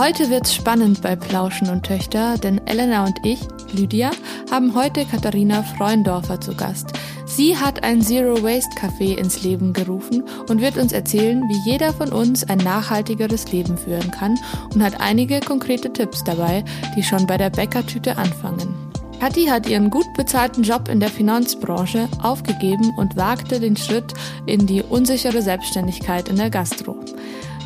Heute 0.00 0.30
wird's 0.30 0.54
spannend 0.54 1.02
bei 1.02 1.14
Plauschen 1.14 1.68
und 1.68 1.84
Töchter, 1.84 2.38
denn 2.38 2.66
Elena 2.66 3.04
und 3.04 3.18
ich, 3.22 3.38
Lydia, 3.74 4.12
haben 4.50 4.74
heute 4.74 5.04
Katharina 5.04 5.62
Freundorfer 5.62 6.40
zu 6.40 6.54
Gast. 6.54 6.94
Sie 7.26 7.54
hat 7.54 7.84
ein 7.84 8.00
Zero 8.00 8.42
Waste 8.42 8.74
Café 8.78 9.18
ins 9.18 9.42
Leben 9.42 9.74
gerufen 9.74 10.24
und 10.48 10.62
wird 10.62 10.78
uns 10.78 10.94
erzählen, 10.94 11.42
wie 11.42 11.70
jeder 11.70 11.92
von 11.92 12.14
uns 12.14 12.48
ein 12.48 12.56
nachhaltigeres 12.56 13.52
Leben 13.52 13.76
führen 13.76 14.10
kann 14.10 14.38
und 14.72 14.82
hat 14.82 15.02
einige 15.02 15.38
konkrete 15.40 15.92
Tipps 15.92 16.24
dabei, 16.24 16.64
die 16.96 17.02
schon 17.02 17.26
bei 17.26 17.36
der 17.36 17.50
Bäckertüte 17.50 18.16
anfangen. 18.16 18.74
Kathi 19.20 19.44
hat 19.48 19.68
ihren 19.68 19.90
gut 19.90 20.10
bezahlten 20.14 20.62
Job 20.62 20.88
in 20.88 21.00
der 21.00 21.10
Finanzbranche 21.10 22.08
aufgegeben 22.22 22.90
und 22.96 23.16
wagte 23.16 23.60
den 23.60 23.76
Schritt 23.76 24.14
in 24.46 24.66
die 24.66 24.82
unsichere 24.82 25.42
Selbstständigkeit 25.42 26.30
in 26.30 26.36
der 26.36 26.48
Gastro. 26.48 26.96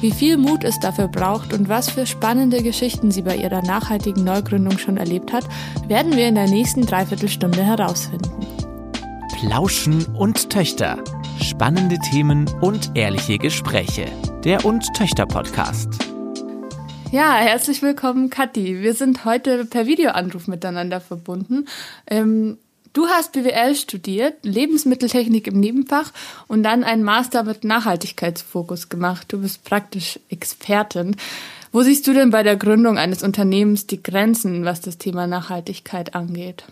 Wie 0.04 0.12
viel 0.12 0.36
Mut 0.36 0.64
es 0.64 0.78
dafür 0.80 1.08
braucht 1.08 1.54
und 1.54 1.70
was 1.70 1.88
für 1.88 2.04
spannende 2.04 2.62
Geschichten 2.62 3.10
sie 3.10 3.22
bei 3.22 3.36
ihrer 3.36 3.62
nachhaltigen 3.62 4.22
Neugründung 4.22 4.76
schon 4.76 4.98
erlebt 4.98 5.32
hat, 5.32 5.44
werden 5.88 6.14
wir 6.14 6.28
in 6.28 6.34
der 6.34 6.46
nächsten 6.46 6.84
Dreiviertelstunde 6.84 7.64
herausfinden. 7.64 8.46
Plauschen 9.40 10.04
und 10.14 10.50
Töchter. 10.50 11.02
Spannende 11.40 11.96
Themen 12.10 12.46
und 12.60 12.90
ehrliche 12.94 13.38
Gespräche. 13.38 14.04
Der 14.44 14.66
und 14.66 14.84
Töchter 14.94 15.24
Podcast. 15.24 15.88
Ja, 17.10 17.36
herzlich 17.36 17.80
willkommen, 17.80 18.28
Kathi. 18.28 18.82
Wir 18.82 18.92
sind 18.92 19.24
heute 19.24 19.64
per 19.64 19.86
Videoanruf 19.86 20.48
miteinander 20.48 21.00
verbunden. 21.00 21.64
Ähm, 22.06 22.58
du 22.94 23.08
hast 23.08 23.32
BWL 23.32 23.74
studiert, 23.74 24.36
Lebensmitteltechnik 24.42 25.46
im 25.46 25.60
Nebenfach 25.60 26.10
und 26.48 26.62
dann 26.62 26.82
einen 26.82 27.02
Master 27.02 27.42
mit 27.42 27.64
Nachhaltigkeitsfokus 27.64 28.88
gemacht. 28.88 29.26
Du 29.28 29.42
bist 29.42 29.64
praktisch 29.64 30.18
Expertin. 30.30 31.16
Wo 31.72 31.82
siehst 31.82 32.06
du 32.06 32.14
denn 32.14 32.30
bei 32.30 32.42
der 32.42 32.56
Gründung 32.56 32.96
eines 32.96 33.22
Unternehmens 33.22 33.86
die 33.86 34.02
Grenzen, 34.02 34.64
was 34.64 34.80
das 34.80 34.96
Thema 34.96 35.26
Nachhaltigkeit 35.26 36.14
angeht? 36.14 36.64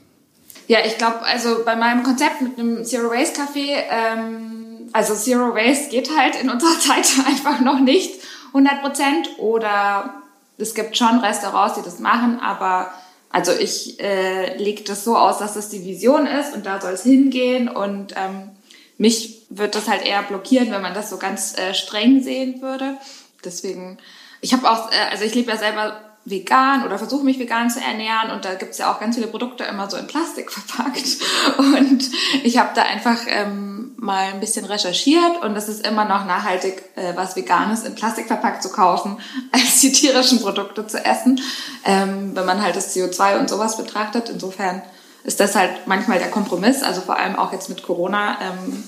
Ja, 0.69 0.79
ich 0.87 0.97
glaube, 0.97 1.23
also 1.23 1.65
bei 1.65 1.77
meinem 1.77 2.03
Konzept 2.03 2.41
mit 2.41 2.59
einem 2.59 2.85
Zero 2.85 3.11
Waste 3.11 3.41
Café, 3.43 3.83
ähm, 3.91 4.89
also 4.93 5.15
Zero 5.15 5.55
Waste 5.55 5.91
geht 5.91 6.17
halt 6.17 6.41
in 6.41 6.49
unserer 6.49 6.79
Zeit 6.81 7.07
einfach 7.27 7.61
noch 7.61 7.81
nicht 7.81 8.21
100 8.55 8.81
Prozent 8.81 9.29
oder 9.39 10.23
es 10.59 10.75
gibt 10.75 10.97
schon 10.97 11.19
Restaurants, 11.19 11.75
die 11.75 11.83
das 11.83 11.99
machen, 11.99 12.39
aber 12.41 12.93
also 13.33 13.53
ich 13.53 13.99
äh, 13.99 14.57
lege 14.59 14.85
das 14.85 15.05
so 15.05 15.17
aus, 15.17 15.39
dass 15.39 15.55
das 15.55 15.71
die 15.71 15.85
Vision 15.85 16.27
ist 16.27 16.55
und 16.55 16.67
da 16.67 16.81
soll 16.81 16.93
es 16.93 17.03
hingehen 17.03 17.69
und 17.69 18.15
ähm, 18.15 18.51
mich 18.99 19.47
wird 19.49 19.75
das 19.75 19.89
halt 19.89 20.05
eher 20.05 20.23
blockieren, 20.23 20.71
wenn 20.71 20.83
man 20.83 20.95
das 20.95 21.09
so 21.09 21.17
ganz 21.17 21.59
äh, 21.59 21.73
streng 21.73 22.23
sehen 22.23 22.61
würde. 22.61 22.99
Deswegen, 23.43 23.99
ich 24.43 24.53
habe 24.53 24.71
auch, 24.71 24.93
äh, 24.93 25.11
also 25.11 25.25
ich 25.25 25.35
lebe 25.35 25.51
ja 25.51 25.57
selber 25.57 26.12
vegan 26.25 26.85
oder 26.85 26.99
versuche 26.99 27.25
mich 27.25 27.39
vegan 27.39 27.69
zu 27.69 27.81
ernähren 27.81 28.31
und 28.31 28.45
da 28.45 28.55
gibt's 28.55 28.79
ja 28.79 28.93
auch 28.93 29.01
ganz 29.01 29.17
viele 29.17 29.27
Produkte 29.27 29.65
immer 29.65 29.91
so 29.91 29.97
in 29.97 30.07
Plastik 30.07 30.51
verpackt 30.53 31.19
und 31.59 32.11
ich 32.45 32.59
habe 32.59 32.71
da 32.75 32.83
einfach 32.83 33.19
ähm, 33.27 33.95
mal 33.97 34.33
ein 34.33 34.41
bisschen 34.41 34.65
recherchiert 34.65 35.43
und 35.43 35.57
es 35.57 35.69
ist 35.69 35.87
immer 35.87 36.05
noch 36.05 36.25
nachhaltig, 36.27 36.83
äh, 36.97 37.17
was 37.17 37.37
Veganes 37.37 37.85
in 37.85 37.95
Plastik 37.95 38.27
verpackt 38.27 38.63
zu 38.63 38.71
kaufen, 38.71 39.19
als 39.53 39.81
die 39.81 39.93
tierischen 39.93 40.41
Produkte 40.41 40.87
zu 40.87 41.05
essen, 41.05 41.41
ähm, 41.85 42.35
wenn 42.35 42.47
man 42.47 42.63
halt 42.63 42.77
das 42.77 42.95
CO2 42.95 43.39
und 43.39 43.49
sowas 43.49 43.77
betrachtet. 43.77 44.29
Insofern 44.29 44.83
ist 45.25 45.41
das 45.41 45.55
halt 45.55 45.87
manchmal 45.87 46.19
der 46.19 46.31
Kompromiss, 46.31 46.83
also 46.83 47.01
vor 47.01 47.17
allem 47.17 47.37
auch 47.37 47.53
jetzt 47.53 47.69
mit 47.69 47.83
Corona. 47.83 48.39
Ähm, 48.41 48.85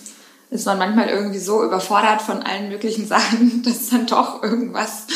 ist 0.54 0.66
man 0.66 0.78
manchmal 0.78 1.08
irgendwie 1.08 1.40
so 1.40 1.64
überfordert 1.64 2.22
von 2.22 2.42
allen 2.42 2.68
möglichen 2.68 3.06
Sachen, 3.08 3.62
dass 3.64 3.90
dann 3.90 4.06
doch 4.06 4.42
irgendwas, 4.42 5.06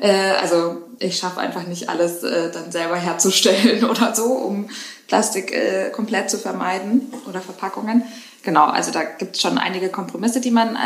äh, 0.00 0.30
also 0.40 0.78
ich 1.00 1.18
schaffe 1.18 1.40
einfach 1.40 1.66
nicht 1.66 1.88
alles 1.88 2.22
äh, 2.22 2.50
dann 2.52 2.70
selber 2.70 2.96
herzustellen 2.96 3.84
oder 3.90 4.14
so, 4.14 4.26
um 4.26 4.70
Plastik 5.08 5.52
äh, 5.52 5.90
komplett 5.90 6.30
zu 6.30 6.38
vermeiden 6.38 7.12
oder 7.28 7.40
Verpackungen. 7.40 8.04
Genau, 8.44 8.66
also 8.66 8.92
da 8.92 9.02
gibt 9.02 9.34
es 9.34 9.42
schon 9.42 9.58
einige 9.58 9.88
Kompromisse, 9.88 10.40
die 10.40 10.52
man 10.52 10.76
äh, 10.76 10.78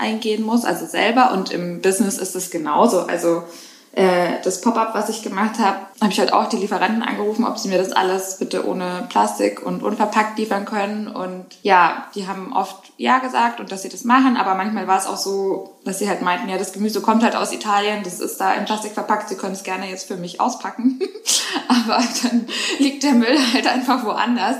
eingehen 0.00 0.42
muss, 0.42 0.64
also 0.64 0.84
selber. 0.86 1.32
Und 1.32 1.52
im 1.52 1.80
Business 1.80 2.18
ist 2.18 2.34
es 2.34 2.50
genauso. 2.50 3.02
Also 3.02 3.44
äh, 3.92 4.40
das 4.42 4.60
Pop-up, 4.60 4.94
was 4.94 5.08
ich 5.08 5.22
gemacht 5.22 5.60
habe, 5.60 5.78
habe 6.00 6.12
ich 6.12 6.18
halt 6.18 6.32
auch 6.32 6.48
die 6.48 6.56
Lieferanten 6.56 7.02
angerufen, 7.02 7.44
ob 7.44 7.58
sie 7.58 7.68
mir 7.68 7.78
das 7.78 7.92
alles 7.92 8.38
bitte 8.38 8.66
ohne 8.66 9.06
Plastik 9.08 9.64
und 9.64 9.82
unverpackt 9.82 10.38
liefern 10.38 10.64
können. 10.64 11.08
Und 11.08 11.46
ja, 11.62 12.08
die 12.14 12.26
haben 12.26 12.52
oft 12.52 12.92
ja 12.96 13.18
gesagt 13.18 13.60
und 13.60 13.72
dass 13.72 13.82
sie 13.82 13.88
das 13.88 14.04
machen, 14.04 14.36
aber 14.36 14.54
manchmal 14.54 14.86
war 14.86 14.98
es 14.98 15.06
auch 15.06 15.16
so, 15.16 15.76
dass 15.84 15.98
sie 15.98 16.08
halt 16.08 16.22
meinten, 16.22 16.48
ja, 16.48 16.58
das 16.58 16.72
Gemüse 16.72 17.00
kommt 17.00 17.22
halt 17.22 17.36
aus 17.36 17.52
Italien, 17.52 18.02
das 18.02 18.20
ist 18.20 18.40
da 18.40 18.52
in 18.54 18.64
Plastik 18.64 18.92
verpackt, 18.92 19.28
sie 19.28 19.36
können 19.36 19.52
es 19.52 19.62
gerne 19.62 19.88
jetzt 19.88 20.06
für 20.08 20.16
mich 20.16 20.40
auspacken. 20.40 21.00
aber 21.68 22.02
dann 22.22 22.46
liegt 22.78 23.02
der 23.02 23.12
Müll 23.12 23.38
halt 23.52 23.66
einfach 23.66 24.04
woanders. 24.04 24.56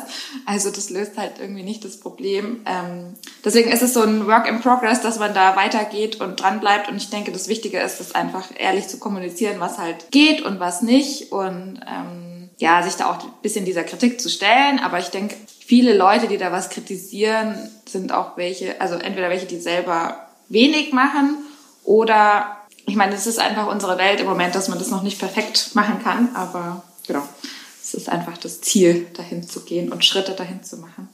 Also 0.47 0.71
das 0.71 0.91
löst 0.91 1.17
halt 1.17 1.35
irgendwie 1.41 1.63
nicht 1.63 1.85
das 1.85 1.99
Problem. 1.99 2.61
Ähm, 2.67 3.15
deswegen 3.45 3.71
ist 3.71 3.83
es 3.83 3.95
so 3.95 4.03
ein 4.03 4.27
Work 4.27 4.49
in 4.49 4.61
Progress, 4.61 5.01
dass 5.01 5.19
man 5.19 5.35
da 5.35 5.57
weitergeht 5.57 6.21
und 6.21 6.41
dran 6.41 6.61
bleibt. 6.61 6.89
Und 6.89 6.97
ich 6.97 7.11
denke, 7.11 7.33
das 7.33 7.49
Wichtige 7.49 7.81
ist, 7.81 8.01
das 8.01 8.15
einfach 8.15 8.49
ehrlich 8.57 8.89
zu 8.89 8.99
kommunizieren, 8.99 9.61
was 9.61 9.79
halt 9.79 10.11
geht 10.11 10.43
und 10.43 10.61
was 10.61 10.83
nicht. 10.83 11.24
Und 11.31 11.81
ähm, 11.87 12.51
ja, 12.59 12.83
sich 12.83 12.95
da 12.95 13.11
auch 13.11 13.23
ein 13.23 13.33
bisschen 13.43 13.65
dieser 13.65 13.85
Kritik 13.85 14.21
zu 14.21 14.29
stellen. 14.29 14.79
Aber 14.79 14.99
ich 14.99 15.09
denke, 15.09 15.35
viele 15.65 15.97
Leute, 15.97 16.29
die 16.29 16.39
da 16.39 16.53
was 16.53 16.71
kritisieren, 16.71 17.57
sind 17.89 18.13
auch 18.13 18.37
welche, 18.37 18.81
also 18.81 18.95
entweder 18.95 19.31
welche, 19.31 19.47
die 19.47 19.59
selber 19.59 20.29
wenig 20.49 20.93
machen 20.93 21.37
oder 21.85 22.59
ich 22.87 22.97
meine, 22.97 23.15
es 23.15 23.27
ist 23.27 23.39
einfach 23.39 23.67
unsere 23.67 23.97
Welt 23.97 24.21
im 24.21 24.27
Moment, 24.27 24.55
dass 24.55 24.69
man 24.69 24.79
das 24.79 24.91
noch 24.91 25.03
nicht 25.03 25.19
perfekt 25.19 25.71
machen 25.75 26.03
kann, 26.03 26.35
aber 26.35 26.83
genau 27.07 27.23
es 27.85 27.93
ist 27.93 28.09
einfach 28.09 28.39
das 28.39 28.63
Ziel, 28.63 29.07
dahin 29.15 29.43
zu 29.43 29.61
gehen 29.61 29.93
und 29.93 30.07
Schritte 30.07 30.33
dahin 30.33 30.63
zu 30.63 30.79
machen. 30.79 31.11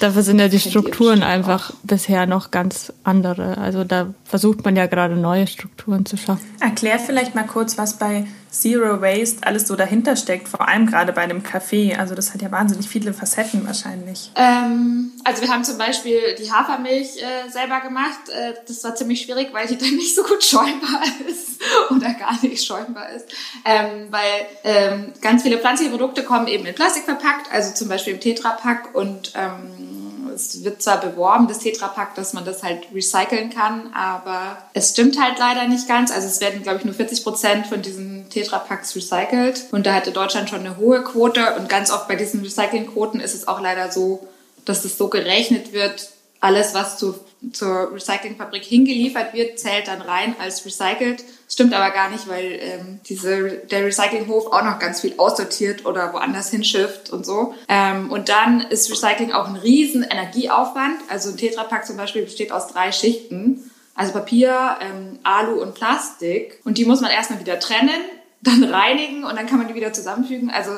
Dafür 0.00 0.22
sind 0.22 0.38
ja 0.38 0.48
die 0.48 0.60
Strukturen 0.60 1.22
einfach 1.22 1.70
auch. 1.70 1.74
bisher 1.82 2.26
noch 2.26 2.50
ganz 2.50 2.92
andere. 3.04 3.56
Also 3.56 3.84
da 3.84 4.12
versucht 4.24 4.62
man 4.62 4.76
ja 4.76 4.86
gerade 4.86 5.16
neue 5.16 5.46
Strukturen 5.46 6.04
zu 6.04 6.18
schaffen. 6.18 6.44
Erklär 6.60 6.98
vielleicht 6.98 7.34
mal 7.34 7.46
kurz, 7.46 7.78
was 7.78 7.94
bei 7.98 8.26
Zero 8.50 9.00
Waste 9.00 9.46
alles 9.46 9.68
so 9.68 9.76
dahinter 9.76 10.16
steckt, 10.16 10.48
vor 10.48 10.68
allem 10.68 10.86
gerade 10.86 11.12
bei 11.12 11.22
einem 11.22 11.42
Café. 11.42 11.96
Also 11.96 12.14
das 12.14 12.34
hat 12.34 12.42
ja 12.42 12.50
wahnsinnig 12.50 12.88
viele 12.88 13.14
Facetten 13.14 13.66
wahrscheinlich. 13.66 14.32
Ähm, 14.34 15.12
also 15.24 15.42
wir 15.42 15.48
haben 15.48 15.62
zum 15.64 15.78
Beispiel 15.78 16.34
die 16.36 16.50
Hafermilch 16.50 17.22
äh, 17.22 17.48
selber 17.48 17.80
gemacht. 17.80 18.28
Äh, 18.28 18.54
das 18.66 18.82
war 18.82 18.94
ziemlich 18.96 19.22
schwierig, 19.22 19.48
weil 19.52 19.68
die 19.68 19.78
dann 19.78 19.94
nicht 19.94 20.14
so 20.14 20.22
gut 20.24 20.42
schäumbar 20.42 21.02
ist 21.28 21.60
oder 21.90 22.12
gar 22.14 22.42
nicht 22.42 22.64
schäumbar 22.64 23.10
ist. 23.10 23.26
Ähm, 23.64 24.08
weil 24.10 24.46
ähm, 24.64 25.12
ganz 25.20 25.42
viele 25.42 25.58
pflanzliche 25.58 25.90
Produkte 25.90 26.24
kommen 26.24 26.48
eben 26.48 26.66
in 26.66 26.74
Plastik 26.74 27.04
verpackt, 27.04 27.52
also 27.52 27.72
zum 27.72 27.88
Beispiel 27.88 28.14
im 28.14 28.20
Tetrapack 28.20 28.94
und 28.94 29.32
ähm, 29.36 29.99
es 30.34 30.64
wird 30.64 30.82
zwar 30.82 31.00
beworben, 31.00 31.48
das 31.48 31.58
Tetrapack, 31.58 32.14
dass 32.14 32.32
man 32.32 32.44
das 32.44 32.62
halt 32.62 32.86
recyceln 32.94 33.50
kann, 33.50 33.92
aber 33.94 34.58
es 34.72 34.90
stimmt 34.90 35.20
halt 35.20 35.38
leider 35.38 35.66
nicht 35.68 35.88
ganz. 35.88 36.10
Also 36.10 36.26
es 36.26 36.40
werden, 36.40 36.62
glaube 36.62 36.78
ich, 36.78 36.84
nur 36.84 36.94
40 36.94 37.22
Prozent 37.22 37.66
von 37.66 37.82
diesen 37.82 38.28
Tetrapacks 38.30 38.94
recycelt. 38.96 39.66
Und 39.72 39.86
da 39.86 39.94
hatte 39.94 40.12
Deutschland 40.12 40.48
schon 40.48 40.60
eine 40.60 40.76
hohe 40.76 41.02
Quote. 41.02 41.54
Und 41.56 41.68
ganz 41.68 41.90
oft 41.90 42.08
bei 42.08 42.16
diesen 42.16 42.42
Recyclingquoten 42.42 43.20
ist 43.20 43.34
es 43.34 43.48
auch 43.48 43.60
leider 43.60 43.90
so, 43.90 44.26
dass 44.64 44.84
es 44.84 44.96
so 44.98 45.08
gerechnet 45.08 45.72
wird, 45.72 46.10
alles, 46.40 46.74
was 46.74 46.96
zu, 46.96 47.14
zur 47.52 47.92
Recyclingfabrik 47.92 48.64
hingeliefert 48.64 49.34
wird, 49.34 49.58
zählt 49.58 49.88
dann 49.88 50.00
rein 50.00 50.34
als 50.40 50.64
recycelt. 50.64 51.22
Stimmt 51.60 51.74
aber 51.74 51.90
gar 51.90 52.08
nicht, 52.08 52.26
weil 52.26 52.58
ähm, 52.58 53.00
diese, 53.06 53.50
der 53.70 53.84
Recyclinghof 53.84 54.46
auch 54.46 54.64
noch 54.64 54.78
ganz 54.78 55.02
viel 55.02 55.12
aussortiert 55.18 55.84
oder 55.84 56.14
woanders 56.14 56.48
hinschifft 56.48 57.10
und 57.10 57.26
so. 57.26 57.54
Ähm, 57.68 58.10
und 58.10 58.30
dann 58.30 58.62
ist 58.62 58.90
Recycling 58.90 59.32
auch 59.32 59.46
ein 59.46 59.56
riesen 59.56 60.02
Energieaufwand. 60.02 61.02
Also 61.10 61.28
ein 61.28 61.36
Tetrapack 61.36 61.84
zum 61.84 61.98
Beispiel 61.98 62.22
besteht 62.22 62.50
aus 62.50 62.68
drei 62.68 62.92
Schichten. 62.92 63.70
Also 63.94 64.14
Papier, 64.14 64.78
ähm, 64.80 65.18
Alu 65.22 65.60
und 65.60 65.74
Plastik. 65.74 66.62
Und 66.64 66.78
die 66.78 66.86
muss 66.86 67.02
man 67.02 67.10
erstmal 67.10 67.40
wieder 67.40 67.60
trennen, 67.60 68.00
dann 68.40 68.64
reinigen 68.64 69.24
und 69.24 69.36
dann 69.36 69.46
kann 69.46 69.58
man 69.58 69.68
die 69.68 69.74
wieder 69.74 69.92
zusammenfügen. 69.92 70.48
Also 70.48 70.70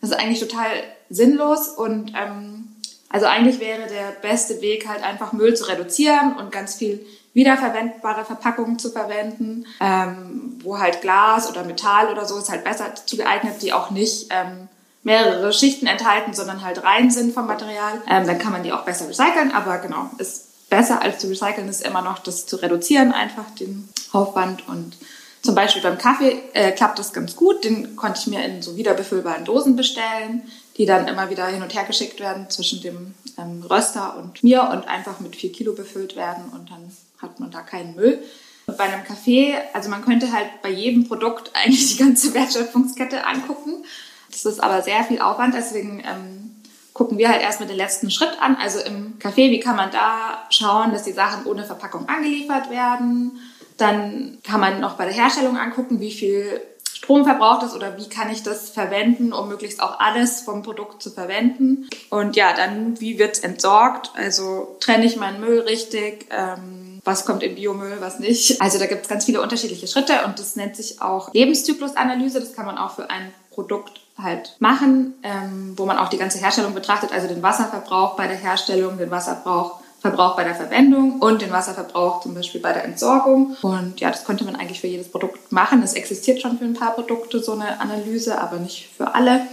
das 0.00 0.10
ist 0.10 0.16
eigentlich 0.16 0.38
total 0.38 0.70
sinnlos 1.08 1.66
und 1.70 2.12
ähm, 2.16 2.76
also 3.08 3.26
eigentlich 3.26 3.58
wäre 3.58 3.88
der 3.88 4.12
beste 4.22 4.60
Weg 4.60 4.86
halt 4.86 5.02
einfach 5.02 5.32
Müll 5.32 5.56
zu 5.56 5.64
reduzieren 5.64 6.36
und 6.36 6.52
ganz 6.52 6.76
viel 6.76 7.04
wiederverwendbare 7.32 8.24
Verpackungen 8.24 8.78
zu 8.78 8.90
verwenden, 8.90 9.66
ähm, 9.80 10.58
wo 10.62 10.78
halt 10.78 11.00
Glas 11.00 11.48
oder 11.48 11.64
Metall 11.64 12.08
oder 12.10 12.24
so 12.24 12.38
ist 12.38 12.50
halt 12.50 12.64
besser 12.64 12.94
zu 12.94 13.16
geeignet, 13.16 13.62
die 13.62 13.72
auch 13.72 13.90
nicht 13.90 14.26
ähm, 14.30 14.68
mehrere 15.02 15.52
Schichten 15.52 15.86
enthalten, 15.86 16.34
sondern 16.34 16.62
halt 16.62 16.82
rein 16.82 17.10
sind 17.10 17.32
vom 17.32 17.46
Material. 17.46 18.02
Ähm, 18.08 18.26
dann 18.26 18.38
kann 18.38 18.52
man 18.52 18.62
die 18.62 18.72
auch 18.72 18.84
besser 18.84 19.08
recyceln, 19.08 19.52
aber 19.52 19.78
genau, 19.78 20.10
ist 20.18 20.68
besser 20.68 21.02
als 21.02 21.18
zu 21.18 21.28
recyceln 21.28 21.68
ist 21.68 21.86
immer 21.86 22.02
noch 22.02 22.18
das 22.18 22.46
zu 22.46 22.56
reduzieren, 22.56 23.12
einfach 23.12 23.48
den 23.58 23.88
Aufwand 24.12 24.68
und 24.68 24.96
zum 25.42 25.54
Beispiel 25.54 25.82
beim 25.82 25.96
Kaffee 25.96 26.42
äh, 26.52 26.70
klappt 26.72 26.98
das 26.98 27.14
ganz 27.14 27.34
gut. 27.34 27.64
Den 27.64 27.96
konnte 27.96 28.20
ich 28.20 28.26
mir 28.26 28.44
in 28.44 28.60
so 28.60 28.76
wiederbefüllbaren 28.76 29.46
Dosen 29.46 29.74
bestellen 29.74 30.42
die 30.80 30.86
dann 30.86 31.08
immer 31.08 31.28
wieder 31.28 31.46
hin 31.46 31.62
und 31.62 31.74
her 31.74 31.84
geschickt 31.84 32.20
werden 32.20 32.48
zwischen 32.48 32.80
dem 32.80 33.14
ähm, 33.36 33.62
Röster 33.68 34.16
und 34.16 34.42
mir 34.42 34.62
und 34.72 34.88
einfach 34.88 35.20
mit 35.20 35.36
vier 35.36 35.52
Kilo 35.52 35.74
befüllt 35.74 36.16
werden 36.16 36.44
und 36.54 36.70
dann 36.70 36.90
hat 37.20 37.40
man 37.40 37.50
da 37.50 37.60
keinen 37.62 37.94
Müll. 37.94 38.22
Bei 38.66 38.84
einem 38.84 39.04
Kaffee, 39.04 39.56
also 39.72 39.90
man 39.90 40.04
könnte 40.04 40.32
halt 40.32 40.62
bei 40.62 40.70
jedem 40.70 41.08
Produkt 41.08 41.50
eigentlich 41.54 41.96
die 41.96 42.02
ganze 42.02 42.34
Wertschöpfungskette 42.34 43.26
angucken. 43.26 43.84
Das 44.30 44.44
ist 44.44 44.62
aber 44.62 44.82
sehr 44.82 45.02
viel 45.04 45.20
Aufwand, 45.20 45.54
deswegen 45.54 46.00
ähm, 46.00 46.62
gucken 46.92 47.18
wir 47.18 47.28
halt 47.28 47.42
erst 47.42 47.60
mit 47.60 47.68
den 47.68 47.76
letzten 47.76 48.10
Schritt 48.10 48.40
an. 48.40 48.56
Also 48.56 48.78
im 48.80 49.18
Café, 49.18 49.50
wie 49.50 49.60
kann 49.60 49.76
man 49.76 49.90
da 49.90 50.44
schauen, 50.50 50.92
dass 50.92 51.02
die 51.02 51.12
Sachen 51.12 51.46
ohne 51.46 51.64
Verpackung 51.64 52.08
angeliefert 52.08 52.70
werden? 52.70 53.40
Dann 53.76 54.38
kann 54.44 54.60
man 54.60 54.80
noch 54.80 54.96
bei 54.96 55.04
der 55.04 55.14
Herstellung 55.14 55.56
angucken, 55.56 56.00
wie 56.00 56.12
viel 56.12 56.60
Strom 56.92 57.24
verbraucht 57.24 57.62
es 57.62 57.74
oder 57.74 57.96
wie 57.96 58.10
kann 58.10 58.30
ich 58.30 58.42
das 58.42 58.68
verwenden, 58.68 59.32
um 59.32 59.48
möglichst 59.48 59.82
auch 59.82 59.98
alles 60.00 60.42
vom 60.42 60.62
Produkt 60.62 61.02
zu 61.02 61.10
verwenden. 61.10 61.88
Und 62.10 62.36
ja, 62.36 62.52
dann 62.52 63.00
wie 63.00 63.18
wird 63.18 63.36
es 63.36 63.40
entsorgt? 63.40 64.12
Also 64.14 64.76
trenne 64.80 65.06
ich 65.06 65.16
meinen 65.16 65.40
Müll 65.40 65.60
richtig? 65.60 66.26
Ähm, 66.30 66.89
was 67.04 67.24
kommt 67.24 67.42
in 67.42 67.54
Biomüll, 67.54 67.96
was 68.00 68.18
nicht? 68.18 68.60
Also 68.60 68.78
da 68.78 68.86
gibt 68.86 69.02
es 69.02 69.08
ganz 69.08 69.24
viele 69.24 69.40
unterschiedliche 69.40 69.86
Schritte 69.86 70.24
und 70.26 70.38
das 70.38 70.56
nennt 70.56 70.76
sich 70.76 71.00
auch 71.00 71.32
Lebenszyklusanalyse. 71.32 72.40
Das 72.40 72.54
kann 72.54 72.66
man 72.66 72.78
auch 72.78 72.92
für 72.92 73.10
ein 73.10 73.32
Produkt 73.50 74.00
halt 74.16 74.56
machen, 74.58 75.14
ähm, 75.22 75.74
wo 75.76 75.86
man 75.86 75.98
auch 75.98 76.08
die 76.08 76.18
ganze 76.18 76.38
Herstellung 76.38 76.74
betrachtet, 76.74 77.12
also 77.12 77.26
den 77.26 77.42
Wasserverbrauch 77.42 78.16
bei 78.16 78.26
der 78.26 78.36
Herstellung, 78.36 78.98
den 78.98 79.10
Wasserverbrauch 79.10 79.80
Verbrauch 80.00 80.34
bei 80.34 80.44
der 80.44 80.54
Verwendung 80.54 81.20
und 81.20 81.42
den 81.42 81.50
Wasserverbrauch 81.50 82.22
zum 82.22 82.34
Beispiel 82.34 82.60
bei 82.60 82.72
der 82.72 82.84
Entsorgung. 82.84 83.54
Und 83.60 84.00
ja, 84.00 84.10
das 84.10 84.24
könnte 84.24 84.44
man 84.44 84.56
eigentlich 84.56 84.80
für 84.80 84.86
jedes 84.86 85.10
Produkt 85.10 85.52
machen. 85.52 85.82
Es 85.82 85.92
existiert 85.92 86.40
schon 86.40 86.58
für 86.58 86.64
ein 86.64 86.72
paar 86.72 86.94
Produkte 86.94 87.42
so 87.42 87.52
eine 87.52 87.78
Analyse, 87.80 88.40
aber 88.40 88.58
nicht 88.58 88.88
für 88.96 89.14
alle. 89.14 89.46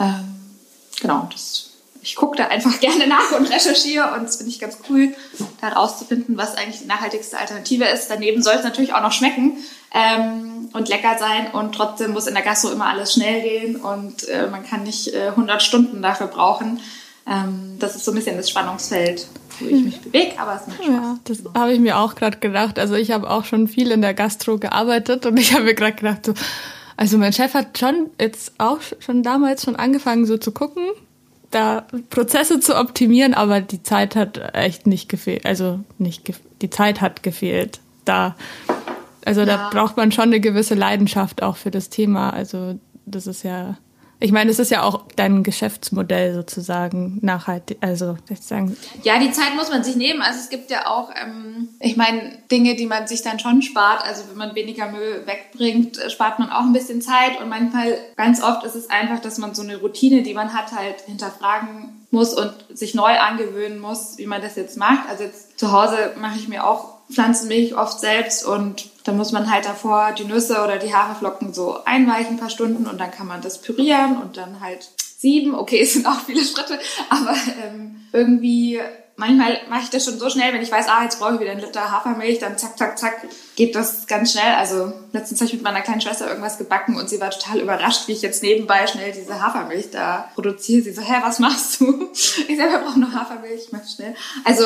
Ähm, 0.00 0.34
genau, 1.00 1.28
das, 1.30 1.70
ich 2.02 2.16
gucke 2.16 2.36
da 2.36 2.48
einfach 2.48 2.80
gerne 2.80 3.06
nach 3.06 3.32
und 3.32 3.46
recherchiere 3.46 4.12
und 4.14 4.24
das 4.24 4.36
finde 4.36 4.50
ich 4.50 4.58
ganz 4.58 4.78
cool, 4.88 5.14
da 5.60 5.68
herauszufinden, 5.68 6.36
was 6.36 6.56
eigentlich 6.56 6.80
die 6.80 6.86
nachhaltigste 6.86 7.38
Alternative 7.38 7.84
ist. 7.84 8.08
Daneben 8.10 8.42
soll 8.42 8.54
es 8.54 8.64
natürlich 8.64 8.94
auch 8.94 9.02
noch 9.02 9.12
schmecken 9.12 9.56
ähm, 9.94 10.68
und 10.72 10.88
lecker 10.88 11.16
sein 11.18 11.48
und 11.52 11.74
trotzdem 11.74 12.12
muss 12.12 12.26
in 12.26 12.34
der 12.34 12.42
Gastro 12.42 12.70
immer 12.70 12.86
alles 12.86 13.12
schnell 13.12 13.42
gehen 13.42 13.76
und 13.76 14.28
äh, 14.28 14.48
man 14.48 14.66
kann 14.66 14.82
nicht 14.82 15.14
äh, 15.14 15.28
100 15.28 15.62
Stunden 15.62 16.02
dafür 16.02 16.26
brauchen. 16.26 16.80
Ähm, 17.26 17.76
das 17.78 17.94
ist 17.94 18.04
so 18.04 18.10
ein 18.10 18.16
bisschen 18.16 18.36
das 18.36 18.50
Spannungsfeld, 18.50 19.28
wo 19.60 19.66
ich 19.66 19.84
mich 19.84 20.00
bewege, 20.00 20.38
aber 20.38 20.56
es 20.56 20.66
macht 20.66 20.82
Spaß. 20.82 20.88
Ja, 20.88 21.18
das 21.22 21.38
habe 21.54 21.72
ich 21.72 21.78
mir 21.78 21.98
auch 21.98 22.16
gerade 22.16 22.38
gedacht. 22.38 22.80
Also 22.80 22.94
ich 22.94 23.12
habe 23.12 23.30
auch 23.30 23.44
schon 23.44 23.68
viel 23.68 23.92
in 23.92 24.02
der 24.02 24.14
Gastro 24.14 24.58
gearbeitet 24.58 25.24
und 25.24 25.36
ich 25.36 25.52
habe 25.54 25.64
mir 25.64 25.74
gerade 25.74 25.94
gedacht, 25.94 26.26
so, 26.26 26.34
also 26.96 27.18
mein 27.18 27.32
Chef 27.32 27.54
hat 27.54 27.78
schon 27.78 28.10
jetzt 28.20 28.54
auch 28.58 28.78
schon 28.98 29.22
damals 29.22 29.62
schon 29.62 29.76
angefangen, 29.76 30.26
so 30.26 30.36
zu 30.36 30.50
gucken, 30.50 30.84
da 31.52 31.86
Prozesse 32.10 32.60
zu 32.60 32.76
optimieren, 32.78 33.34
aber 33.34 33.60
die 33.60 33.82
Zeit 33.82 34.16
hat 34.16 34.54
echt 34.54 34.86
nicht 34.86 35.08
gefehlt. 35.08 35.46
Also 35.46 35.80
nicht 35.98 36.32
die 36.60 36.70
Zeit 36.70 37.00
hat 37.00 37.22
gefehlt. 37.22 37.80
Da, 38.04 38.34
also 39.24 39.42
ja. 39.42 39.46
da 39.46 39.70
braucht 39.70 39.96
man 39.96 40.10
schon 40.10 40.24
eine 40.24 40.40
gewisse 40.40 40.74
Leidenschaft 40.74 41.42
auch 41.42 41.56
für 41.56 41.70
das 41.70 41.90
Thema. 41.90 42.30
Also 42.30 42.78
das 43.06 43.26
ist 43.26 43.44
ja 43.44 43.76
ich 44.22 44.30
meine, 44.30 44.50
es 44.50 44.60
ist 44.60 44.70
ja 44.70 44.82
auch 44.84 45.02
dein 45.16 45.42
Geschäftsmodell 45.42 46.34
sozusagen 46.34 47.18
nachhaltig, 47.22 47.78
also 47.80 48.16
sozusagen. 48.28 48.76
Ja, 49.02 49.18
die 49.18 49.32
Zeit 49.32 49.56
muss 49.56 49.68
man 49.68 49.82
sich 49.82 49.96
nehmen. 49.96 50.22
Also 50.22 50.38
es 50.38 50.48
gibt 50.48 50.70
ja 50.70 50.86
auch, 50.86 51.10
ähm, 51.20 51.68
ich 51.80 51.96
meine, 51.96 52.38
Dinge, 52.50 52.76
die 52.76 52.86
man 52.86 53.08
sich 53.08 53.22
dann 53.22 53.40
schon 53.40 53.62
spart. 53.62 54.04
Also 54.04 54.22
wenn 54.30 54.38
man 54.38 54.54
weniger 54.54 54.90
Müll 54.90 55.26
wegbringt, 55.26 55.98
äh, 55.98 56.08
spart 56.08 56.38
man 56.38 56.50
auch 56.50 56.62
ein 56.62 56.72
bisschen 56.72 57.02
Zeit. 57.02 57.40
Und 57.40 57.48
manchmal, 57.48 57.98
ganz 58.16 58.40
oft 58.40 58.64
ist 58.64 58.76
es 58.76 58.88
einfach, 58.90 59.18
dass 59.18 59.38
man 59.38 59.54
so 59.54 59.62
eine 59.62 59.78
Routine, 59.78 60.22
die 60.22 60.34
man 60.34 60.54
hat, 60.54 60.72
halt 60.72 61.00
hinterfragen 61.02 62.06
muss 62.12 62.32
und 62.32 62.52
sich 62.72 62.94
neu 62.94 63.18
angewöhnen 63.18 63.80
muss, 63.80 64.18
wie 64.18 64.26
man 64.26 64.40
das 64.40 64.54
jetzt 64.54 64.76
macht. 64.76 65.08
Also 65.08 65.24
jetzt 65.24 65.58
zu 65.58 65.72
Hause 65.72 66.12
mache 66.20 66.38
ich 66.38 66.46
mir 66.46 66.64
auch 66.64 66.98
Pflanzenmilch 67.10 67.76
oft 67.76 67.98
selbst 67.98 68.44
und 68.44 68.91
da 69.04 69.12
muss 69.12 69.32
man 69.32 69.50
halt 69.50 69.64
davor 69.64 70.12
die 70.12 70.24
Nüsse 70.24 70.62
oder 70.62 70.78
die 70.78 70.94
Haferflocken 70.94 71.52
so 71.52 71.84
einweichen 71.84 72.34
ein 72.34 72.40
paar 72.40 72.50
Stunden 72.50 72.86
und 72.86 73.00
dann 73.00 73.10
kann 73.10 73.26
man 73.26 73.42
das 73.42 73.60
pürieren 73.60 74.20
und 74.20 74.36
dann 74.36 74.60
halt 74.60 74.88
sieben. 75.18 75.54
Okay, 75.54 75.80
es 75.80 75.94
sind 75.94 76.06
auch 76.06 76.20
viele 76.26 76.44
Schritte, 76.44 76.78
aber 77.08 77.34
ähm, 77.64 78.00
irgendwie 78.12 78.80
manchmal 79.16 79.60
mache 79.68 79.82
ich 79.84 79.90
das 79.90 80.04
schon 80.04 80.18
so 80.18 80.28
schnell, 80.30 80.52
wenn 80.52 80.62
ich 80.62 80.72
weiß, 80.72 80.88
ah, 80.88 81.02
jetzt 81.04 81.18
brauche 81.18 81.34
ich 81.34 81.40
wieder 81.40 81.52
einen 81.52 81.60
Liter 81.60 81.90
Hafermilch, 81.90 82.38
dann 82.38 82.58
zack, 82.58 82.78
zack, 82.78 82.98
zack, 82.98 83.26
geht 83.56 83.74
das 83.74 84.06
ganz 84.06 84.32
schnell. 84.32 84.54
Also 84.56 84.92
letztens 85.12 85.40
habe 85.40 85.46
ich 85.46 85.54
mit 85.54 85.62
meiner 85.62 85.82
kleinen 85.82 86.00
Schwester 86.00 86.28
irgendwas 86.28 86.58
gebacken 86.58 86.96
und 86.96 87.08
sie 87.08 87.20
war 87.20 87.30
total 87.30 87.60
überrascht, 87.60 88.08
wie 88.08 88.12
ich 88.12 88.22
jetzt 88.22 88.42
nebenbei 88.42 88.86
schnell 88.86 89.12
diese 89.12 89.40
Hafermilch 89.40 89.90
da 89.90 90.30
produziere. 90.34 90.82
Sie 90.82 90.92
so, 90.92 91.02
hä, 91.02 91.16
was 91.22 91.38
machst 91.38 91.80
du? 91.80 92.10
Ich 92.48 92.56
sage, 92.56 92.72
wir 92.72 92.78
brauchen 92.78 93.00
noch 93.00 93.12
Hafermilch, 93.12 93.64
ich 93.66 93.72
mach 93.72 93.86
schnell. 93.86 94.14
Also 94.44 94.64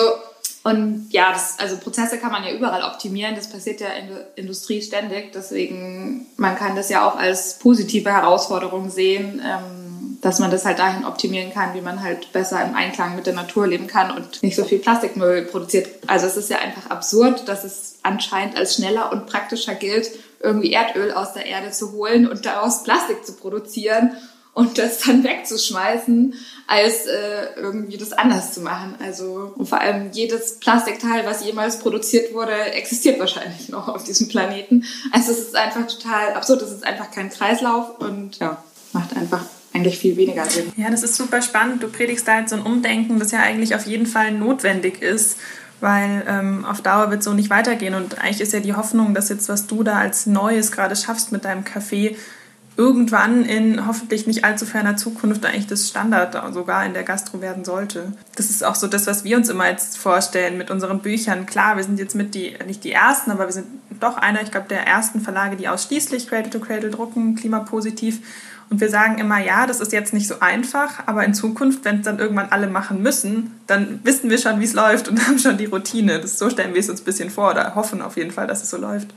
und 0.67 1.07
ja, 1.11 1.31
das, 1.33 1.61
also 1.61 1.77
Prozesse 1.77 2.19
kann 2.19 2.33
man 2.33 2.43
ja 2.43 2.51
überall 2.51 2.83
optimieren. 2.83 3.37
Das 3.37 3.49
passiert 3.49 3.81
ja 3.81 3.87
in 3.91 4.09
der 4.09 4.27
Industrie 4.35 4.83
ständig. 4.83 5.31
Deswegen, 5.33 6.27
man 6.37 6.57
kann 6.57 6.75
das 6.75 6.89
ja 6.89 7.09
auch 7.09 7.15
als 7.15 7.61
positive 7.61 8.11
Herausforderung 8.11 8.91
sehen, 8.91 9.41
ähm, 9.47 10.19
dass 10.23 10.41
man 10.41 10.51
das 10.51 10.65
halt 10.65 10.81
dahin 10.81 11.05
optimieren 11.05 11.53
kann, 11.53 11.75
wie 11.75 11.83
man 11.83 12.03
halt 12.03 12.33
besser 12.33 12.65
im 12.65 12.75
Einklang 12.75 13.15
mit 13.15 13.27
der 13.27 13.35
Natur 13.35 13.69
leben 13.69 13.87
kann 13.87 14.11
und 14.11 14.43
nicht 14.43 14.57
so 14.57 14.65
viel 14.65 14.81
Plastikmüll 14.81 15.43
produziert. 15.43 15.89
Also 16.09 16.27
es 16.27 16.37
ist 16.37 16.51
ja 16.51 16.59
einfach 16.59 16.91
absurd, 16.91 17.47
dass 17.47 17.63
es 17.63 18.01
anscheinend 18.03 18.57
als 18.57 18.75
schneller 18.75 19.13
und 19.13 19.27
praktischer 19.27 19.77
gilt, 19.77 20.11
irgendwie 20.41 20.73
Erdöl 20.73 21.13
aus 21.13 21.33
der 21.33 21.47
Erde 21.47 21.71
zu 21.71 21.93
holen 21.93 22.29
und 22.29 22.45
daraus 22.45 22.83
Plastik 22.83 23.25
zu 23.25 23.35
produzieren 23.35 24.17
und 24.57 24.79
das 24.79 25.01
dann 25.01 25.23
wegzuschmeißen, 25.23 26.33
als 26.67 27.05
äh, 27.05 27.49
irgendwie 27.57 27.99
das 27.99 28.15
anders 28.15 28.55
zu 28.55 28.63
machen. 28.63 28.95
Also 29.05 29.53
und 29.55 29.69
vor 29.69 29.83
allem 29.83 30.11
jedes 30.13 30.59
Plastikteil, 30.61 31.27
was 31.27 31.45
jemals 31.45 31.79
produziert 31.79 32.33
wurde, 32.33 32.55
existiert 32.73 33.21
wahrscheinlich 33.21 33.69
noch 33.69 33.87
auf 33.87 34.03
diesem 34.05 34.29
Planeten. 34.29 34.85
Also 35.13 35.33
es 35.33 35.41
ist 35.41 35.57
einfach 35.57 35.87
total 35.87 36.33
absurd. 36.33 36.63
Es 36.63 36.73
ist 36.73 36.87
einfach 36.87 37.11
kein 37.11 37.29
Kreislauf 37.29 37.99
und 37.99 38.39
ja, 38.39 38.63
macht 38.95 39.15
einfach 39.15 39.45
eigentlich 39.75 39.99
viel 39.99 40.17
weniger 40.17 40.47
Sinn. 40.47 40.73
Ja, 40.79 40.91
das 40.91 41.03
ist 41.03 41.17
super 41.17 41.43
spannend. 41.43 41.83
Du 41.83 41.89
predigst 41.89 42.27
da 42.27 42.37
halt 42.37 42.49
so 42.49 42.57
ein 42.57 42.63
Umdenken, 42.63 43.19
das 43.19 43.33
ja 43.33 43.41
eigentlich 43.41 43.75
auf 43.75 43.87
jeden 43.87 44.07
Fall 44.07 44.33
notwendig 44.33 45.03
ist 45.03 45.37
weil 45.79 46.25
ähm, 46.27 46.65
auf 46.65 46.81
Dauer 46.81 47.11
wird 47.11 47.23
so 47.23 47.35
nicht 47.35 47.51
weitergehen. 47.51 47.95
Und 47.95 48.19
eigentlich 48.19 48.41
ist 48.41 48.55
ja 48.55 48.61
die 48.61 48.75
Hoffnung, 48.75 49.13
dass 49.13 49.29
jetzt, 49.29 49.51
was 49.51 49.67
du 49.67 49.83
da 49.83 49.99
als 49.99 50.25
Neues 50.25 50.73
gerade 50.73 50.97
schaffst 50.97 51.33
mit 51.33 51.45
deinem 51.45 51.65
Café, 51.65 52.17
irgendwann 52.77 53.45
in 53.45 53.87
hoffentlich 53.87 54.27
nicht 54.27 54.45
allzu 54.45 54.67
ferner 54.67 54.97
Zukunft 54.97 55.45
eigentlich 55.47 55.67
das 55.67 55.89
Standard 55.89 56.37
sogar 56.53 56.85
in 56.85 56.93
der 56.93 57.05
Gastro 57.05 57.41
werden 57.41 57.65
sollte. 57.65 58.13
Das 58.35 58.51
ist 58.51 58.65
auch 58.65 58.75
so 58.75 58.87
das, 58.87 59.07
was 59.07 59.25
wir 59.25 59.37
uns 59.37 59.49
immer 59.49 59.69
jetzt 59.69 59.97
vorstellen 59.97 60.59
mit 60.59 60.71
unseren 60.71 61.01
Büchern. 61.01 61.47
Klar, 61.47 61.77
wir 61.77 61.85
sind 61.85 61.99
jetzt 61.99 62.15
mit 62.15 62.35
die, 62.35 62.55
nicht 62.67 62.85
die 62.85 62.93
ersten, 62.93 63.31
aber 63.31 63.47
wir 63.47 63.53
sind 63.53 63.67
doch 63.99 64.19
einer, 64.19 64.43
ich 64.43 64.51
glaube, 64.51 64.69
der 64.69 64.87
ersten 64.87 65.21
Verlage, 65.21 65.57
die 65.57 65.69
ausschließlich 65.69 66.29
Cradle 66.29 66.51
to 66.51 66.61
Cradle 66.61 66.91
drucken, 66.91 67.35
klimapositiv. 67.35 68.21
Und 68.69 68.81
wir 68.81 68.91
sagen 68.91 69.19
immer, 69.19 69.39
ja, 69.39 69.67
das 69.67 69.81
ist 69.81 69.93
jetzt 69.93 70.13
nicht 70.13 70.27
so 70.27 70.41
einfach, 70.41 71.07
aber 71.07 71.25
in 71.25 71.35
Zukunft, 71.35 71.85
wenn 71.85 72.01
es 72.01 72.05
dann 72.05 72.19
irgendwann 72.19 72.51
alle 72.51 72.67
machen 72.67 73.01
müssen, 73.01 73.61
dann 73.69 74.01
wissen 74.03 74.29
wir 74.29 74.39
schon, 74.39 74.61
wie 74.61 74.65
es 74.65 74.75
läuft 74.75 75.09
und 75.09 75.25
haben 75.27 75.39
schon 75.39 75.57
die 75.57 75.67
Routine. 75.67 76.21
Das, 76.21 76.39
so 76.39 76.51
stellen 76.51 76.75
wir 76.75 76.81
es 76.81 76.91
uns 76.91 77.01
ein 77.01 77.05
bisschen 77.05 77.31
vor 77.31 77.53
oder 77.53 77.75
hoffen 77.75 78.03
auf 78.03 78.17
jeden 78.17 78.33
Fall, 78.33 78.47
dass 78.47 78.63
es 78.63 78.71
so 78.71 78.77
läuft. 78.77 79.09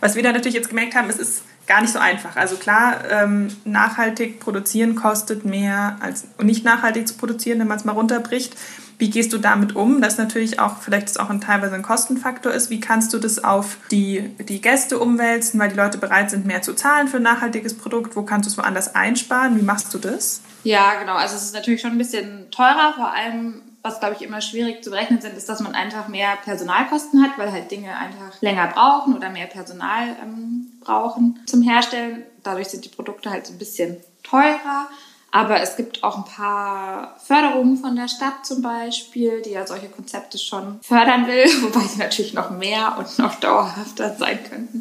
Was 0.00 0.14
wir 0.14 0.22
dann 0.22 0.34
natürlich 0.34 0.54
jetzt 0.54 0.68
gemerkt 0.68 0.94
haben, 0.94 1.08
es 1.08 1.16
ist 1.16 1.42
gar 1.66 1.80
nicht 1.80 1.92
so 1.92 1.98
einfach. 1.98 2.36
Also 2.36 2.56
klar, 2.56 3.00
ähm, 3.10 3.48
nachhaltig 3.64 4.40
produzieren 4.40 4.94
kostet 4.94 5.44
mehr 5.44 5.96
als 6.00 6.26
nicht 6.42 6.64
nachhaltig 6.64 7.08
zu 7.08 7.14
produzieren, 7.14 7.58
wenn 7.58 7.68
man 7.68 7.78
es 7.78 7.84
mal 7.84 7.92
runterbricht. 7.92 8.54
Wie 8.98 9.10
gehst 9.10 9.32
du 9.32 9.38
damit 9.38 9.76
um? 9.76 10.00
Das 10.00 10.16
natürlich 10.16 10.58
auch, 10.58 10.78
vielleicht 10.78 11.06
ist 11.06 11.20
auch 11.20 11.28
ein 11.28 11.40
teilweise 11.40 11.74
ein 11.74 11.82
Kostenfaktor 11.82 12.52
ist. 12.52 12.70
Wie 12.70 12.80
kannst 12.80 13.12
du 13.12 13.18
das 13.18 13.44
auf 13.44 13.76
die, 13.90 14.30
die 14.38 14.62
Gäste 14.62 14.98
umwälzen, 14.98 15.60
weil 15.60 15.68
die 15.68 15.76
Leute 15.76 15.98
bereit 15.98 16.30
sind, 16.30 16.46
mehr 16.46 16.62
zu 16.62 16.72
zahlen 16.72 17.08
für 17.08 17.18
ein 17.18 17.22
nachhaltiges 17.22 17.76
Produkt? 17.76 18.16
Wo 18.16 18.22
kannst 18.22 18.46
du 18.48 18.50
es 18.50 18.56
woanders 18.56 18.94
einsparen? 18.94 19.58
Wie 19.58 19.62
machst 19.62 19.92
du 19.92 19.98
das? 19.98 20.40
Ja, 20.64 20.94
genau. 20.98 21.16
Also 21.16 21.36
es 21.36 21.42
ist 21.44 21.54
natürlich 21.54 21.82
schon 21.82 21.92
ein 21.92 21.98
bisschen 21.98 22.50
teurer, 22.50 22.94
vor 22.96 23.12
allem 23.12 23.60
was, 23.82 24.00
glaube 24.00 24.16
ich, 24.18 24.22
immer 24.22 24.40
schwierig 24.40 24.82
zu 24.82 24.90
berechnen 24.90 25.20
sind, 25.20 25.36
ist, 25.36 25.48
dass 25.48 25.60
man 25.60 25.74
einfach 25.74 26.08
mehr 26.08 26.36
Personalkosten 26.44 27.22
hat, 27.22 27.38
weil 27.38 27.52
halt 27.52 27.70
Dinge 27.70 27.96
einfach 27.96 28.40
länger 28.40 28.66
brauchen 28.66 29.14
oder 29.14 29.30
mehr 29.30 29.46
Personal 29.46 30.08
ähm, 30.22 30.65
brauchen 30.86 31.40
zum 31.46 31.62
Herstellen. 31.62 32.22
Dadurch 32.42 32.68
sind 32.68 32.84
die 32.84 32.88
Produkte 32.88 33.30
halt 33.30 33.46
so 33.46 33.52
ein 33.52 33.58
bisschen 33.58 33.96
teurer. 34.22 34.88
Aber 35.32 35.60
es 35.60 35.76
gibt 35.76 36.02
auch 36.02 36.16
ein 36.16 36.24
paar 36.24 37.16
Förderungen 37.22 37.76
von 37.76 37.94
der 37.94 38.08
Stadt 38.08 38.46
zum 38.46 38.62
Beispiel, 38.62 39.42
die 39.42 39.50
ja 39.50 39.66
solche 39.66 39.88
Konzepte 39.88 40.38
schon 40.38 40.80
fördern 40.80 41.26
will, 41.26 41.44
wobei 41.62 41.80
sie 41.80 41.98
natürlich 41.98 42.32
noch 42.32 42.50
mehr 42.50 42.94
und 42.96 43.18
noch 43.18 43.34
dauerhafter 43.34 44.14
sein 44.16 44.38
könnten. 44.48 44.80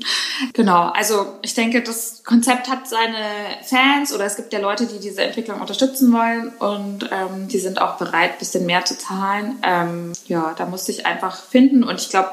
Genau, 0.54 0.90
also 0.92 1.34
ich 1.42 1.56
denke, 1.56 1.84
das 1.84 2.24
Konzept 2.24 2.70
hat 2.70 2.88
seine 2.88 3.18
Fans 3.64 4.14
oder 4.14 4.24
es 4.24 4.38
gibt 4.38 4.54
ja 4.54 4.60
Leute, 4.60 4.86
die 4.86 5.00
diese 5.00 5.24
Entwicklung 5.24 5.60
unterstützen 5.60 6.14
wollen 6.14 6.50
und 6.60 7.10
ähm, 7.12 7.50
die 7.50 7.60
sind 7.60 7.82
auch 7.82 7.98
bereit, 7.98 8.34
ein 8.34 8.40
bisschen 8.40 8.66
mehr 8.66 8.86
zu 8.86 8.98
zahlen. 8.98 9.58
Ähm, 9.62 10.14
ja, 10.28 10.54
da 10.56 10.68
musste 10.68 10.94
ich 10.94 11.06
einfach 11.06 11.36
finden 11.36 11.84
und 11.84 12.00
ich 12.00 12.10
glaube, 12.10 12.30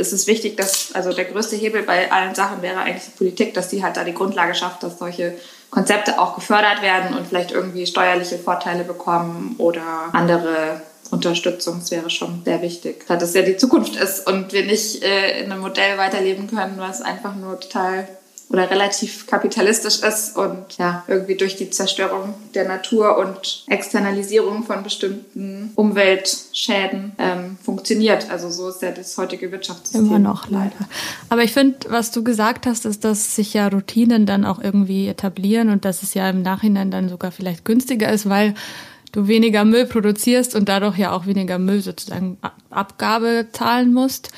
es 0.00 0.12
ist 0.12 0.26
wichtig, 0.26 0.56
dass, 0.56 0.92
also 0.94 1.12
der 1.12 1.26
größte 1.26 1.56
Hebel 1.56 1.82
bei 1.82 2.10
allen 2.10 2.34
Sachen 2.34 2.62
wäre 2.62 2.80
eigentlich 2.80 3.04
die 3.04 3.18
Politik, 3.18 3.54
dass 3.54 3.68
die 3.68 3.82
halt 3.82 3.96
da 3.96 4.04
die 4.04 4.14
Grundlage 4.14 4.54
schafft, 4.54 4.82
dass 4.82 4.98
solche 4.98 5.34
Konzepte 5.70 6.18
auch 6.18 6.34
gefördert 6.34 6.82
werden 6.82 7.16
und 7.16 7.26
vielleicht 7.26 7.52
irgendwie 7.52 7.86
steuerliche 7.86 8.38
Vorteile 8.38 8.84
bekommen 8.84 9.54
oder 9.58 9.82
andere 10.12 10.82
Unterstützung. 11.10 11.78
Das 11.80 11.90
wäre 11.90 12.10
schon 12.10 12.42
sehr 12.44 12.62
wichtig, 12.62 13.04
da 13.06 13.16
das 13.16 13.34
ja 13.34 13.42
die 13.42 13.56
Zukunft 13.56 13.96
ist 13.96 14.26
und 14.26 14.52
wir 14.52 14.64
nicht 14.64 15.02
äh, 15.02 15.42
in 15.42 15.52
einem 15.52 15.60
Modell 15.60 15.98
weiterleben 15.98 16.48
können, 16.48 16.74
was 16.78 17.02
einfach 17.02 17.36
nur 17.36 17.60
total 17.60 18.08
oder 18.50 18.68
relativ 18.68 19.28
kapitalistisch 19.28 20.02
ist 20.02 20.36
und 20.36 20.76
ja, 20.76 21.04
irgendwie 21.06 21.36
durch 21.36 21.54
die 21.54 21.70
Zerstörung 21.70 22.34
der 22.54 22.66
Natur 22.66 23.16
und 23.16 23.64
Externalisierung 23.68 24.64
von 24.64 24.82
bestimmten 24.82 25.70
Umweltschäden 25.76 27.12
ähm, 27.18 27.58
funktioniert. 27.62 28.28
Also 28.28 28.50
so 28.50 28.68
ist 28.68 28.82
ja 28.82 28.90
das 28.90 29.16
heutige 29.16 29.52
Wirtschaftssystem. 29.52 30.04
Immer 30.04 30.18
noch 30.18 30.50
leider. 30.50 30.72
Aber 31.28 31.44
ich 31.44 31.52
finde, 31.52 31.78
was 31.90 32.10
du 32.10 32.24
gesagt 32.24 32.66
hast, 32.66 32.86
ist, 32.86 33.04
dass 33.04 33.36
sich 33.36 33.54
ja 33.54 33.68
Routinen 33.68 34.26
dann 34.26 34.44
auch 34.44 34.60
irgendwie 34.60 35.06
etablieren 35.06 35.68
und 35.68 35.84
dass 35.84 36.02
es 36.02 36.14
ja 36.14 36.28
im 36.28 36.42
Nachhinein 36.42 36.90
dann 36.90 37.08
sogar 37.08 37.30
vielleicht 37.30 37.64
günstiger 37.64 38.10
ist, 38.10 38.28
weil 38.28 38.54
du 39.12 39.28
weniger 39.28 39.64
Müll 39.64 39.86
produzierst 39.86 40.56
und 40.56 40.68
dadurch 40.68 40.98
ja 40.98 41.12
auch 41.12 41.26
weniger 41.26 41.60
Müll 41.60 41.82
sozusagen 41.82 42.36
Abgabe 42.70 43.46
zahlen 43.52 43.92
musst. 43.92 44.30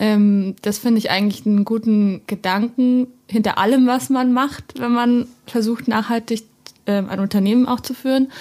Ähm, 0.00 0.56
das 0.62 0.78
finde 0.78 0.98
ich 0.98 1.10
eigentlich 1.10 1.46
einen 1.46 1.66
guten 1.66 2.22
Gedanken 2.26 3.06
hinter 3.28 3.58
allem, 3.58 3.86
was 3.86 4.08
man 4.08 4.32
macht, 4.32 4.80
wenn 4.80 4.92
man 4.92 5.28
versucht, 5.46 5.88
nachhaltig 5.88 6.42
ähm, 6.86 7.10
ein 7.10 7.20
Unternehmen 7.20 7.68
auch 7.68 7.80
zu 7.80 7.92
führen, 7.92 8.32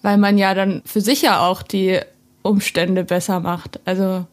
weil 0.00 0.16
man 0.16 0.38
ja 0.38 0.54
dann 0.54 0.80
für 0.86 1.00
sich 1.00 1.22
ja 1.22 1.40
auch 1.40 1.62
die 1.62 1.98
Umstände 2.42 3.02
besser 3.02 3.40
macht. 3.40 3.80
Also 3.84 4.26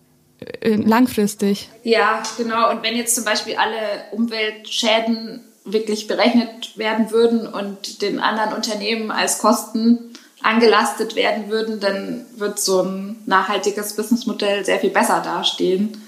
äh, 0.62 0.75
langfristig. 0.75 1.70
Ja, 1.84 2.22
genau. 2.38 2.70
Und 2.70 2.84
wenn 2.84 2.96
jetzt 2.96 3.15
zum 3.15 3.25
Beispiel 3.25 3.56
alle 3.56 3.77
Umweltschäden 4.12 5.42
wirklich 5.65 6.06
berechnet 6.06 6.77
werden 6.77 7.10
würden 7.10 7.48
und 7.48 8.04
den 8.04 8.20
anderen 8.20 8.54
Unternehmen 8.54 9.10
als 9.10 9.39
Kosten 9.39 10.13
angelastet 10.44 11.15
werden 11.15 11.50
würden, 11.50 11.80
dann 11.80 12.27
wird 12.38 12.60
so 12.60 12.84
ein 12.84 13.15
nachhaltiges 13.25 13.96
Businessmodell 13.96 14.63
sehr 14.63 14.80
viel 14.80 14.92
besser 14.92 15.24
dastehen 15.25 16.05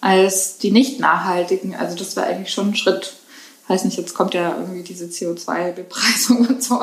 als 0.00 0.58
die 0.58 0.70
nicht 0.70 1.00
nachhaltigen. 1.00 1.74
Also 1.74 1.96
das 1.96 2.16
war 2.16 2.24
eigentlich 2.24 2.52
schon 2.52 2.68
ein 2.68 2.76
Schritt. 2.76 3.14
Weiß 3.68 3.84
nicht, 3.84 3.98
jetzt 3.98 4.14
kommt 4.14 4.34
ja 4.34 4.56
irgendwie 4.56 4.82
diese 4.82 5.06
CO2-Bepreisung 5.06 6.46
und 6.48 6.62
so. 6.62 6.80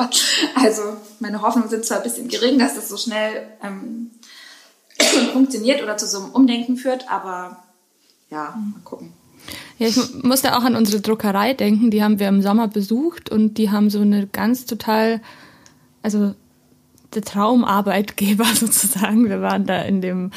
Also 0.54 0.82
meine 1.20 1.42
Hoffnungen 1.42 1.68
sind 1.68 1.84
zwar 1.84 1.98
ein 1.98 2.02
bisschen 2.02 2.28
gering, 2.28 2.58
dass 2.58 2.74
das 2.74 2.88
so 2.88 2.96
schnell 2.96 3.46
ähm, 3.62 4.10
funktioniert 5.32 5.82
oder 5.82 5.96
zu 5.96 6.06
so 6.06 6.18
einem 6.18 6.30
Umdenken 6.30 6.76
führt, 6.76 7.10
aber 7.10 7.62
ja, 8.30 8.54
mal 8.56 8.80
gucken. 8.84 9.12
Ja, 9.78 9.86
ich 9.86 9.96
musste 10.22 10.56
auch 10.56 10.64
an 10.64 10.76
unsere 10.76 11.00
Druckerei 11.00 11.54
denken. 11.54 11.90
Die 11.90 12.02
haben 12.02 12.18
wir 12.18 12.28
im 12.28 12.42
Sommer 12.42 12.68
besucht 12.68 13.30
und 13.30 13.54
die 13.54 13.70
haben 13.70 13.90
so 13.90 14.00
eine 14.00 14.26
ganz 14.26 14.66
total, 14.66 15.20
also 16.02 16.34
der 17.14 17.22
Traumarbeitgeber 17.22 18.44
sozusagen. 18.54 19.28
Wir 19.28 19.40
waren 19.40 19.66
da 19.66 19.82
in 19.82 20.00
dem 20.00 20.30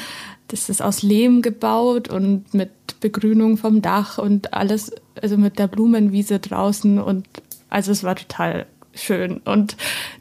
das 0.52 0.68
ist 0.68 0.82
aus 0.82 1.02
Lehm 1.02 1.40
gebaut 1.40 2.08
und 2.08 2.52
mit 2.52 3.00
Begrünung 3.00 3.56
vom 3.56 3.80
Dach 3.80 4.18
und 4.18 4.52
alles, 4.52 4.92
also 5.20 5.38
mit 5.38 5.58
der 5.58 5.66
Blumenwiese 5.66 6.40
draußen 6.40 6.98
und 6.98 7.26
also 7.70 7.90
es 7.90 8.04
war 8.04 8.16
total 8.16 8.66
schön. 8.94 9.38
Und 9.38 9.78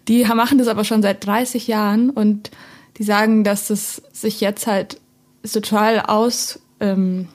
die 0.07 0.23
machen 0.23 0.57
das 0.57 0.69
aber 0.69 0.85
schon 0.85 1.01
seit 1.01 1.25
30 1.25 1.67
Jahren 1.67 2.09
und 2.09 2.49
die 2.97 3.03
sagen, 3.03 3.43
dass 3.43 3.69
es 3.69 4.01
sich 4.13 4.39
jetzt 4.39 4.67
halt 4.67 5.01
total 5.43 5.99
aus, 5.99 6.61
ähm, 6.79 7.27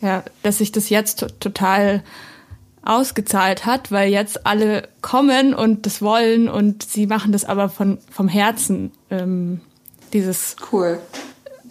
ja, 0.00 0.24
dass 0.42 0.58
sich 0.58 0.72
das 0.72 0.88
jetzt 0.88 1.26
total 1.38 2.02
ausgezahlt 2.84 3.66
hat, 3.66 3.90
weil 3.90 4.10
jetzt 4.10 4.46
alle 4.46 4.88
kommen 5.00 5.54
und 5.54 5.86
das 5.86 6.02
wollen 6.02 6.48
und 6.48 6.82
sie 6.82 7.06
machen 7.06 7.32
das 7.32 7.44
aber 7.44 7.68
von, 7.68 7.98
vom 8.10 8.28
Herzen. 8.28 8.92
Ähm, 9.10 9.60
dieses 10.12 10.56
cool 10.72 11.00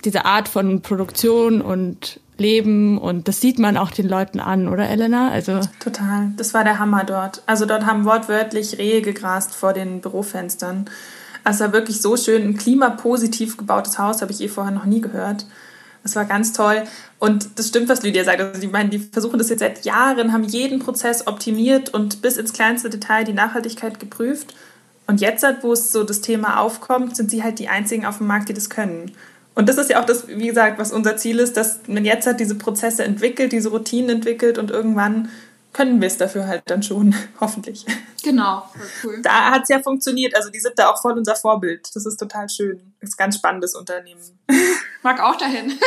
diese 0.06 0.26
Art 0.26 0.48
von 0.48 0.82
Produktion 0.82 1.62
und 1.62 2.20
Leben 2.38 2.98
und 2.98 3.28
das 3.28 3.42
sieht 3.42 3.60
man 3.60 3.78
auch 3.78 3.92
den 3.92 4.08
Leuten 4.10 4.40
an, 4.40 4.68
oder 4.68 4.90
Elena? 4.90 5.30
Also 5.30 5.62
total. 5.80 6.32
Das 6.36 6.54
war 6.54 6.64
der 6.64 6.80
Hammer 6.80 7.04
dort. 7.04 7.44
Also 7.46 7.66
dort 7.66 7.86
haben 7.86 8.06
wortwörtlich 8.06 8.78
Rehe 8.78 9.02
gegrast 9.02 9.54
vor 9.54 9.74
den 9.74 10.02
Bürofenstern. 10.02 10.86
Also 11.44 11.72
wirklich 11.74 12.02
so 12.02 12.18
schön 12.18 12.42
ein 12.44 12.58
klimapositiv 12.58 13.58
gebautes 13.58 14.00
Haus 14.00 14.22
habe 14.22 14.32
ich 14.32 14.42
eh 14.42 14.48
vorher 14.48 14.74
noch 14.74 14.86
nie 14.86 15.02
gehört. 15.02 15.46
Das 16.04 16.16
war 16.16 16.26
ganz 16.26 16.54
toll. 16.54 16.84
Und 17.18 17.58
das 17.58 17.70
stimmt, 17.70 17.90
was 17.90 18.04
Lydia 18.04 18.24
sagt. 18.24 18.42
Also, 18.42 18.62
ich 18.62 18.72
meine, 18.72 18.90
die 18.90 19.00
versuchen 19.00 19.40
das 19.40 19.50
jetzt 19.50 19.60
seit 19.60 19.86
Jahren, 19.86 20.34
haben 20.34 20.44
jeden 20.44 20.80
Prozess 20.80 21.26
optimiert 21.28 21.94
und 21.94 22.22
bis 22.22 22.38
ins 22.38 22.54
kleinste 22.54 22.90
Detail 22.90 23.24
die 23.24 23.34
Nachhaltigkeit 23.34 24.00
geprüft. 24.00 24.54
Und 25.08 25.22
jetzt, 25.22 25.46
wo 25.62 25.74
es 25.74 25.92
so 25.92 26.04
das 26.04 26.22
Thema 26.22 26.60
aufkommt, 26.60 27.16
sind 27.16 27.32
sie 27.32 27.44
halt 27.44 27.60
die 27.60 27.70
einzigen 27.70 28.06
auf 28.06 28.18
dem 28.20 28.28
Markt, 28.28 28.50
die 28.50 28.54
das 28.54 28.70
können. 28.70 29.12
Und 29.56 29.70
das 29.70 29.78
ist 29.78 29.90
ja 29.90 30.02
auch 30.02 30.06
das, 30.06 30.28
wie 30.28 30.48
gesagt, 30.48 30.80
was 30.80 30.92
unser 30.92 31.18
Ziel 31.18 31.40
ist, 31.40 31.58
dass 31.58 31.82
man 31.88 32.06
jetzt 32.06 32.26
halt 32.26 32.40
diese 32.40 32.56
Prozesse 32.56 33.04
entwickelt, 33.04 33.52
diese 33.52 33.70
Routinen 33.70 34.10
entwickelt 34.10 34.58
und 34.58 34.72
irgendwann 34.72 35.30
können 35.74 36.00
wir 36.00 36.08
es 36.08 36.18
dafür 36.18 36.48
halt 36.48 36.64
dann 36.68 36.84
schon, 36.84 37.16
hoffentlich. 37.40 37.86
Genau, 38.24 38.64
cool. 39.04 39.22
Da 39.22 39.52
hat 39.52 39.64
es 39.64 39.70
ja 39.70 39.82
funktioniert. 39.82 40.36
Also 40.36 40.50
die 40.50 40.60
sind 40.60 40.80
da 40.80 40.90
auch 40.90 41.02
voll 41.02 41.18
unser 41.18 41.36
Vorbild. 41.36 41.90
Das 41.94 42.06
ist 42.06 42.18
total 42.18 42.48
schön. 42.48 42.94
Das 43.02 43.10
ist 43.10 43.16
ein 43.16 43.24
ganz 43.26 43.36
spannendes 43.36 43.76
Unternehmen. 43.76 44.22
Mag 45.04 45.22
auch 45.22 45.36
dahin. 45.36 45.78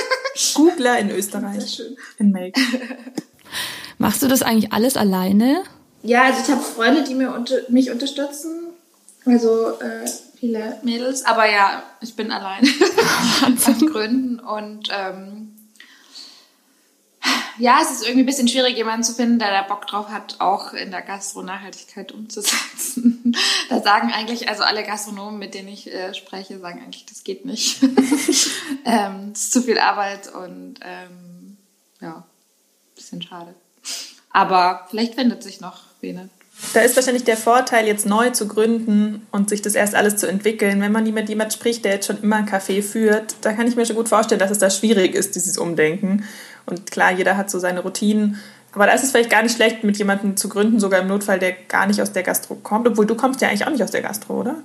Googler 0.55 0.99
in 0.99 1.11
Österreich. 1.11 1.61
Sehr 1.61 1.87
schön. 1.87 1.97
In 2.19 2.33
Make. 2.33 2.61
Machst 3.99 4.23
du 4.23 4.29
das 4.29 4.43
eigentlich 4.43 4.73
alles 4.73 4.99
alleine? 4.99 5.63
Ja, 6.03 6.25
also 6.25 6.43
ich 6.43 6.51
habe 6.51 6.63
Freunde, 6.63 7.05
die 7.05 7.15
mir 7.15 7.33
unter, 7.33 7.57
mich 7.69 7.91
unterstützen. 7.91 8.69
Also 9.25 9.81
äh, 9.81 10.07
viele 10.39 10.79
Mädels. 10.83 11.25
Aber 11.25 11.51
ja, 11.51 11.83
ich 12.03 12.15
bin 12.15 12.31
allein 12.31 12.67
von 13.57 13.79
Gründen. 13.87 14.39
Und 14.41 14.91
ähm, 14.93 15.56
ja, 17.59 17.79
es 17.83 17.91
ist 17.91 18.03
irgendwie 18.03 18.23
ein 18.23 18.27
bisschen 18.27 18.49
schwierig, 18.49 18.77
jemanden 18.77 19.05
zu 19.05 19.15
finden, 19.15 19.39
der 19.39 19.51
da 19.51 19.63
Bock 19.63 19.87
drauf 19.87 20.09
hat, 20.09 20.37
auch 20.41 20.73
in 20.73 20.91
der 20.91 21.03
Gastro-Nachhaltigkeit 21.03 22.13
umzusetzen. 22.13 23.37
da 23.69 23.81
sagen 23.83 24.13
eigentlich, 24.13 24.49
also 24.49 24.63
alle 24.63 24.83
Gastronomen, 24.83 25.39
mit 25.39 25.55
denen 25.55 25.69
ich 25.69 25.93
äh, 25.93 26.15
spreche, 26.15 26.59
sagen 26.59 26.81
eigentlich, 26.83 27.07
das 27.07 27.25
geht 27.25 27.45
nicht. 27.45 27.83
ähm, 28.85 29.31
das 29.33 29.45
ist 29.45 29.53
zu 29.53 29.63
viel 29.63 29.79
Arbeit 29.79 30.33
und 30.33 30.77
ähm, 30.83 31.57
ja, 32.01 32.25
bisschen 32.95 33.23
schade. 33.23 33.55
Aber 34.31 34.87
vielleicht 34.91 35.15
findet 35.15 35.43
sich 35.43 35.61
noch 35.61 35.85
wen. 36.01 36.31
Da 36.73 36.81
ist 36.81 36.97
wahrscheinlich 36.97 37.25
der 37.25 37.37
Vorteil, 37.37 37.87
jetzt 37.87 38.07
neu 38.07 38.31
zu 38.31 38.49
gründen 38.49 39.27
und 39.31 39.51
sich 39.51 39.61
das 39.61 39.75
erst 39.75 39.95
alles 39.95 40.17
zu 40.17 40.27
entwickeln. 40.27 40.81
Wenn 40.81 40.93
man 40.93 41.05
nie 41.05 41.13
mit 41.13 41.29
jemand 41.29 41.53
spricht, 41.53 41.85
der 41.85 41.93
jetzt 41.93 42.07
schon 42.07 42.23
immer 42.23 42.37
ein 42.37 42.49
Café 42.49 42.83
führt, 42.83 43.37
da 43.43 43.53
kann 43.53 43.67
ich 43.67 43.77
mir 43.77 43.85
schon 43.85 43.97
gut 43.97 44.09
vorstellen, 44.09 44.39
dass 44.39 44.51
es 44.51 44.59
da 44.59 44.71
schwierig 44.71 45.15
ist, 45.15 45.35
dieses 45.35 45.59
Umdenken. 45.59 46.25
Und 46.67 46.91
klar, 46.91 47.13
jeder 47.13 47.37
hat 47.37 47.51
so 47.51 47.59
seine 47.59 47.81
Routinen. 47.81 48.41
Aber 48.73 48.87
da 48.87 48.93
ist 48.93 49.05
es 49.05 49.11
vielleicht 49.11 49.31
gar 49.31 49.43
nicht 49.43 49.57
schlecht, 49.57 49.85
mit 49.85 49.97
jemandem 49.97 50.37
zu 50.37 50.49
gründen, 50.51 50.81
sogar 50.81 51.01
im 51.01 51.07
Notfall, 51.07 51.39
der 51.39 51.53
gar 51.53 51.87
nicht 51.87 52.03
aus 52.03 52.13
der 52.13 52.23
Gastro 52.23 52.57
kommt. 52.57 52.87
Obwohl 52.87 53.07
du 53.07 53.15
kommst 53.15 53.41
ja 53.41 53.49
eigentlich 53.49 53.67
auch 53.67 53.71
nicht 53.71 53.83
aus 53.83 53.91
der 53.91 54.03
Gastro, 54.03 54.41
oder? 54.41 54.57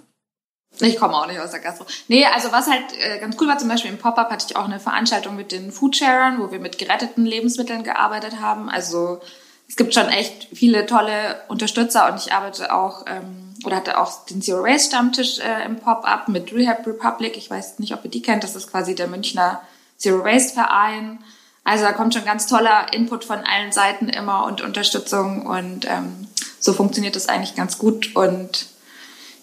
Ich 0.79 0.97
komme 0.97 1.15
auch 1.15 1.27
nicht 1.27 1.39
aus 1.39 1.51
der 1.51 1.59
Gastro. 1.59 1.85
Nee, 2.07 2.25
also 2.25 2.51
was 2.51 2.67
halt 2.67 2.83
äh, 2.99 3.19
ganz 3.19 3.37
cool 3.39 3.47
war, 3.47 3.57
zum 3.57 3.69
Beispiel 3.69 3.91
im 3.91 3.97
Pop-Up 3.97 4.31
hatte 4.31 4.45
ich 4.49 4.55
auch 4.55 4.65
eine 4.65 4.79
Veranstaltung 4.79 5.35
mit 5.35 5.51
den 5.51 5.71
Foodsharern, 5.71 6.39
wo 6.39 6.51
wir 6.51 6.59
mit 6.59 6.77
geretteten 6.77 7.25
Lebensmitteln 7.25 7.83
gearbeitet 7.83 8.39
haben. 8.41 8.69
Also 8.69 9.21
es 9.67 9.75
gibt 9.75 9.93
schon 9.93 10.09
echt 10.09 10.47
viele 10.53 10.85
tolle 10.85 11.41
Unterstützer 11.49 12.11
und 12.11 12.17
ich 12.17 12.33
arbeite 12.33 12.73
auch 12.73 13.05
ähm, 13.07 13.53
oder 13.65 13.77
hatte 13.77 13.99
auch 13.99 14.25
den 14.25 14.41
Zero 14.41 14.63
Waste 14.63 14.87
Stammtisch 14.87 15.39
äh, 15.39 15.65
im 15.65 15.77
Pop-up 15.77 16.27
mit 16.29 16.51
Rehab 16.53 16.85
Republic. 16.87 17.37
Ich 17.37 17.49
weiß 17.49 17.79
nicht, 17.79 17.93
ob 17.93 18.03
ihr 18.03 18.11
die 18.11 18.21
kennt. 18.21 18.43
Das 18.43 18.55
ist 18.55 18.71
quasi 18.71 18.95
der 18.95 19.07
Münchner 19.07 19.61
Zero 19.97 20.23
Waste 20.23 20.53
Verein. 20.53 21.19
Also 21.63 21.83
da 21.83 21.93
kommt 21.93 22.13
schon 22.13 22.25
ganz 22.25 22.47
toller 22.47 22.91
Input 22.93 23.23
von 23.23 23.39
allen 23.39 23.71
Seiten 23.71 24.09
immer 24.09 24.45
und 24.45 24.61
Unterstützung 24.61 25.45
und 25.45 25.85
ähm, 25.85 26.27
so 26.59 26.73
funktioniert 26.73 27.15
das 27.15 27.29
eigentlich 27.29 27.55
ganz 27.55 27.77
gut 27.77 28.15
und 28.15 28.67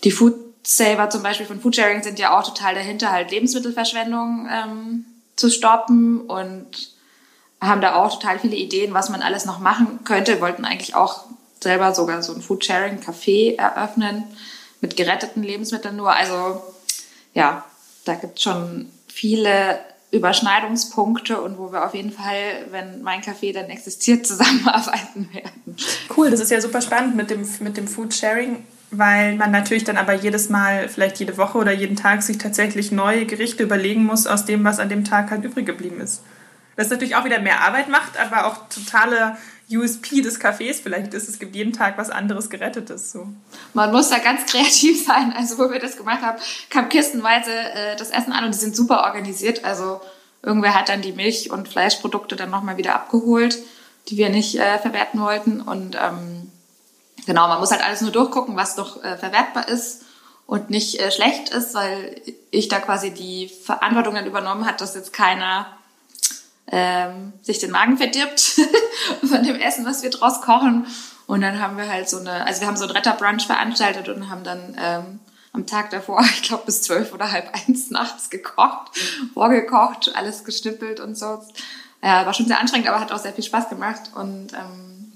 die 0.04 0.10
Food 0.10 0.34
Saver 0.62 1.08
zum 1.08 1.22
Beispiel 1.22 1.46
von 1.46 1.60
Foodsharing 1.60 2.02
sind 2.02 2.18
ja 2.18 2.38
auch 2.38 2.44
total 2.44 2.75
dahinter, 2.75 3.10
halt 3.10 3.30
Lebensmittelverschwendung 3.30 4.48
ähm, 4.50 5.04
zu 5.34 5.50
stoppen 5.50 6.20
und 6.20 6.90
haben 7.60 7.80
da 7.80 7.94
auch 7.94 8.12
total 8.12 8.38
viele 8.38 8.56
Ideen, 8.56 8.94
was 8.94 9.08
man 9.08 9.22
alles 9.22 9.44
noch 9.44 9.60
machen 9.60 10.00
könnte. 10.04 10.40
Wollten 10.40 10.64
eigentlich 10.64 10.94
auch 10.94 11.25
selber 11.60 11.94
sogar 11.94 12.22
so 12.22 12.34
ein 12.34 12.42
Foodsharing-Café 12.42 13.56
eröffnen 13.56 14.25
mit 14.80 14.96
geretteten 14.96 15.42
Lebensmitteln 15.42 15.96
nur. 15.96 16.12
Also 16.12 16.62
ja, 17.34 17.64
da 18.04 18.14
gibt 18.14 18.38
es 18.38 18.44
schon 18.44 18.90
viele 19.08 19.80
Überschneidungspunkte 20.11 21.41
und 21.41 21.59
wo 21.59 21.71
wir 21.71 21.85
auf 21.85 21.95
jeden 21.95 22.12
Fall, 22.12 22.67
wenn 22.71 23.03
mein 23.03 23.21
Café 23.21 23.53
dann 23.53 23.67
existiert, 23.67 24.27
zusammenarbeiten 24.27 25.29
werden. 25.33 25.77
Cool, 26.17 26.31
das 26.31 26.41
ist 26.41 26.50
ja 26.50 26.61
super 26.61 26.81
spannend 26.81 27.15
mit 27.15 27.31
dem, 27.31 27.47
mit 27.61 27.77
dem 27.77 27.87
Foodsharing, 27.87 28.65
weil 28.91 29.37
man 29.37 29.50
natürlich 29.50 29.85
dann 29.85 29.99
aber 29.99 30.15
jedes 30.15 30.49
Mal, 30.49 30.88
vielleicht 30.88 31.19
jede 31.19 31.37
Woche 31.37 31.59
oder 31.59 31.73
jeden 31.73 31.97
Tag 31.97 32.23
sich 32.23 32.38
tatsächlich 32.38 32.91
neue 32.91 33.27
Gerichte 33.27 33.62
überlegen 33.62 34.05
muss 34.05 34.27
aus 34.27 34.47
dem, 34.47 34.65
was 34.65 34.79
an 34.79 34.88
dem 34.88 35.05
Tag 35.05 35.31
halt 35.31 35.45
übrig 35.45 35.67
geblieben 35.67 36.00
ist. 36.00 36.23
Was 36.77 36.88
natürlich 36.88 37.17
auch 37.17 37.25
wieder 37.25 37.41
mehr 37.41 37.61
Arbeit 37.61 37.88
macht, 37.88 38.19
aber 38.19 38.47
auch 38.47 38.69
totale 38.69 39.37
USP 39.70 40.22
des 40.22 40.40
Cafés 40.40 40.80
vielleicht 40.82 41.12
ist. 41.14 41.28
Es 41.28 41.38
gibt 41.38 41.54
jeden 41.54 41.72
Tag 41.72 41.98
was 41.98 42.10
anderes 42.10 42.48
Gerettetes. 42.48 43.12
So. 43.12 43.28
Man 43.75 43.92
muss 43.92 44.08
da 44.08 44.18
ganz 44.18 44.46
kreativ 44.46 45.04
sein. 45.06 45.32
Also 45.37 45.58
wo 45.58 45.70
wir 45.70 45.78
das 45.78 45.96
gemacht 45.96 46.22
haben, 46.22 46.38
kam 46.70 46.88
kistenweise 46.88 47.52
äh, 47.52 47.96
das 47.96 48.10
Essen 48.10 48.32
an 48.32 48.44
und 48.44 48.54
die 48.54 48.58
sind 48.58 48.75
super 48.75 49.04
organisiert. 49.04 49.64
Also 49.64 50.00
irgendwer 50.42 50.75
hat 50.75 50.88
dann 50.88 51.02
die 51.02 51.12
Milch- 51.12 51.50
und 51.50 51.68
Fleischprodukte 51.68 52.37
dann 52.37 52.50
nochmal 52.50 52.76
wieder 52.76 52.94
abgeholt, 52.94 53.58
die 54.08 54.16
wir 54.16 54.30
nicht 54.30 54.56
äh, 54.58 54.78
verwerten 54.78 55.20
wollten. 55.20 55.60
Und 55.60 55.96
ähm, 55.96 56.50
genau, 57.26 57.48
man 57.48 57.60
muss 57.60 57.70
halt 57.70 57.84
alles 57.84 58.00
nur 58.00 58.12
durchgucken, 58.12 58.56
was 58.56 58.75
doch 58.75 59.02
äh, 59.04 59.16
verwertbar 59.18 59.68
ist 59.68 60.04
und 60.46 60.70
nicht 60.70 60.98
äh, 60.98 61.10
schlecht 61.10 61.50
ist, 61.50 61.75
weil 61.75 62.22
ich 62.50 62.68
da 62.68 62.80
quasi 62.80 63.10
die 63.10 63.48
Verantwortung 63.48 64.14
dann 64.14 64.26
übernommen 64.26 64.64
hat, 64.64 64.80
dass 64.80 64.94
jetzt 64.94 65.12
keiner 65.12 65.77
ähm, 66.70 67.32
sich 67.42 67.58
den 67.58 67.70
Magen 67.70 67.96
verdirbt 67.96 68.40
von 69.28 69.42
dem 69.42 69.56
Essen, 69.56 69.84
was 69.84 70.02
wir 70.02 70.10
draus 70.10 70.40
kochen. 70.40 70.87
Und 71.26 71.40
dann 71.40 71.60
haben 71.60 71.76
wir 71.76 71.88
halt 71.88 72.08
so 72.08 72.18
eine, 72.18 72.46
also 72.46 72.60
wir 72.60 72.68
haben 72.68 72.76
so 72.76 72.84
ein 72.84 72.90
Retterbrunch 72.90 73.46
veranstaltet 73.46 74.08
und 74.08 74.30
haben 74.30 74.44
dann 74.44 74.76
ähm, 74.78 75.20
am 75.52 75.66
Tag 75.66 75.90
davor, 75.90 76.20
ich 76.34 76.42
glaube 76.42 76.64
bis 76.66 76.82
zwölf 76.82 77.12
oder 77.12 77.30
halb 77.30 77.50
eins 77.54 77.90
nachts 77.90 78.30
gekocht, 78.30 78.92
vorgekocht, 79.34 80.12
alles 80.14 80.44
gestippelt 80.44 81.00
und 81.00 81.16
so. 81.16 81.42
Ja, 82.02 82.25
war 82.26 82.32
schon 82.32 82.46
sehr 82.46 82.60
anstrengend, 82.60 82.88
aber 82.88 83.00
hat 83.00 83.12
auch 83.12 83.18
sehr 83.18 83.32
viel 83.32 83.44
Spaß 83.44 83.68
gemacht. 83.68 84.12
Und 84.14 84.52
ähm, 84.52 85.12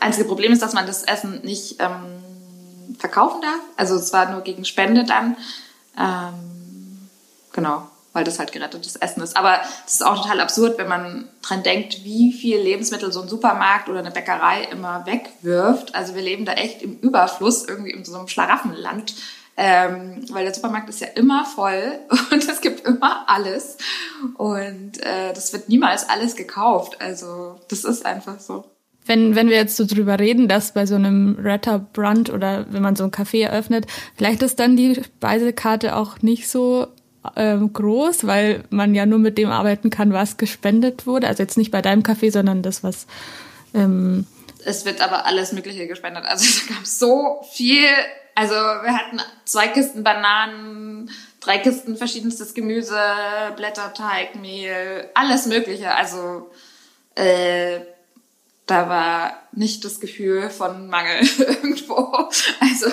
einzige 0.00 0.26
Problem 0.26 0.52
ist, 0.52 0.62
dass 0.62 0.72
man 0.72 0.86
das 0.86 1.04
Essen 1.04 1.42
nicht 1.42 1.76
ähm, 1.80 2.96
verkaufen 2.98 3.40
darf. 3.40 3.60
Also 3.76 3.94
es 3.94 4.12
war 4.12 4.30
nur 4.30 4.40
gegen 4.40 4.64
Spende 4.64 5.04
dann. 5.04 5.36
Ähm, 5.96 7.08
genau 7.52 7.88
weil 8.14 8.24
das 8.24 8.38
halt 8.38 8.52
gerettetes 8.52 8.96
Essen 8.96 9.22
ist. 9.22 9.36
Aber 9.36 9.60
es 9.86 9.94
ist 9.94 10.06
auch 10.06 10.22
total 10.22 10.40
absurd, 10.40 10.78
wenn 10.78 10.88
man 10.88 11.28
dran 11.42 11.62
denkt, 11.62 12.04
wie 12.04 12.32
viel 12.32 12.58
Lebensmittel 12.58 13.12
so 13.12 13.20
ein 13.20 13.28
Supermarkt 13.28 13.90
oder 13.90 13.98
eine 13.98 14.12
Bäckerei 14.12 14.62
immer 14.70 15.04
wegwirft. 15.04 15.94
Also 15.94 16.14
wir 16.14 16.22
leben 16.22 16.46
da 16.46 16.52
echt 16.52 16.80
im 16.80 16.98
Überfluss, 17.00 17.66
irgendwie 17.68 17.90
in 17.90 18.04
so 18.04 18.16
einem 18.16 18.28
Schlaraffenland. 18.28 19.14
Ähm, 19.56 20.24
weil 20.30 20.44
der 20.44 20.54
Supermarkt 20.54 20.88
ist 20.88 21.00
ja 21.00 21.08
immer 21.14 21.44
voll 21.44 22.00
und 22.32 22.48
es 22.48 22.60
gibt 22.60 22.84
immer 22.84 23.28
alles 23.28 23.76
und 24.36 25.00
äh, 25.00 25.32
das 25.32 25.52
wird 25.52 25.68
niemals 25.68 26.08
alles 26.08 26.34
gekauft. 26.34 27.00
Also 27.00 27.60
das 27.68 27.84
ist 27.84 28.04
einfach 28.04 28.40
so. 28.40 28.64
Wenn, 29.06 29.36
wenn 29.36 29.48
wir 29.48 29.56
jetzt 29.56 29.76
so 29.76 29.84
drüber 29.86 30.18
reden, 30.18 30.48
dass 30.48 30.72
bei 30.72 30.86
so 30.86 30.96
einem 30.96 31.36
Retter 31.40 31.78
Brunch 31.78 32.32
oder 32.32 32.66
wenn 32.72 32.82
man 32.82 32.96
so 32.96 33.04
ein 33.04 33.12
Café 33.12 33.44
eröffnet, 33.44 33.86
vielleicht 34.16 34.42
ist 34.42 34.58
dann 34.58 34.76
die 34.76 34.96
Speisekarte 34.96 35.94
auch 35.94 36.20
nicht 36.22 36.48
so 36.48 36.88
ähm, 37.36 37.72
groß, 37.72 38.26
weil 38.26 38.64
man 38.70 38.94
ja 38.94 39.06
nur 39.06 39.18
mit 39.18 39.38
dem 39.38 39.50
arbeiten 39.50 39.90
kann, 39.90 40.12
was 40.12 40.36
gespendet 40.36 41.06
wurde. 41.06 41.26
Also 41.26 41.42
jetzt 41.42 41.56
nicht 41.56 41.70
bei 41.70 41.82
deinem 41.82 42.02
Kaffee, 42.02 42.30
sondern 42.30 42.62
das, 42.62 42.82
was. 42.82 43.06
Ähm 43.74 44.26
es 44.64 44.84
wird 44.84 45.00
aber 45.00 45.26
alles 45.26 45.52
Mögliche 45.52 45.86
gespendet. 45.86 46.24
Also 46.26 46.44
es 46.48 46.66
gab 46.66 46.84
so 46.86 47.44
viel. 47.52 47.88
Also 48.34 48.54
wir 48.54 48.96
hatten 48.96 49.20
zwei 49.44 49.68
Kisten 49.68 50.02
Bananen, 50.02 51.10
drei 51.40 51.58
Kisten 51.58 51.96
verschiedenstes 51.96 52.54
Gemüse, 52.54 52.98
Blätterteig, 53.56 54.34
Mehl, 54.34 55.08
alles 55.14 55.46
Mögliche. 55.46 55.94
Also 55.94 56.50
äh, 57.14 57.80
da 58.66 58.88
war 58.88 59.34
nicht 59.52 59.84
das 59.84 60.00
Gefühl 60.00 60.48
von 60.48 60.88
Mangel 60.88 61.20
irgendwo. 61.38 62.28
Also 62.60 62.86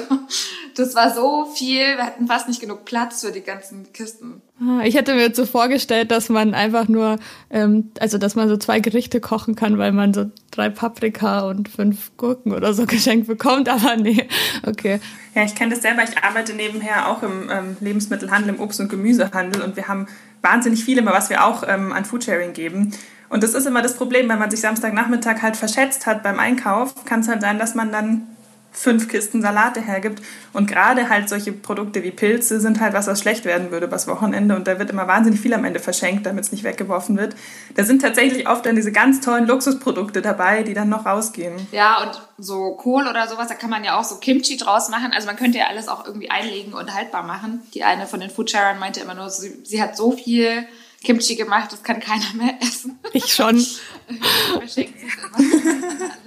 das 0.76 0.96
war 0.96 1.14
so 1.14 1.46
viel, 1.46 1.98
wir 1.98 2.06
hatten 2.06 2.28
fast 2.28 2.48
nicht 2.48 2.60
genug 2.60 2.84
Platz 2.84 3.22
für 3.22 3.32
die 3.32 3.42
ganzen 3.42 3.92
Kisten. 3.94 4.42
Ah, 4.60 4.82
ich 4.84 4.96
hätte 4.96 5.14
mir 5.14 5.22
jetzt 5.22 5.38
so 5.38 5.46
vorgestellt, 5.46 6.12
dass 6.12 6.30
man 6.30 6.54
einfach 6.54 6.88
nur, 6.88 7.20
ähm, 7.50 7.92
also 8.00 8.18
dass 8.18 8.36
man 8.36 8.50
so 8.50 8.58
zwei 8.58 8.80
Gerichte 8.80 9.22
kochen 9.22 9.56
kann, 9.56 9.78
weil 9.78 9.92
man 9.94 10.14
so 10.14 10.30
drei 10.52 10.70
Paprika 10.70 11.42
und 11.42 11.70
fünf 11.70 12.12
Gurken 12.18 12.54
oder 12.54 12.74
so 12.74 12.86
geschenkt 12.88 13.28
bekommt, 13.28 13.70
aber 13.70 13.96
nee, 13.96 14.28
okay. 14.66 15.00
Ja, 15.36 15.44
ich 15.44 15.56
kenne 15.56 15.72
das 15.72 15.82
selber. 15.82 16.04
Ich 16.04 16.22
arbeite 16.22 16.54
nebenher 16.54 17.10
auch 17.10 17.24
im 17.24 17.50
ähm, 17.50 17.78
Lebensmittelhandel, 17.80 18.56
im 18.56 18.60
Obst- 18.60 18.82
und 18.82 18.90
Gemüsehandel 18.90 19.62
und 19.62 19.78
wir 19.78 19.88
haben 19.88 20.08
wahnsinnig 20.42 20.84
viel 20.84 20.98
immer, 20.98 21.14
was 21.14 21.30
wir 21.30 21.46
auch 21.46 21.64
ähm, 21.66 21.94
an 21.94 22.04
Foodsharing 22.04 22.54
geben. 22.54 22.94
Und 23.32 23.44
das 23.44 23.54
ist 23.54 23.66
immer 23.66 23.82
das 23.82 23.96
Problem, 23.96 24.28
wenn 24.28 24.40
man 24.40 24.52
sich 24.52 24.60
Samstagnachmittag 24.60 25.42
halt 25.42 25.56
verschätzt 25.56 26.06
hat 26.06 26.22
beim 26.22 26.38
Einkauf, 26.38 27.06
kann 27.06 27.22
es 27.22 27.30
halt 27.30 27.42
sein, 27.42 27.58
dass 27.58 27.76
man 27.76 27.90
dann 27.90 28.28
fünf 28.74 29.08
Kisten 29.08 29.42
Salate 29.42 29.82
hergibt. 29.82 30.22
Und 30.52 30.68
gerade 30.68 31.08
halt 31.08 31.30
solche 31.30 31.54
Produkte 31.54 32.04
wie 32.04 32.12
Pilze 32.12 32.60
sind 32.60 32.82
halt 32.82 32.94
was, 32.94 33.08
was 33.08 33.22
schlecht 33.22 33.46
werden 33.46 33.72
würde 33.72 33.86
übers 33.86 34.06
Wochenende. 34.08 34.54
Und 34.56 34.68
da 34.68 34.80
wird 34.80 34.90
immer 34.90 35.08
wahnsinnig 35.08 35.40
viel 35.40 35.54
am 35.54 35.64
Ende 35.64 35.80
verschenkt, 35.80 36.26
damit 36.26 36.44
es 36.44 36.52
nicht 36.52 36.66
weggeworfen 36.66 37.18
wird. 37.18 37.38
Da 37.76 37.86
sind 37.86 38.02
tatsächlich 38.02 38.50
oft 38.50 38.66
dann 38.66 38.76
diese 38.76 38.92
ganz 38.92 39.22
tollen 39.22 39.48
Luxusprodukte 39.48 40.22
dabei, 40.22 40.64
die 40.64 40.74
dann 40.74 40.90
noch 40.90 41.06
rausgehen. 41.06 41.56
Ja, 41.72 42.04
und 42.04 42.22
so 42.38 42.76
Kohl 42.76 43.08
oder 43.08 43.30
sowas, 43.30 43.48
da 43.48 43.56
kann 43.56 43.70
man 43.70 43.86
ja 43.86 43.98
auch 43.98 44.04
so 44.04 44.18
Kimchi 44.18 44.58
draus 44.58 44.90
machen. 44.90 45.12
Also 45.14 45.28
man 45.28 45.38
könnte 45.38 45.58
ja 45.58 45.68
alles 45.68 45.88
auch 45.88 46.06
irgendwie 46.06 46.30
einlegen 46.30 46.74
und 46.74 46.94
haltbar 46.94 47.24
machen. 47.24 47.62
Die 47.74 47.86
eine 47.86 48.08
von 48.08 48.20
den 48.20 48.30
Foodsharern 48.30 48.78
meinte 48.78 49.00
immer 49.00 49.16
nur, 49.16 49.30
sie, 49.30 49.62
sie 49.64 49.82
hat 49.82 49.96
so 49.96 50.12
viel 50.12 50.66
Kimchi 51.04 51.36
gemacht, 51.36 51.72
das 51.72 51.84
kann 51.84 52.00
keiner 52.00 52.34
mehr 52.36 52.56
essen. 52.62 53.00
Ich 53.14 53.34
schon. 53.34 53.58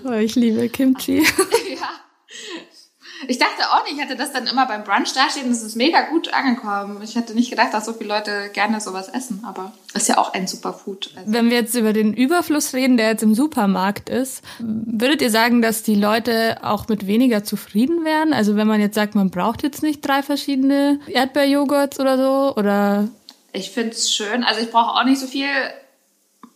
oh, 0.04 0.12
ich 0.12 0.34
liebe 0.34 0.68
Kimchi. 0.68 1.18
ja. 1.70 1.88
Ich 3.26 3.38
dachte 3.38 3.70
auch 3.70 3.84
nicht, 3.84 3.96
ich 3.96 4.02
hatte 4.02 4.16
das 4.16 4.32
dann 4.32 4.46
immer 4.46 4.66
beim 4.66 4.84
Brunch 4.84 5.12
dastehen, 5.14 5.48
das 5.48 5.62
ist 5.62 5.76
mega 5.76 6.02
gut 6.02 6.34
angekommen. 6.34 7.00
Ich 7.02 7.14
hätte 7.14 7.34
nicht 7.34 7.50
gedacht, 7.50 7.72
dass 7.72 7.86
so 7.86 7.92
viele 7.92 8.08
Leute 8.08 8.50
gerne 8.52 8.80
sowas 8.80 9.08
essen, 9.08 9.42
aber 9.44 9.72
ist 9.94 10.08
ja 10.08 10.18
auch 10.18 10.34
ein 10.34 10.46
Superfood. 10.46 11.10
Also. 11.16 11.32
Wenn 11.32 11.48
wir 11.48 11.56
jetzt 11.56 11.74
über 11.74 11.92
den 11.92 12.12
Überfluss 12.12 12.74
reden, 12.74 12.96
der 12.96 13.08
jetzt 13.08 13.22
im 13.22 13.34
Supermarkt 13.34 14.08
ist, 14.08 14.42
würdet 14.58 15.22
ihr 15.22 15.30
sagen, 15.30 15.62
dass 15.62 15.82
die 15.82 15.94
Leute 15.94 16.58
auch 16.62 16.88
mit 16.88 17.06
weniger 17.06 17.44
zufrieden 17.44 18.04
wären? 18.04 18.32
Also 18.32 18.56
wenn 18.56 18.66
man 18.66 18.80
jetzt 18.80 18.94
sagt, 18.94 19.14
man 19.14 19.30
braucht 19.30 19.62
jetzt 19.62 19.82
nicht 19.82 20.06
drei 20.06 20.22
verschiedene 20.22 21.00
Erdbeerjoghurts 21.06 22.00
oder 22.00 22.18
so, 22.18 22.56
oder 22.56 23.08
ich 23.54 23.70
finde 23.70 23.90
es 23.90 24.12
schön. 24.12 24.44
Also 24.44 24.60
ich 24.60 24.70
brauche 24.70 25.00
auch 25.00 25.04
nicht 25.04 25.20
so 25.20 25.26
viel, 25.26 25.48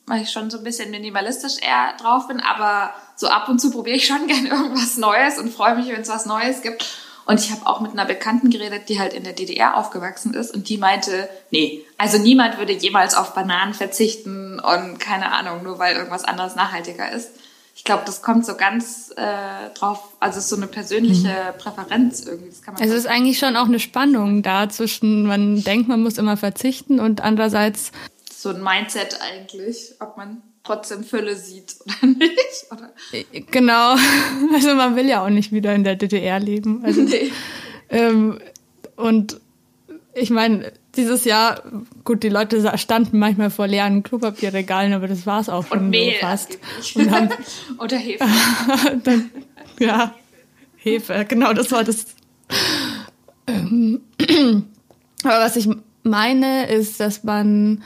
weil 0.06 0.22
ich 0.22 0.30
schon 0.30 0.50
so 0.50 0.58
ein 0.58 0.64
bisschen 0.64 0.90
minimalistisch 0.90 1.58
eher 1.62 1.96
drauf 1.98 2.28
bin, 2.28 2.40
aber 2.40 2.92
so 3.16 3.28
ab 3.28 3.48
und 3.48 3.60
zu 3.60 3.70
probiere 3.70 3.96
ich 3.96 4.06
schon 4.06 4.26
gerne 4.26 4.48
irgendwas 4.48 4.98
Neues 4.98 5.38
und 5.38 5.54
freue 5.54 5.76
mich, 5.76 5.88
wenn 5.88 6.02
es 6.02 6.08
was 6.08 6.26
Neues 6.26 6.60
gibt. 6.60 6.84
Und 7.24 7.40
ich 7.40 7.50
habe 7.50 7.66
auch 7.66 7.80
mit 7.80 7.92
einer 7.92 8.06
Bekannten 8.06 8.48
geredet, 8.48 8.88
die 8.88 8.98
halt 8.98 9.12
in 9.12 9.22
der 9.22 9.34
DDR 9.34 9.76
aufgewachsen 9.76 10.32
ist 10.32 10.52
und 10.54 10.70
die 10.70 10.78
meinte, 10.78 11.28
nee, 11.50 11.84
also 11.98 12.16
niemand 12.16 12.56
würde 12.56 12.72
jemals 12.72 13.14
auf 13.14 13.34
Bananen 13.34 13.74
verzichten 13.74 14.58
und 14.58 14.98
keine 14.98 15.32
Ahnung, 15.32 15.62
nur 15.62 15.78
weil 15.78 15.94
irgendwas 15.94 16.24
anderes 16.24 16.56
nachhaltiger 16.56 17.12
ist 17.12 17.30
ich 17.78 17.84
glaube, 17.84 18.02
das 18.04 18.22
kommt 18.22 18.44
so 18.44 18.56
ganz 18.56 19.14
äh, 19.16 19.72
drauf, 19.74 20.16
also 20.18 20.38
es 20.38 20.44
ist 20.44 20.50
so 20.50 20.56
eine 20.56 20.66
persönliche 20.66 21.28
mhm. 21.28 21.58
Präferenz 21.58 22.26
irgendwie. 22.26 22.50
Das 22.50 22.60
kann 22.60 22.74
man 22.74 22.82
es 22.82 22.90
ist 22.90 23.06
eigentlich 23.06 23.38
schon 23.38 23.54
auch 23.54 23.66
eine 23.66 23.78
Spannung 23.78 24.42
da 24.42 24.68
zwischen, 24.68 25.26
man 25.26 25.62
denkt, 25.62 25.86
man 25.86 26.02
muss 26.02 26.18
immer 26.18 26.36
verzichten 26.36 26.98
und 26.98 27.20
andererseits. 27.20 27.92
So 28.34 28.48
ein 28.48 28.64
Mindset 28.64 29.20
eigentlich, 29.20 29.94
ob 30.00 30.16
man 30.16 30.42
trotzdem 30.64 31.04
Fülle 31.04 31.36
sieht 31.36 31.76
oder 31.84 32.08
nicht. 32.08 32.66
Oder? 32.72 32.90
Äh, 33.12 33.42
genau, 33.42 33.94
also 34.54 34.74
man 34.74 34.96
will 34.96 35.08
ja 35.08 35.24
auch 35.24 35.30
nicht 35.30 35.52
wieder 35.52 35.72
in 35.72 35.84
der 35.84 35.94
DDR 35.94 36.40
leben. 36.40 36.84
Also, 36.84 37.00
nee. 37.02 37.30
Ähm, 37.90 38.40
und 38.96 39.40
ich 40.14 40.30
meine, 40.30 40.72
dieses 40.98 41.24
Jahr, 41.24 41.62
gut, 42.04 42.22
die 42.22 42.28
Leute 42.28 42.76
standen 42.76 43.18
manchmal 43.18 43.50
vor 43.50 43.66
leeren 43.66 44.02
Klopapierregalen, 44.02 44.92
aber 44.92 45.06
das 45.06 45.26
war 45.26 45.40
es 45.40 45.48
auch 45.48 45.66
schon 45.66 45.78
und 45.78 45.90
Mehl, 45.90 46.12
so 46.14 46.18
fast. 46.26 46.58
Und 46.94 47.10
haben, 47.10 47.28
Oder 47.78 47.96
Hefe. 47.96 48.24
dann, 49.04 49.30
ja, 49.78 50.14
Hefe, 50.76 51.24
genau, 51.26 51.52
das 51.54 51.70
war 51.72 51.84
das. 51.84 52.06
Ähm, 53.46 54.00
aber 55.22 55.40
was 55.40 55.56
ich 55.56 55.68
meine, 56.02 56.66
ist, 56.66 57.00
dass 57.00 57.22
man 57.24 57.82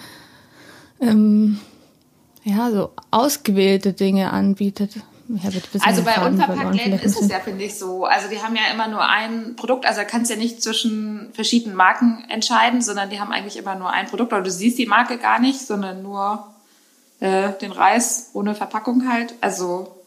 ähm, 1.01 1.59
ja 2.45 2.71
so 2.71 2.91
ausgewählte 3.11 3.93
Dinge 3.93 4.33
anbietet 4.33 4.97
also 5.81 6.03
bei 6.03 6.27
Unverpacktläden 6.27 6.99
ist 7.01 7.21
es 7.21 7.29
ja, 7.29 7.41
finde 7.41 7.65
ich, 7.65 7.79
so. 7.79 8.05
Also 8.05 8.29
die 8.29 8.43
haben 8.43 8.57
ja 8.57 8.63
immer 8.73 8.89
nur 8.89 9.09
ein 9.09 9.57
Produkt, 9.57 9.87
also 9.87 10.01
da 10.01 10.05
kannst 10.05 10.31
du 10.31 10.35
ja 10.35 10.41
nicht 10.41 10.63
zwischen 10.63 11.31
verschiedenen 11.33 11.77
Marken 11.77 12.25
entscheiden, 12.29 12.83
sondern 12.83 13.11
die 13.11 13.21
haben 13.21 13.33
eigentlich 13.33 13.57
immer 13.57 13.75
nur 13.75 13.91
ein 13.91 14.07
Produkt. 14.07 14.33
Aber 14.33 14.43
du 14.43 14.51
siehst 14.51 14.79
die 14.79 14.87
Marke 14.87 15.19
gar 15.19 15.39
nicht, 15.39 15.61
sondern 15.61 16.03
nur 16.03 16.47
äh, 17.21 17.51
den 17.61 17.73
Reis 17.73 18.31
ohne 18.33 18.55
Verpackung 18.55 19.09
halt. 19.09 19.35
Also 19.41 20.02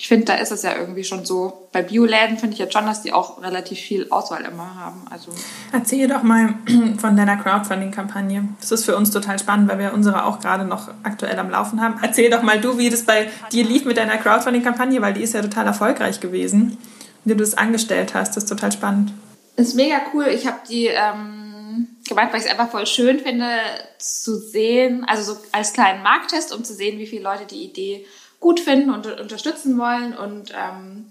ich 0.00 0.08
finde, 0.08 0.24
da 0.24 0.34
ist 0.36 0.50
es 0.50 0.62
ja 0.62 0.74
irgendwie 0.78 1.04
schon 1.04 1.26
so. 1.26 1.68
Bei 1.72 1.82
Bioläden 1.82 2.38
finde 2.38 2.54
ich 2.54 2.58
jetzt 2.58 2.72
schon, 2.72 2.86
dass 2.86 3.02
die 3.02 3.12
auch 3.12 3.42
relativ 3.42 3.78
viel 3.78 4.06
Auswahl 4.08 4.46
immer 4.46 4.74
haben. 4.74 5.04
Also 5.10 5.30
Erzähl 5.72 6.08
doch 6.08 6.22
mal 6.22 6.54
von 6.96 7.18
deiner 7.18 7.36
Crowdfunding-Kampagne. 7.36 8.48
Das 8.62 8.72
ist 8.72 8.86
für 8.86 8.96
uns 8.96 9.10
total 9.10 9.38
spannend, 9.38 9.68
weil 9.68 9.78
wir 9.78 9.92
unsere 9.92 10.24
auch 10.24 10.40
gerade 10.40 10.64
noch 10.64 10.88
aktuell 11.02 11.38
am 11.38 11.50
Laufen 11.50 11.82
haben. 11.82 12.00
Erzähl 12.02 12.30
doch 12.30 12.40
mal 12.40 12.58
du, 12.58 12.78
wie 12.78 12.88
das 12.88 13.02
bei 13.02 13.28
dir 13.52 13.62
lief 13.62 13.84
mit 13.84 13.98
deiner 13.98 14.16
Crowdfunding-Kampagne, 14.16 15.02
weil 15.02 15.12
die 15.12 15.22
ist 15.22 15.34
ja 15.34 15.42
total 15.42 15.66
erfolgreich 15.66 16.18
gewesen. 16.18 16.78
Wie 17.26 17.34
du 17.34 17.40
das 17.40 17.58
angestellt 17.58 18.14
hast, 18.14 18.36
das 18.36 18.44
ist 18.44 18.48
total 18.48 18.72
spannend. 18.72 19.12
Das 19.56 19.68
ist 19.68 19.74
mega 19.74 20.00
cool. 20.14 20.28
Ich 20.28 20.46
habe 20.46 20.60
die 20.66 20.86
ähm, 20.86 21.88
gemacht, 22.08 22.28
weil 22.32 22.40
ich 22.40 22.46
es 22.46 22.50
einfach 22.50 22.70
voll 22.70 22.86
schön 22.86 23.18
finde, 23.18 23.50
zu 23.98 24.38
sehen, 24.38 25.04
also 25.06 25.34
so 25.34 25.40
als 25.52 25.74
kleinen 25.74 26.02
Markttest, 26.02 26.54
um 26.54 26.64
zu 26.64 26.72
sehen, 26.72 26.98
wie 26.98 27.06
viele 27.06 27.24
Leute 27.24 27.44
die 27.44 27.64
Idee 27.64 28.06
gut 28.40 28.58
finden 28.58 28.90
und 28.90 29.06
unterstützen 29.06 29.78
wollen. 29.78 30.16
Und 30.16 30.52
ähm, 30.52 31.06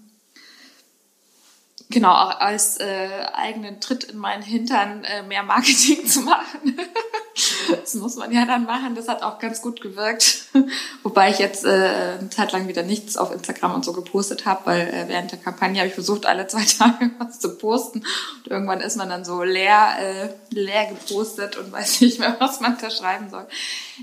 genau 1.90 2.12
auch 2.12 2.40
als 2.40 2.78
äh, 2.78 3.08
eigenen 3.34 3.80
Tritt 3.80 4.04
in 4.04 4.18
meinen 4.18 4.42
Hintern 4.42 5.04
äh, 5.04 5.22
mehr 5.22 5.42
Marketing 5.42 6.06
zu 6.06 6.20
machen. 6.22 6.78
das 7.70 7.94
muss 7.94 8.16
man 8.16 8.32
ja 8.32 8.46
dann 8.46 8.64
machen. 8.64 8.94
Das 8.94 9.08
hat 9.08 9.22
auch 9.22 9.38
ganz 9.38 9.60
gut 9.60 9.80
gewirkt. 9.80 10.44
Wobei 11.02 11.30
ich 11.30 11.38
jetzt 11.38 11.64
äh, 11.64 12.16
eine 12.18 12.30
Zeit 12.30 12.52
lang 12.52 12.68
wieder 12.68 12.82
nichts 12.82 13.16
auf 13.16 13.32
Instagram 13.32 13.74
und 13.74 13.84
so 13.84 13.92
gepostet 13.92 14.46
habe, 14.46 14.60
weil 14.66 14.80
äh, 14.88 15.08
während 15.08 15.32
der 15.32 15.38
Kampagne 15.38 15.80
habe 15.80 15.88
ich 15.88 15.94
versucht, 15.94 16.26
alle 16.26 16.46
zwei 16.46 16.64
Tage 16.78 17.10
was 17.18 17.40
zu 17.40 17.56
posten. 17.56 17.98
Und 17.98 18.50
irgendwann 18.50 18.80
ist 18.80 18.96
man 18.96 19.08
dann 19.08 19.24
so 19.24 19.42
leer, 19.42 19.88
äh, 20.00 20.54
leer 20.54 20.86
gepostet 20.86 21.56
und 21.56 21.72
weiß 21.72 22.00
nicht 22.02 22.20
mehr, 22.20 22.36
was 22.38 22.60
man 22.60 22.78
da 22.80 22.90
schreiben 22.90 23.30
soll. 23.30 23.46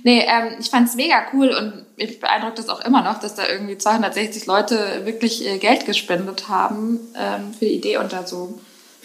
Nee, 0.03 0.25
ähm, 0.27 0.57
ich 0.59 0.69
fand 0.69 0.89
es 0.89 0.95
mega 0.95 1.23
cool 1.33 1.49
und 1.49 1.85
mich 1.97 2.19
beeindruckt 2.19 2.59
das 2.59 2.69
auch 2.69 2.81
immer 2.81 3.01
noch, 3.01 3.19
dass 3.19 3.35
da 3.35 3.47
irgendwie 3.47 3.77
260 3.77 4.45
Leute 4.45 5.05
wirklich 5.05 5.45
äh, 5.45 5.57
Geld 5.57 5.85
gespendet 5.85 6.47
haben 6.47 6.99
ähm, 7.15 7.53
für 7.53 7.65
die 7.65 7.76
Idee 7.77 7.97
und 7.97 8.13
da 8.13 8.25
so 8.25 8.59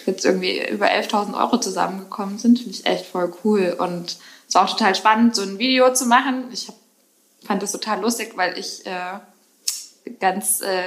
jetzt 0.06 0.24
irgendwie 0.24 0.66
über 0.68 0.86
11.000 0.86 1.38
Euro 1.38 1.58
zusammengekommen 1.58 2.38
sind, 2.38 2.58
finde 2.58 2.72
ich 2.72 2.86
echt 2.86 3.06
voll 3.06 3.32
cool. 3.44 3.76
Und 3.78 4.16
es 4.48 4.54
war 4.54 4.64
auch 4.64 4.70
total 4.70 4.94
spannend, 4.94 5.36
so 5.36 5.42
ein 5.42 5.58
Video 5.58 5.92
zu 5.92 6.06
machen. 6.06 6.44
Ich 6.52 6.68
hab, 6.68 6.74
fand 7.44 7.62
das 7.62 7.72
total 7.72 8.00
lustig, 8.00 8.32
weil 8.36 8.58
ich 8.58 8.84
äh, 8.86 9.18
ganz 10.18 10.60
äh, 10.60 10.82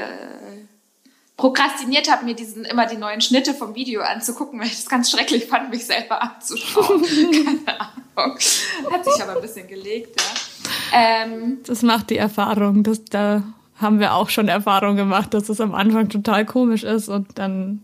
prokrastiniert 1.38 2.10
habe, 2.12 2.26
mir 2.26 2.36
diesen 2.36 2.66
immer 2.66 2.86
die 2.86 2.98
neuen 2.98 3.22
Schnitte 3.22 3.54
vom 3.54 3.76
Video 3.76 4.02
anzugucken, 4.02 4.60
weil 4.60 4.68
ich 4.68 4.76
das 4.76 4.90
ganz 4.90 5.12
schrecklich 5.12 5.46
fand, 5.46 5.70
mich 5.70 5.86
selber 5.86 6.22
anzuschauen. 6.22 7.04
Keine 7.66 7.80
Ahnung. 7.80 8.38
Hat 8.92 9.06
sich 9.06 9.22
aber 9.22 9.36
ein 9.36 9.42
bisschen 9.42 9.68
gelegt, 9.68 10.22
ja. 10.22 10.28
Ähm, 10.94 11.60
das 11.66 11.82
macht 11.82 12.10
die 12.10 12.18
Erfahrung, 12.18 12.84
dass 12.84 13.04
da 13.06 13.44
haben 13.78 14.00
wir 14.00 14.14
auch 14.14 14.30
schon 14.30 14.48
Erfahrung 14.48 14.96
gemacht, 14.96 15.34
dass 15.34 15.50
es 15.50 15.60
am 15.60 15.76
Anfang 15.76 16.10
total 16.10 16.46
komisch 16.46 16.84
ist 16.84 17.10
und 17.10 17.38
dann 17.38 17.82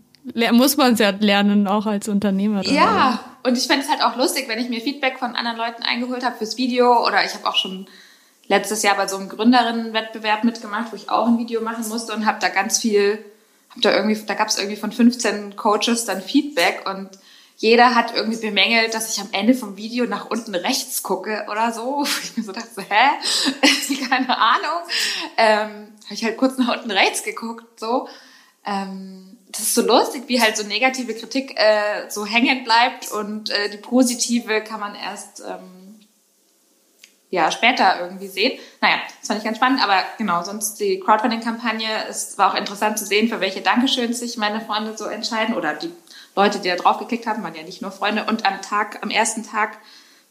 muss 0.52 0.78
man 0.78 0.94
es 0.94 1.00
ja 1.00 1.10
lernen, 1.10 1.68
auch 1.68 1.86
als 1.86 2.08
Unternehmer. 2.08 2.64
Ja, 2.66 3.20
und 3.44 3.58
ich 3.58 3.66
fände 3.66 3.84
es 3.84 3.90
halt 3.90 4.04
auch 4.04 4.16
lustig, 4.18 4.48
wenn 4.48 4.60
ich 4.60 4.70
mir 4.70 4.82
Feedback 4.82 5.18
von 5.18 5.36
anderen 5.36 5.58
Leuten 5.58 5.84
eingeholt 5.84 6.24
habe 6.24 6.38
fürs 6.38 6.58
Video 6.58 7.06
oder 7.06 7.26
ich 7.26 7.34
habe 7.34 7.48
auch 7.48 7.56
schon 7.56 7.88
letztes 8.48 8.84
Jahr 8.84 8.96
bei 8.96 9.08
so 9.08 9.18
einem 9.18 9.30
Gründerinnenwettbewerb 9.30 10.44
mitgemacht, 10.44 10.92
wo 10.92 10.96
ich 10.96 11.10
auch 11.10 11.28
ein 11.28 11.40
Video 11.40 11.62
machen 11.62 11.88
musste 11.90 12.14
und 12.14 12.26
habe 12.26 12.38
da 12.40 12.50
ganz 12.50 12.80
viel, 12.80 13.18
hab 13.72 13.82
da 13.82 13.96
irgendwie, 13.96 14.20
da 14.26 14.34
gab 14.34 14.48
es 14.48 14.58
irgendwie 14.58 14.78
von 14.78 14.92
15 14.92 15.56
Coaches 15.56 16.06
dann 16.06 16.22
Feedback 16.22 16.88
und 16.90 17.10
jeder 17.62 17.94
hat 17.94 18.16
irgendwie 18.16 18.44
bemängelt, 18.44 18.96
dass 18.96 19.16
ich 19.16 19.22
am 19.22 19.30
Ende 19.34 19.54
vom 19.54 19.78
Video 19.78 20.06
nach 20.06 20.32
unten 20.32 20.56
rechts 20.56 21.04
gucke 21.04 21.46
oder 21.50 21.72
so. 21.72 22.04
Ich 22.24 22.36
mir 22.36 22.44
so 22.44 22.52
dachte, 22.52 22.82
hä? 22.82 24.06
Keine 24.10 24.36
Ahnung. 24.36 24.82
Ähm, 25.38 25.94
habe 26.06 26.14
ich 26.14 26.24
halt 26.24 26.38
kurz 26.38 26.58
nach 26.58 26.76
unten 26.76 26.90
rechts 26.90 27.24
geguckt, 27.24 27.80
so. 27.80 28.08
Ähm, 28.66 29.38
das 29.52 29.62
ist 29.62 29.76
so 29.76 29.84
lustig, 29.84 30.24
wie 30.26 30.42
halt 30.42 30.58
so 30.58 30.64
negative 30.66 31.14
Kritik 31.14 31.54
äh, 31.56 32.10
so 32.10 32.26
hängen 32.26 32.64
bleibt 32.64 33.12
und 33.12 33.52
äh, 33.52 33.70
die 33.70 33.78
positive 33.78 34.62
kann 34.62 34.80
man 34.80 34.96
erst 34.96 35.44
ähm, 35.48 36.00
ja 37.30 37.52
später 37.52 38.00
irgendwie 38.00 38.28
sehen. 38.28 38.60
Naja, 38.82 38.96
das 39.20 39.28
fand 39.28 39.38
ich 39.40 39.46
ganz 39.46 39.58
spannend, 39.58 39.84
aber 39.84 40.02
genau, 40.18 40.44
sonst 40.44 40.80
die 40.80 41.00
Crowdfunding-Kampagne, 41.00 41.88
es 42.10 42.40
war 42.40 42.52
auch 42.52 42.58
interessant 42.58 42.98
zu 42.98 43.06
sehen, 43.06 43.30
für 43.30 43.40
welche 43.40 43.62
Dankeschöns 43.62 44.20
sich 44.20 44.38
meine 44.38 44.62
Freunde 44.62 44.98
so 44.98 45.06
entscheiden 45.06 45.56
oder 45.56 45.76
die 45.76 45.92
Leute, 46.36 46.60
die 46.60 46.70
da 46.70 46.76
drauf 46.76 47.00
geklickt 47.00 47.28
haben, 47.28 47.44
waren 47.44 47.56
ja 47.56 47.64
nicht 47.64 47.82
nur 47.82 47.92
Freunde. 47.92 48.26
Und 48.26 48.46
am 48.46 48.62
Tag, 48.62 49.00
am 49.02 49.10
ersten 49.10 49.44
Tag 49.44 49.78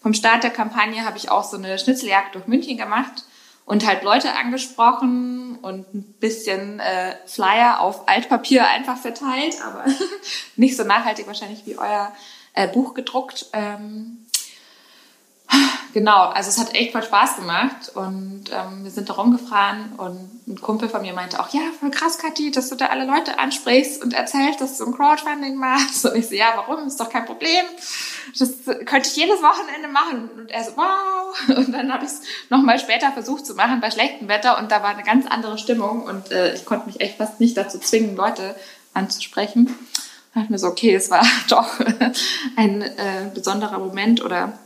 vom 0.01 0.15
Start 0.15 0.43
der 0.43 0.51
Kampagne 0.51 1.05
habe 1.05 1.19
ich 1.19 1.31
auch 1.31 1.45
so 1.45 1.57
eine 1.57 1.79
Schnitzeljagd 1.79 2.35
durch 2.35 2.47
München 2.47 2.77
gemacht 2.77 3.25
und 3.67 3.87
halt 3.87 4.03
Leute 4.03 4.35
angesprochen 4.35 5.59
und 5.63 5.95
ein 5.95 6.03
bisschen 6.19 6.81
äh, 6.81 7.15
Flyer 7.27 7.81
auf 7.81 8.09
Altpapier 8.09 8.67
einfach 8.67 8.97
verteilt, 8.97 9.57
aber 9.65 9.85
nicht 10.57 10.77
so 10.77 10.85
nachhaltig 10.85 11.27
wahrscheinlich 11.27 11.67
wie 11.67 11.79
euer 11.79 12.13
äh, 12.55 12.67
Buch 12.67 12.95
gedruckt. 12.95 13.47
Ähm, 13.53 14.27
genau, 15.93 16.29
also 16.29 16.49
es 16.49 16.59
hat 16.59 16.75
echt 16.75 16.93
voll 16.93 17.03
Spaß 17.03 17.37
gemacht 17.37 17.93
und 17.95 18.45
ähm, 18.53 18.85
wir 18.85 18.91
sind 18.91 19.09
da 19.09 19.15
rumgefahren 19.15 19.93
und 19.97 20.31
ein 20.51 20.61
Kumpel 20.61 20.89
von 20.89 21.03
mir 21.03 21.13
meinte 21.13 21.39
auch, 21.41 21.49
ja, 21.51 21.61
voll 21.79 21.91
krass, 21.91 22.19
Kathi, 22.19 22.51
dass 22.51 22.69
du 22.69 22.75
da 22.75 22.87
alle 22.87 23.05
Leute 23.05 23.39
ansprichst 23.39 24.03
und 24.03 24.13
erzählst, 24.13 24.61
dass 24.61 24.79
du 24.79 24.87
ein 24.87 24.93
Crowdfunding 24.93 25.57
machst. 25.57 26.05
Und 26.05 26.17
ich 26.17 26.29
so, 26.29 26.35
ja, 26.35 26.53
warum? 26.57 26.87
Ist 26.87 26.99
doch 26.99 27.09
kein 27.09 27.25
Problem. 27.25 27.65
Das 28.39 28.51
könnte 28.65 29.09
ich 29.09 29.17
jedes 29.17 29.41
Wochenende 29.43 29.89
machen. 29.89 30.29
Und 30.37 30.51
er 30.51 30.65
so, 30.65 30.73
wow. 30.77 31.57
Und 31.57 31.73
dann 31.73 31.93
habe 31.93 32.05
ich 32.05 32.11
es 32.11 32.23
nochmal 32.49 32.79
später 32.79 33.13
versucht 33.13 33.47
zu 33.47 33.55
machen 33.55 33.81
bei 33.81 33.91
schlechtem 33.91 34.29
Wetter 34.29 34.59
und 34.59 34.73
da 34.73 34.83
war 34.83 34.91
eine 34.91 35.05
ganz 35.05 35.27
andere 35.27 35.59
Stimmung 35.59 36.03
und 36.03 36.33
äh, 36.33 36.55
ich 36.55 36.65
konnte 36.65 36.87
mich 36.87 37.01
echt 37.01 37.19
fast 37.19 37.41
nicht 37.41 37.57
dazu 37.57 37.79
zwingen, 37.79 38.17
Leute 38.17 38.57
anzusprechen. 38.95 39.67
Da 39.67 40.41
dachte 40.41 40.45
ich 40.45 40.51
mir 40.51 40.59
so, 40.59 40.69
okay, 40.69 40.95
es 40.95 41.11
war 41.11 41.25
doch 41.49 41.69
ein 42.57 42.83
äh, 42.83 43.31
besonderer 43.33 43.79
Moment 43.79 44.25
oder 44.25 44.59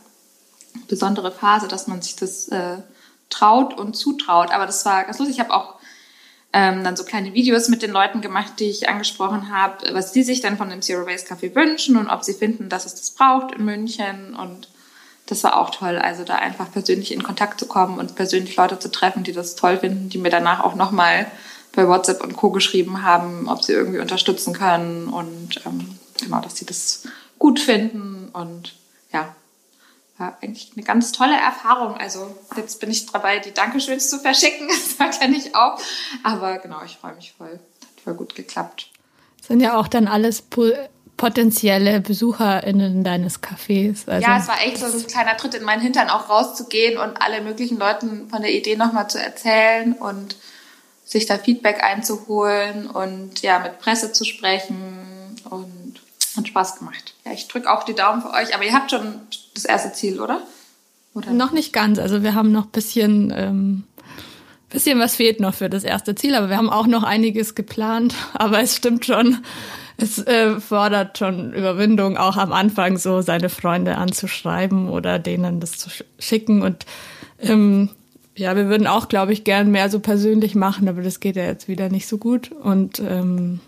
besondere 0.88 1.32
Phase, 1.32 1.68
dass 1.68 1.86
man 1.86 2.02
sich 2.02 2.16
das 2.16 2.48
äh, 2.48 2.78
traut 3.30 3.78
und 3.78 3.94
zutraut. 3.94 4.50
Aber 4.50 4.66
das 4.66 4.84
war 4.84 5.04
ganz 5.04 5.18
lustig. 5.18 5.36
Ich 5.36 5.40
habe 5.40 5.54
auch 5.54 5.74
ähm, 6.52 6.84
dann 6.84 6.96
so 6.96 7.04
kleine 7.04 7.34
Videos 7.34 7.68
mit 7.68 7.82
den 7.82 7.90
Leuten 7.90 8.20
gemacht, 8.20 8.54
die 8.60 8.70
ich 8.70 8.88
angesprochen 8.88 9.52
habe, 9.52 9.92
was 9.92 10.12
die 10.12 10.22
sich 10.22 10.40
dann 10.40 10.56
von 10.56 10.70
dem 10.70 10.82
Zero 10.82 11.06
Waste 11.06 11.34
Café 11.34 11.54
wünschen 11.54 11.96
und 11.96 12.08
ob 12.08 12.22
sie 12.22 12.34
finden, 12.34 12.68
dass 12.68 12.86
es 12.86 12.94
das 12.94 13.10
braucht 13.10 13.52
in 13.52 13.64
München. 13.64 14.34
Und 14.34 14.68
das 15.26 15.42
war 15.42 15.58
auch 15.58 15.70
toll. 15.70 15.98
Also 15.98 16.22
da 16.24 16.36
einfach 16.36 16.70
persönlich 16.70 17.12
in 17.12 17.22
Kontakt 17.22 17.58
zu 17.58 17.66
kommen 17.66 17.98
und 17.98 18.14
persönlich 18.14 18.56
Leute 18.56 18.78
zu 18.78 18.90
treffen, 18.90 19.24
die 19.24 19.32
das 19.32 19.56
toll 19.56 19.78
finden, 19.78 20.10
die 20.10 20.18
mir 20.18 20.30
danach 20.30 20.62
auch 20.62 20.76
nochmal 20.76 21.26
bei 21.74 21.88
WhatsApp 21.88 22.22
und 22.22 22.36
Co. 22.36 22.50
geschrieben 22.50 23.02
haben, 23.02 23.48
ob 23.48 23.64
sie 23.64 23.72
irgendwie 23.72 23.98
unterstützen 23.98 24.54
können 24.54 25.08
und 25.08 25.60
ähm, 25.66 25.98
genau, 26.20 26.40
dass 26.40 26.56
sie 26.56 26.66
das 26.66 27.02
gut 27.38 27.58
finden 27.58 28.28
und 28.32 28.74
ja, 29.12 29.34
war 30.18 30.38
eigentlich 30.40 30.72
eine 30.76 30.84
ganz 30.84 31.12
tolle 31.12 31.36
Erfahrung. 31.36 31.96
Also 31.96 32.34
jetzt 32.56 32.80
bin 32.80 32.90
ich 32.90 33.06
dabei, 33.06 33.40
die 33.40 33.52
Dankeschöns 33.52 34.08
zu 34.10 34.18
verschicken. 34.18 34.68
Das 34.84 34.98
hört 34.98 35.20
ja 35.20 35.28
nicht 35.28 35.54
auf. 35.54 35.84
Aber 36.22 36.58
genau, 36.58 36.82
ich 36.84 36.96
freue 36.96 37.14
mich 37.14 37.34
voll. 37.36 37.52
Hat 37.52 38.00
voll 38.02 38.14
gut 38.14 38.34
geklappt. 38.34 38.90
Das 39.38 39.48
sind 39.48 39.60
ja 39.60 39.76
auch 39.76 39.88
dann 39.88 40.08
alles 40.08 40.42
potenzielle 41.16 42.00
BesucherInnen 42.00 43.04
deines 43.04 43.42
Cafés. 43.42 44.08
Also 44.08 44.26
ja, 44.26 44.38
es 44.38 44.48
war 44.48 44.60
echt 44.62 44.78
so 44.78 44.86
ein 44.86 45.06
kleiner 45.06 45.36
Tritt 45.36 45.54
in 45.54 45.64
meinen 45.64 45.82
Hintern, 45.82 46.08
auch 46.10 46.28
rauszugehen 46.28 46.98
und 46.98 47.20
alle 47.20 47.40
möglichen 47.40 47.78
Leuten 47.78 48.28
von 48.30 48.42
der 48.42 48.52
Idee 48.52 48.76
nochmal 48.76 49.08
zu 49.08 49.20
erzählen 49.20 49.92
und 49.94 50.36
sich 51.04 51.26
da 51.26 51.38
Feedback 51.38 51.82
einzuholen 51.82 52.86
und 52.88 53.42
ja, 53.42 53.58
mit 53.58 53.78
Presse 53.78 54.12
zu 54.12 54.24
sprechen 54.24 55.36
und 55.50 56.00
hat 56.36 56.48
Spaß 56.48 56.78
gemacht. 56.78 57.14
Ja, 57.24 57.32
ich 57.32 57.48
drücke 57.48 57.70
auch 57.70 57.84
die 57.84 57.94
Daumen 57.94 58.22
für 58.22 58.30
euch, 58.30 58.54
aber 58.54 58.64
ihr 58.64 58.72
habt 58.72 58.90
schon 58.90 59.20
das 59.54 59.64
erste 59.64 59.92
Ziel, 59.92 60.20
oder? 60.20 60.42
oder? 61.14 61.32
Noch 61.32 61.52
nicht 61.52 61.72
ganz. 61.72 61.98
Also 61.98 62.22
wir 62.22 62.34
haben 62.34 62.52
noch 62.52 62.66
bisschen, 62.66 63.32
ähm, 63.34 63.84
bisschen 64.68 64.98
was 64.98 65.16
fehlt 65.16 65.40
noch 65.40 65.54
für 65.54 65.70
das 65.70 65.84
erste 65.84 66.14
Ziel, 66.14 66.34
aber 66.34 66.48
wir 66.48 66.56
haben 66.56 66.70
auch 66.70 66.86
noch 66.86 67.04
einiges 67.04 67.54
geplant. 67.54 68.14
Aber 68.34 68.60
es 68.60 68.76
stimmt 68.76 69.06
schon, 69.06 69.38
es 69.96 70.18
äh, 70.18 70.60
fordert 70.60 71.16
schon 71.18 71.52
Überwindung, 71.52 72.16
auch 72.16 72.36
am 72.36 72.52
Anfang 72.52 72.98
so 72.98 73.20
seine 73.22 73.48
Freunde 73.48 73.96
anzuschreiben 73.96 74.88
oder 74.88 75.18
denen 75.20 75.60
das 75.60 75.78
zu 75.78 75.88
schicken. 76.18 76.62
Und 76.62 76.84
ähm, 77.40 77.90
ja, 78.36 78.56
wir 78.56 78.66
würden 78.66 78.88
auch, 78.88 79.08
glaube 79.08 79.32
ich, 79.32 79.44
gern 79.44 79.70
mehr 79.70 79.88
so 79.88 80.00
persönlich 80.00 80.56
machen, 80.56 80.88
aber 80.88 81.02
das 81.02 81.20
geht 81.20 81.36
ja 81.36 81.44
jetzt 81.44 81.68
wieder 81.68 81.88
nicht 81.88 82.08
so 82.08 82.18
gut. 82.18 82.50
Und 82.50 82.98
ähm, 82.98 83.60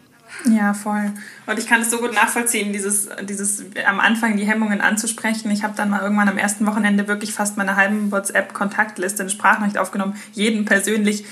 ja, 0.44 0.74
voll. 0.74 1.12
Und 1.46 1.58
ich 1.58 1.66
kann 1.66 1.80
es 1.80 1.90
so 1.90 1.98
gut 1.98 2.14
nachvollziehen, 2.14 2.72
dieses, 2.72 3.08
dieses 3.22 3.64
am 3.86 4.00
Anfang 4.00 4.36
die 4.36 4.46
Hemmungen 4.46 4.80
anzusprechen. 4.80 5.50
Ich 5.50 5.64
habe 5.64 5.74
dann 5.76 5.90
mal 5.90 6.02
irgendwann 6.02 6.28
am 6.28 6.38
ersten 6.38 6.66
Wochenende 6.66 7.08
wirklich 7.08 7.32
fast 7.32 7.56
meine 7.56 7.76
halben 7.76 8.12
WhatsApp-Kontaktliste 8.12 9.24
in 9.24 9.30
Sprachnachricht 9.30 9.78
aufgenommen, 9.78 10.14
jeden 10.32 10.64
persönlich. 10.64 11.24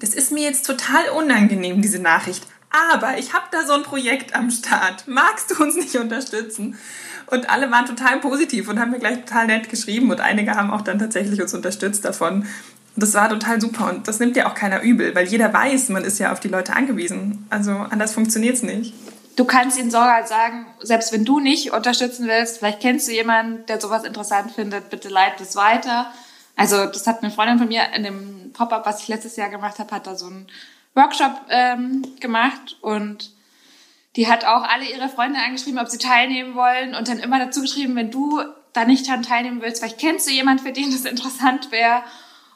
Das 0.00 0.14
ist 0.14 0.32
mir 0.32 0.42
jetzt 0.42 0.66
total 0.66 1.08
unangenehm, 1.16 1.82
diese 1.82 2.00
Nachricht. 2.00 2.46
Aber 2.94 3.18
ich 3.18 3.34
habe 3.34 3.44
da 3.50 3.66
so 3.66 3.74
ein 3.74 3.82
Projekt 3.82 4.34
am 4.34 4.50
Start. 4.50 5.06
Magst 5.06 5.50
du 5.50 5.62
uns 5.62 5.76
nicht 5.76 5.96
unterstützen? 5.96 6.76
Und 7.26 7.50
alle 7.50 7.70
waren 7.70 7.86
total 7.86 8.18
positiv 8.20 8.68
und 8.68 8.80
haben 8.80 8.90
mir 8.90 8.98
gleich 8.98 9.24
total 9.24 9.46
nett 9.46 9.68
geschrieben 9.68 10.10
und 10.10 10.20
einige 10.20 10.52
haben 10.52 10.70
auch 10.70 10.82
dann 10.82 10.98
tatsächlich 10.98 11.40
uns 11.40 11.54
unterstützt 11.54 12.04
davon. 12.04 12.46
Das 12.94 13.14
war 13.14 13.28
total 13.28 13.60
super 13.60 13.90
und 13.90 14.06
das 14.06 14.20
nimmt 14.20 14.36
ja 14.36 14.50
auch 14.50 14.54
keiner 14.54 14.82
übel, 14.82 15.14
weil 15.14 15.26
jeder 15.26 15.52
weiß, 15.52 15.88
man 15.88 16.04
ist 16.04 16.18
ja 16.18 16.32
auf 16.32 16.40
die 16.40 16.48
Leute 16.48 16.74
angewiesen. 16.74 17.46
Also 17.48 17.72
anders 17.72 18.12
funktioniert 18.12 18.56
es 18.56 18.62
nicht. 18.62 18.92
Du 19.36 19.46
kannst 19.46 19.78
ihnen 19.78 19.90
sogar 19.90 20.26
sagen, 20.26 20.66
selbst 20.80 21.10
wenn 21.12 21.24
du 21.24 21.40
nicht 21.40 21.72
unterstützen 21.72 22.26
willst, 22.26 22.58
vielleicht 22.58 22.80
kennst 22.80 23.08
du 23.08 23.12
jemanden, 23.12 23.64
der 23.66 23.80
sowas 23.80 24.04
interessant 24.04 24.52
findet, 24.52 24.90
bitte 24.90 25.08
leite 25.08 25.42
es 25.42 25.56
weiter. 25.56 26.12
Also 26.54 26.84
das 26.84 27.06
hat 27.06 27.22
eine 27.22 27.32
Freundin 27.32 27.58
von 27.58 27.68
mir 27.68 27.82
in 27.96 28.02
dem 28.02 28.52
Pop-up, 28.52 28.84
was 28.84 29.02
ich 29.02 29.08
letztes 29.08 29.36
Jahr 29.36 29.48
gemacht 29.48 29.78
habe, 29.78 29.94
hat 29.94 30.06
da 30.06 30.14
so 30.16 30.26
einen 30.26 30.46
Workshop 30.94 31.32
ähm, 31.48 32.04
gemacht 32.20 32.76
und 32.82 33.30
die 34.16 34.28
hat 34.28 34.44
auch 34.44 34.62
alle 34.62 34.84
ihre 34.84 35.08
Freunde 35.08 35.40
angeschrieben, 35.40 35.80
ob 35.80 35.88
sie 35.88 35.96
teilnehmen 35.96 36.54
wollen 36.54 36.94
und 36.94 37.08
dann 37.08 37.18
immer 37.18 37.38
dazu 37.38 37.62
geschrieben, 37.62 37.96
wenn 37.96 38.10
du 38.10 38.42
da 38.74 38.84
nicht 38.84 39.08
daran 39.08 39.22
teilnehmen 39.22 39.62
willst, 39.62 39.78
vielleicht 39.78 39.98
kennst 39.98 40.26
du 40.26 40.32
jemanden, 40.32 40.62
für 40.62 40.72
den 40.72 40.90
das 40.90 41.04
interessant 41.04 41.70
wäre. 41.70 42.02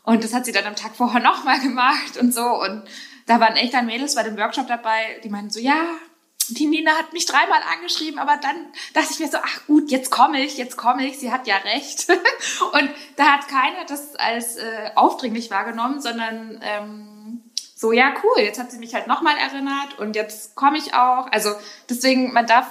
Und 0.06 0.22
das 0.24 0.32
hat 0.32 0.46
sie 0.46 0.52
dann 0.52 0.64
am 0.64 0.76
Tag 0.76 0.96
vorher 0.96 1.20
nochmal 1.22 1.60
gemacht 1.60 2.16
und 2.18 2.32
so. 2.32 2.46
Und 2.46 2.84
da 3.26 3.40
waren 3.40 3.56
echt 3.56 3.74
dann 3.74 3.86
Mädels 3.86 4.14
bei 4.14 4.22
dem 4.22 4.38
Workshop 4.38 4.68
dabei, 4.68 5.20
die 5.22 5.28
meinten 5.28 5.50
so, 5.50 5.60
ja, 5.60 5.84
die 6.48 6.66
Nina 6.66 6.92
hat 6.92 7.12
mich 7.12 7.26
dreimal 7.26 7.60
angeschrieben, 7.74 8.20
aber 8.20 8.36
dann 8.36 8.66
dachte 8.94 9.08
ich 9.10 9.18
mir 9.18 9.28
so, 9.28 9.38
ach 9.38 9.66
gut, 9.66 9.90
jetzt 9.90 10.12
komme 10.12 10.40
ich, 10.40 10.56
jetzt 10.56 10.76
komme 10.76 11.04
ich, 11.04 11.18
sie 11.18 11.32
hat 11.32 11.48
ja 11.48 11.56
recht. 11.56 12.08
und 12.72 12.88
da 13.16 13.32
hat 13.32 13.48
keiner 13.48 13.84
das 13.88 14.14
als 14.14 14.56
äh, 14.56 14.90
aufdringlich 14.94 15.50
wahrgenommen, 15.50 16.00
sondern 16.00 16.60
ähm, 16.62 17.42
so, 17.74 17.90
ja, 17.90 18.14
cool, 18.22 18.42
jetzt 18.44 18.60
hat 18.60 18.70
sie 18.70 18.78
mich 18.78 18.94
halt 18.94 19.08
nochmal 19.08 19.36
erinnert 19.36 19.98
und 19.98 20.14
jetzt 20.14 20.54
komme 20.54 20.78
ich 20.78 20.94
auch. 20.94 21.26
Also 21.32 21.50
deswegen, 21.90 22.32
man 22.32 22.46
darf, 22.46 22.68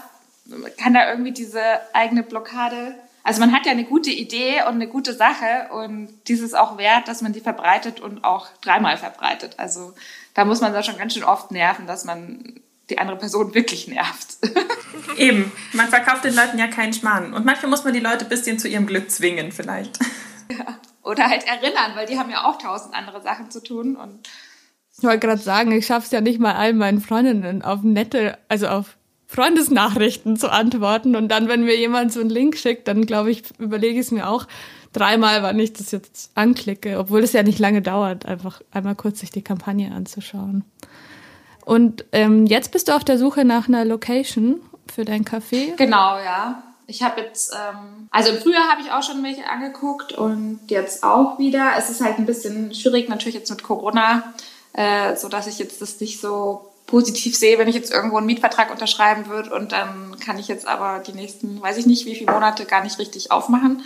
kann 0.78 0.93
da 0.93 1.10
irgendwie 1.10 1.34
diese 1.34 1.62
eigene 1.93 2.24
Blockade, 2.24 2.95
also 3.25 3.39
man 3.39 3.51
hat 3.51 3.65
ja 3.65 3.71
eine 3.71 3.85
gute 3.85 4.11
Idee 4.11 4.61
und 4.67 4.75
eine 4.75 4.88
gute 4.88 5.13
Sache 5.15 5.69
und 5.71 6.09
dieses 6.27 6.53
auch 6.53 6.77
wert, 6.77 7.07
dass 7.07 7.23
man 7.23 7.33
die 7.33 7.39
verbreitet 7.39 7.99
und 7.99 8.23
auch 8.23 8.47
dreimal 8.61 8.97
verbreitet. 8.97 9.55
Also 9.57 9.95
da 10.35 10.45
muss 10.45 10.61
man 10.61 10.73
da 10.73 10.83
schon 10.83 10.99
ganz 10.99 11.15
schön 11.15 11.23
oft 11.23 11.49
nerven, 11.49 11.88
dass 11.88 12.05
man 12.05 12.61
die 12.91 12.99
andere 12.99 13.17
Person 13.17 13.55
wirklich 13.55 13.88
nervt. 13.88 14.38
Eben, 15.17 15.51
man 15.73 15.88
verkauft 15.88 16.23
den 16.23 16.35
Leuten 16.35 16.59
ja 16.59 16.67
keinen 16.67 16.93
Schmarrn. 16.93 17.33
Und 17.33 17.45
manchmal 17.45 17.71
muss 17.71 17.83
man 17.83 17.93
die 17.93 17.99
Leute 17.99 18.25
ein 18.25 18.29
bisschen 18.29 18.59
zu 18.59 18.67
ihrem 18.67 18.85
Glück 18.85 19.09
zwingen, 19.11 19.51
vielleicht. 19.51 19.99
Ja. 20.47 20.77
Oder 21.01 21.27
halt 21.27 21.43
erinnern, 21.47 21.93
weil 21.95 22.05
die 22.05 22.19
haben 22.19 22.29
ja 22.29 22.43
auch 22.45 22.59
tausend 22.59 22.93
andere 22.93 23.19
Sachen 23.19 23.49
zu 23.49 23.63
tun. 23.63 23.95
Und 23.95 24.29
ich 24.95 25.03
wollte 25.03 25.25
gerade 25.25 25.41
sagen, 25.41 25.71
ich 25.71 25.88
schaffe 25.88 26.05
es 26.05 26.11
ja 26.11 26.21
nicht 26.21 26.39
mal 26.39 26.53
allen 26.53 26.77
meinen 26.77 27.01
Freundinnen 27.01 27.63
auf 27.63 27.81
nette, 27.81 28.38
also 28.47 28.67
auf 28.67 28.95
Freundesnachrichten 29.36 30.38
zu 30.38 30.52
antworten. 30.52 31.15
Und 31.15 31.28
dann, 31.30 31.50
wenn 31.50 31.65
mir 31.65 31.78
jemand 31.78 32.13
so 32.13 32.21
einen 32.21 32.30
Link 32.30 32.58
schickt, 32.58 32.88
dann 32.88 33.06
glaube 33.06 33.32
ich, 33.32 33.43
überlege 33.60 34.00
ich 34.00 34.06
es 34.06 34.12
mir 34.12 34.30
auch 34.30 34.48
dreimal, 34.93 35.43
wann 35.43 35.60
ich 35.60 35.74
das 35.74 35.91
jetzt 35.91 36.32
anklicke, 36.36 36.98
obwohl 36.98 37.21
es 37.21 37.34
ja 37.34 37.43
nicht 37.43 37.60
lange 37.60 37.82
dauert, 37.82 38.26
einfach 38.26 38.62
einmal 38.71 38.95
kurz 38.95 39.19
sich 39.19 39.32
die 39.32 39.41
Kampagne 39.41 39.93
anzuschauen. 39.93 40.63
Und 41.65 42.06
ähm, 42.12 42.45
jetzt 42.45 42.71
bist 42.71 42.88
du 42.88 42.95
auf 42.95 43.04
der 43.04 43.17
Suche 43.17 43.43
nach 43.43 43.67
einer 43.67 43.84
Location 43.84 44.62
für 44.91 45.04
dein 45.04 45.26
Café? 45.26 45.76
Genau, 45.76 46.17
ja. 46.19 46.63
Ich 46.88 47.02
habe 47.02 47.19
jetzt, 47.19 47.52
ähm, 47.54 48.08
also 48.12 48.30
im 48.30 48.38
Frühjahr 48.38 48.69
habe 48.69 48.82
ich 48.82 48.91
auch 48.91 49.02
schon 49.02 49.24
welche 49.24 49.50
angeguckt 49.50 50.13
und 50.13 50.60
jetzt 50.67 51.04
auch 51.04 51.39
wieder. 51.39 51.71
Es 51.78 51.89
ist 51.89 52.02
halt 52.02 52.19
ein 52.19 52.28
bisschen 52.28 52.74
schwierig 52.74 53.10
natürlich 53.10 53.36
jetzt 53.36 53.50
mit 53.50 53.63
Corona, 53.63 54.34
äh, 54.74 55.15
so 55.15 55.28
dass 55.28 55.48
ich 55.48 55.58
jetzt 55.58 55.82
das 55.82 56.00
nicht 56.00 56.21
so 56.21 56.71
positiv 56.88 57.36
sehe, 57.36 57.58
wenn 57.58 57.67
ich 57.67 57.76
jetzt 57.76 57.91
irgendwo 57.91 58.17
einen 58.17 58.28
Mietvertrag 58.28 58.71
unterschreiben 58.71 59.28
würde 59.28 59.54
und 59.56 59.71
dann 59.71 60.17
kann 60.19 60.38
ich 60.38 60.48
jetzt 60.48 60.67
aber 60.67 61.00
die 61.00 61.13
nächsten, 61.13 61.62
weiß 61.62 61.78
ich 61.78 61.86
nicht, 61.86 62.06
wie 62.06 62.15
viele 62.15 62.32
Monate 62.32 62.65
gar 62.65 62.84
nicht 62.84 63.00
richtig 63.00 63.32
aufmachen, 63.32 63.82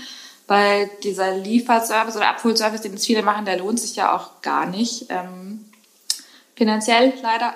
weil 0.47 0.89
dieser 1.03 1.35
Lieferservice 1.37 2.17
oder 2.17 2.27
Abholservice, 2.27 2.81
den 2.81 2.93
jetzt 2.93 3.05
viele 3.05 3.23
machen, 3.23 3.45
der 3.45 3.57
lohnt 3.57 3.79
sich 3.79 3.95
ja 3.95 4.15
auch 4.15 4.41
gar 4.41 4.65
nicht. 4.65 5.05
Ähm, 5.09 5.65
finanziell 6.55 7.13
leider. 7.21 7.53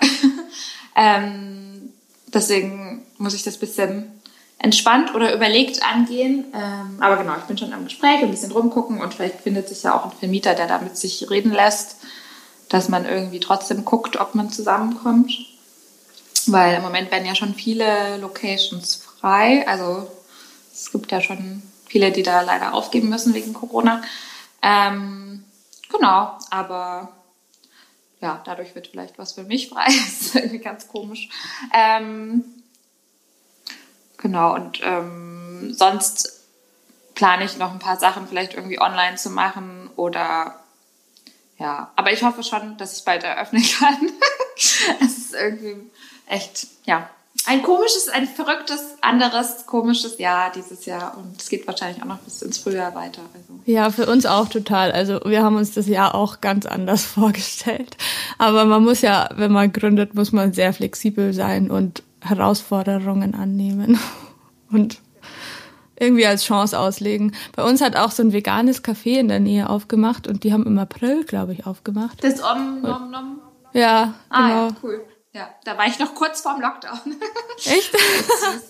ähm, 0.96 1.92
deswegen 2.34 3.06
muss 3.18 3.34
ich 3.34 3.44
das 3.44 3.58
bisschen 3.58 4.14
entspannt 4.60 5.14
oder 5.14 5.36
überlegt 5.36 5.84
angehen. 5.84 6.46
Ähm, 6.54 6.98
aber 7.02 7.18
genau, 7.18 7.34
ich 7.38 7.44
bin 7.44 7.58
schon 7.58 7.74
am 7.74 7.84
Gespräch, 7.84 8.22
ein 8.22 8.32
bisschen 8.32 8.52
rumgucken 8.52 9.02
und 9.02 9.14
vielleicht 9.14 9.42
findet 9.42 9.68
sich 9.68 9.84
ja 9.84 9.94
auch 9.94 10.06
ein 10.06 10.18
Vermieter, 10.18 10.56
der 10.56 10.68
damit 10.68 10.96
sich 10.98 11.30
reden 11.30 11.52
lässt, 11.52 11.98
dass 12.74 12.90
man 12.90 13.06
irgendwie 13.06 13.40
trotzdem 13.40 13.86
guckt, 13.86 14.18
ob 14.18 14.34
man 14.34 14.50
zusammenkommt. 14.50 15.32
Weil 16.48 16.78
im 16.78 16.82
Moment 16.82 17.12
werden 17.12 17.28
ja 17.28 17.36
schon 17.36 17.54
viele 17.54 18.18
Locations 18.18 18.96
frei. 18.96 19.68
Also 19.68 20.12
es 20.74 20.92
gibt 20.92 21.12
ja 21.12 21.22
schon 21.22 21.62
viele, 21.86 22.12
die 22.12 22.24
da 22.24 22.42
leider 22.42 22.74
aufgeben 22.74 23.10
müssen 23.10 23.36
wegen 23.36 23.54
Corona. 23.54 24.02
Ähm, 24.64 25.44
genau, 25.92 26.40
aber 26.50 27.10
ja, 28.22 28.42
dadurch 28.44 28.74
wird 28.74 28.88
vielleicht 28.88 29.20
was 29.20 29.34
für 29.34 29.44
mich 29.44 29.70
frei. 29.70 29.86
das 29.86 30.22
ist 30.22 30.36
irgendwie 30.36 30.58
ganz 30.58 30.88
komisch. 30.88 31.30
Ähm, 31.76 32.44
genau, 34.18 34.56
und 34.56 34.80
ähm, 34.82 35.76
sonst 35.76 36.42
plane 37.14 37.46
ich 37.46 37.58
noch 37.58 37.72
ein 37.72 37.78
paar 37.78 38.00
Sachen 38.00 38.28
vielleicht 38.28 38.56
irgendwie 38.56 38.82
online 38.82 39.18
zu 39.18 39.30
machen 39.30 39.92
oder 39.96 40.63
ja, 41.60 41.92
aber 41.96 42.12
ich 42.12 42.24
hoffe 42.24 42.44
schon, 42.44 42.78
dass 42.78 42.98
ich 42.98 43.06
bald 43.06 43.24
eröffnen 43.24 43.64
kann. 43.80 44.10
es 44.56 45.18
ist 45.18 45.34
irgendwie 45.34 45.90
echt, 46.28 46.68
ja, 46.86 47.10
ein 47.46 47.62
komisches, 47.62 48.10
ein 48.10 48.28
verrücktes, 48.28 48.98
anderes 49.02 49.66
komisches 49.66 50.18
Jahr 50.18 50.52
dieses 50.52 50.86
Jahr 50.86 51.18
und 51.18 51.42
es 51.42 51.50
geht 51.50 51.68
wahrscheinlich 51.68 52.02
auch 52.02 52.08
noch 52.08 52.20
bis 52.20 52.42
ins 52.42 52.58
Frühjahr 52.58 52.96
weiter. 52.96 53.22
Also. 53.34 53.60
Ja, 53.66 53.90
für 53.90 54.06
uns 54.06 54.26
auch 54.26 54.48
total. 54.48 54.92
Also 54.92 55.20
wir 55.26 55.44
haben 55.44 55.58
uns 55.58 55.74
das 55.74 55.88
Jahr 55.88 56.16
auch 56.16 56.42
ganz 56.42 56.66
anders 56.66 57.04
vorgestellt. 57.06 57.98
Aber 58.38 58.66
man 58.66 58.84
muss 58.84 59.02
ja, 59.02 59.30
wenn 59.36 59.52
man 59.52 59.74
gründet, 59.74 60.16
muss 60.16 60.32
man 60.32 60.54
sehr 60.54 60.74
flexibel 60.74 61.34
sein 61.34 61.70
und 61.70 62.04
Herausforderungen 62.22 63.36
annehmen 63.36 64.00
und 64.72 65.00
irgendwie 66.04 66.26
als 66.26 66.44
Chance 66.44 66.78
auslegen. 66.78 67.34
Bei 67.56 67.64
uns 67.64 67.82
hat 67.82 67.96
auch 67.96 68.12
so 68.12 68.24
ein 68.24 68.34
veganes 68.34 68.84
Café 68.84 69.20
in 69.20 69.28
der 69.28 69.40
Nähe 69.40 69.70
aufgemacht 69.70 70.28
und 70.28 70.44
die 70.44 70.54
haben 70.54 70.66
im 70.66 70.78
April, 70.78 71.24
glaube 71.24 71.54
ich, 71.54 71.66
aufgemacht. 71.66 72.24
Das 72.24 72.44
Om 72.44 72.82
Nom 72.82 73.12
Nom? 73.12 73.40
Ja, 73.74 74.04
genau. 74.04 74.14
Ah, 74.30 74.50
ja, 74.50 74.68
genau. 74.68 74.80
cool. 74.84 75.06
Ja, 75.34 75.50
da 75.64 75.80
war 75.80 75.88
ich 75.88 75.98
noch 75.98 76.14
kurz 76.14 76.42
vorm 76.42 76.62
Lockdown. 76.62 77.00
Echt? 77.66 77.92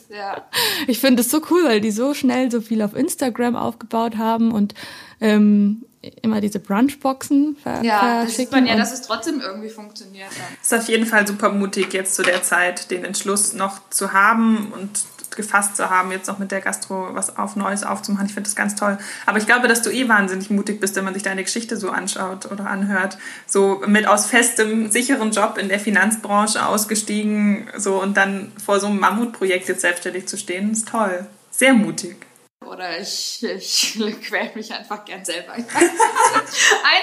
ja. 0.10 0.46
Ich 0.88 1.00
finde 1.00 1.22
es 1.22 1.30
so 1.30 1.41
cool, 1.52 1.65
weil 1.65 1.82
die 1.82 1.91
so 1.91 2.13
schnell 2.13 2.50
so 2.52 2.62
viel 2.62 2.82
auf 2.82 2.96
Instagram 2.96 3.58
aufgebaut 3.58 4.17
haben 4.17 4.54
und 4.54 4.74
ähm, 5.19 5.84
immer 6.22 6.39
diese 6.39 6.60
Brunchboxen 6.60 7.58
ver 7.62 7.84
Ja, 7.84 8.24
das 8.24 8.38
sieht 8.38 8.52
man 8.52 8.65
ja, 8.65 8.78
dass 8.78 8.93
es 8.93 9.02
trotzdem 9.02 9.41
irgendwie 9.41 9.69
funktioniert. 9.69 10.30
Es 10.62 10.72
ist 10.72 10.80
auf 10.80 10.88
jeden 10.88 11.06
Fall 11.06 11.28
super 11.28 11.50
mutig, 11.50 11.93
jetzt 11.93 12.15
zu 12.15 12.24
der 12.24 12.43
Zeit 12.43 12.91
den 12.91 13.04
Entschluss 13.04 13.54
noch 13.54 13.89
zu 13.89 14.13
haben 14.13 14.72
und 14.72 15.04
gefasst 15.36 15.76
zu 15.76 15.89
haben, 15.89 16.12
jetzt 16.12 16.28
noch 16.28 16.39
mit 16.39 16.52
der 16.52 16.62
Gastro 16.62 17.10
was 17.13 17.38
auf 17.38 17.56
Neues 17.56 17.84
aufzumachen. 17.84 18.28
Ich 18.28 18.34
finde 18.34 18.50
das 18.50 18.56
ganz 18.56 18.76
toll. 18.76 18.98
Aber 19.26 19.38
ich 19.38 19.46
glaube, 19.46 19.67
dass 19.67 19.82
du 19.82 19.89
eh 19.89 20.08
wahnsinnig 20.08 20.50
mutig 20.50 20.80
bist, 20.80 20.96
wenn 20.96 21.04
man 21.04 21.13
sich 21.13 21.24
deine 21.24 21.43
Geschichte 21.43 21.78
so 21.78 21.89
anschaut 21.89 22.52
oder 22.52 22.67
anhört. 22.67 23.17
So 23.46 23.82
mit 23.86 24.08
aus 24.08 24.26
festem, 24.26 24.91
sicheren 24.91 25.32
Job 25.32 25.58
in 25.58 25.69
der 25.69 25.80
Finanzbranche 25.80 26.65
ausgestiegen, 26.65 27.67
so 27.78 28.02
und 28.02 28.17
dann 28.17 28.52
vor 28.63 28.80
so 28.80 28.88
einem 28.88 29.00
Mammutprojekt 29.00 29.67
jetzt 29.67 29.82
selbstständig 29.82 30.28
zu 30.28 30.38
stehen, 30.38 30.72
ist 30.72 30.88
toll. 30.88 31.28
Sehr 31.52 31.74
mutig. 31.74 32.26
Oder 32.65 33.00
ich, 33.00 33.43
ich 33.43 33.93
quäle 34.24 34.52
mich 34.56 34.74
einfach 34.74 35.06
gern 35.06 35.24
selber. 35.24 35.54
Eins 35.54 35.65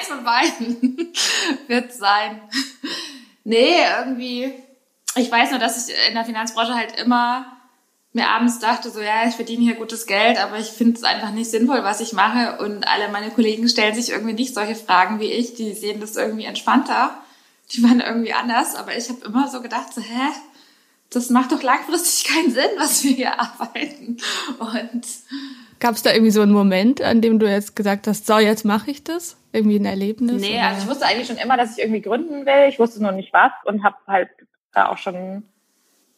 von 0.08 0.24
beiden 0.24 1.12
wird 1.66 1.92
sein. 1.92 2.42
Nee, 3.44 3.82
irgendwie. 3.98 4.54
Ich 5.16 5.30
weiß 5.30 5.50
nur, 5.50 5.58
dass 5.58 5.88
ich 5.88 5.94
in 6.08 6.14
der 6.14 6.24
Finanzbranche 6.24 6.74
halt 6.74 6.98
immer 7.00 7.59
mir 8.12 8.28
abends 8.28 8.58
dachte, 8.58 8.90
so 8.90 9.00
ja, 9.00 9.28
ich 9.28 9.34
verdiene 9.36 9.62
hier 9.62 9.74
gutes 9.76 10.06
Geld, 10.06 10.42
aber 10.42 10.58
ich 10.58 10.66
finde 10.66 10.96
es 10.96 11.04
einfach 11.04 11.30
nicht 11.30 11.50
sinnvoll, 11.50 11.84
was 11.84 12.00
ich 12.00 12.12
mache. 12.12 12.62
Und 12.62 12.86
alle 12.88 13.08
meine 13.08 13.30
Kollegen 13.30 13.68
stellen 13.68 13.94
sich 13.94 14.10
irgendwie 14.10 14.32
nicht 14.32 14.54
solche 14.54 14.74
Fragen 14.74 15.20
wie 15.20 15.30
ich. 15.30 15.54
Die 15.54 15.72
sehen 15.74 16.00
das 16.00 16.16
irgendwie 16.16 16.44
entspannter. 16.44 17.14
Die 17.72 17.82
waren 17.84 18.00
irgendwie 18.00 18.32
anders. 18.32 18.74
Aber 18.74 18.96
ich 18.96 19.08
habe 19.08 19.24
immer 19.24 19.48
so 19.48 19.62
gedacht, 19.62 19.94
so, 19.94 20.00
hä? 20.00 20.28
Das 21.10 21.30
macht 21.30 21.52
doch 21.52 21.62
langfristig 21.62 22.28
keinen 22.32 22.50
Sinn, 22.50 22.70
was 22.78 23.04
wir 23.04 23.12
hier 23.12 23.40
arbeiten. 23.40 24.16
Und 24.58 25.06
Gab 25.78 25.94
es 25.94 26.02
da 26.02 26.12
irgendwie 26.12 26.32
so 26.32 26.42
einen 26.42 26.52
Moment, 26.52 27.00
an 27.00 27.20
dem 27.20 27.38
du 27.38 27.48
jetzt 27.48 27.74
gesagt 27.76 28.06
hast, 28.06 28.26
so, 28.26 28.38
jetzt 28.38 28.64
mache 28.64 28.90
ich 28.90 29.04
das? 29.04 29.36
Irgendwie 29.52 29.76
ein 29.76 29.86
Erlebnis? 29.86 30.40
Nee, 30.40 30.54
oder? 30.54 30.68
also 30.68 30.82
ich 30.82 30.88
wusste 30.88 31.06
eigentlich 31.06 31.26
schon 31.26 31.38
immer, 31.38 31.56
dass 31.56 31.72
ich 31.72 31.78
irgendwie 31.78 32.02
gründen 32.02 32.44
will. 32.44 32.68
Ich 32.68 32.78
wusste 32.78 33.02
noch 33.02 33.12
nicht 33.12 33.32
was 33.32 33.52
und 33.64 33.82
habe 33.84 33.96
halt 34.06 34.28
da 34.72 34.88
auch 34.88 34.98
schon 34.98 35.44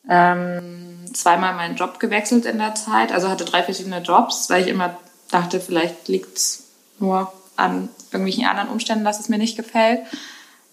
ähm, 0.09 1.05
zweimal 1.13 1.55
meinen 1.55 1.77
Job 1.77 2.01
gewechselt 2.01 2.47
in 2.47 2.59
der 2.59 2.75
Zeit, 2.75 3.13
also 3.13 3.29
hatte 3.29 3.45
drei 3.45 3.63
verschiedene 3.63 4.01
Jobs, 4.01 4.51
weil 4.51 4.63
ich 4.63 4.69
immer 4.69 4.97
dachte, 5.31 5.61
vielleicht 5.61 6.09
liegt 6.09 6.37
es 6.37 6.65
nur 6.99 7.33
an 7.57 7.89
irgendwelchen 8.11 8.47
anderen 8.47 8.69
Umständen, 8.69 9.05
dass 9.05 9.21
es 9.21 9.29
mir 9.29 9.39
nicht 9.39 9.57
gefällt 9.57 10.01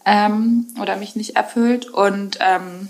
ähm, 0.05 0.67
oder 0.81 0.95
mich 0.95 1.15
nicht 1.15 1.35
erfüllt. 1.35 1.87
Und 1.89 2.37
ähm, 2.41 2.89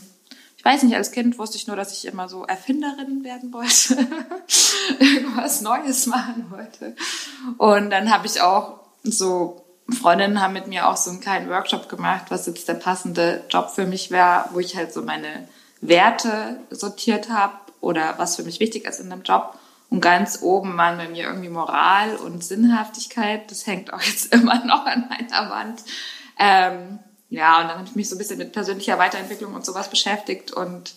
ich 0.58 0.66
weiß 0.66 0.84
nicht, 0.84 0.96
als 0.96 1.12
Kind 1.12 1.38
wusste 1.38 1.58
ich 1.58 1.68
nur, 1.68 1.76
dass 1.76 1.94
ich 1.94 2.06
immer 2.06 2.28
so 2.28 2.44
Erfinderin 2.44 3.24
werden 3.24 3.54
wollte, 3.54 3.98
irgendwas 5.00 5.62
Neues 5.62 6.06
machen 6.08 6.48
wollte. 6.50 6.96
Und 7.58 7.90
dann 7.90 8.12
habe 8.12 8.28
ich 8.28 8.42
auch 8.42 8.80
so 9.04 9.66
Freundinnen 9.90 10.42
haben 10.42 10.54
mit 10.54 10.68
mir 10.68 10.88
auch 10.88 10.98
so 10.98 11.10
einen 11.10 11.20
kleinen 11.20 11.50
Workshop 11.50 11.90
gemacht, 11.90 12.26
was 12.30 12.46
jetzt 12.46 12.68
der 12.68 12.76
passende 12.76 13.44
Job 13.50 13.72
für 13.74 13.86
mich 13.86 14.12
wäre, 14.12 14.46
wo 14.54 14.60
ich 14.60 14.76
halt 14.76 14.94
so 14.94 15.02
meine 15.02 15.48
Werte 15.82 16.60
sortiert 16.70 17.30
habe 17.30 17.54
oder 17.82 18.16
was 18.18 18.36
für 18.36 18.44
mich 18.44 18.60
wichtig 18.60 18.86
ist 18.86 19.00
in 19.00 19.12
einem 19.12 19.24
Job. 19.24 19.58
Und 19.90 20.02
ganz 20.02 20.42
oben 20.42 20.78
waren 20.78 20.98
bei 20.98 21.08
mir 21.08 21.26
irgendwie 21.26 21.50
Moral 21.50 22.16
und 22.18 22.44
Sinnhaftigkeit. 22.44 23.50
Das 23.50 23.66
hängt 23.66 23.92
auch 23.94 24.02
jetzt 24.04 24.34
immer 24.34 24.64
noch 24.66 24.86
an 24.86 25.10
meiner 25.10 25.50
Wand. 25.50 25.84
Ähm, 26.38 27.00
ja, 27.30 27.62
und 27.62 27.68
dann 27.68 27.78
habe 27.78 27.88
ich 27.88 27.96
mich 27.96 28.10
so 28.10 28.16
ein 28.16 28.18
bisschen 28.18 28.38
mit 28.38 28.54
persönlicher 28.54 28.98
Weiterentwicklung 28.98 29.54
und 29.54 29.66
sowas 29.66 29.90
beschäftigt 29.90 30.52
und 30.52 30.94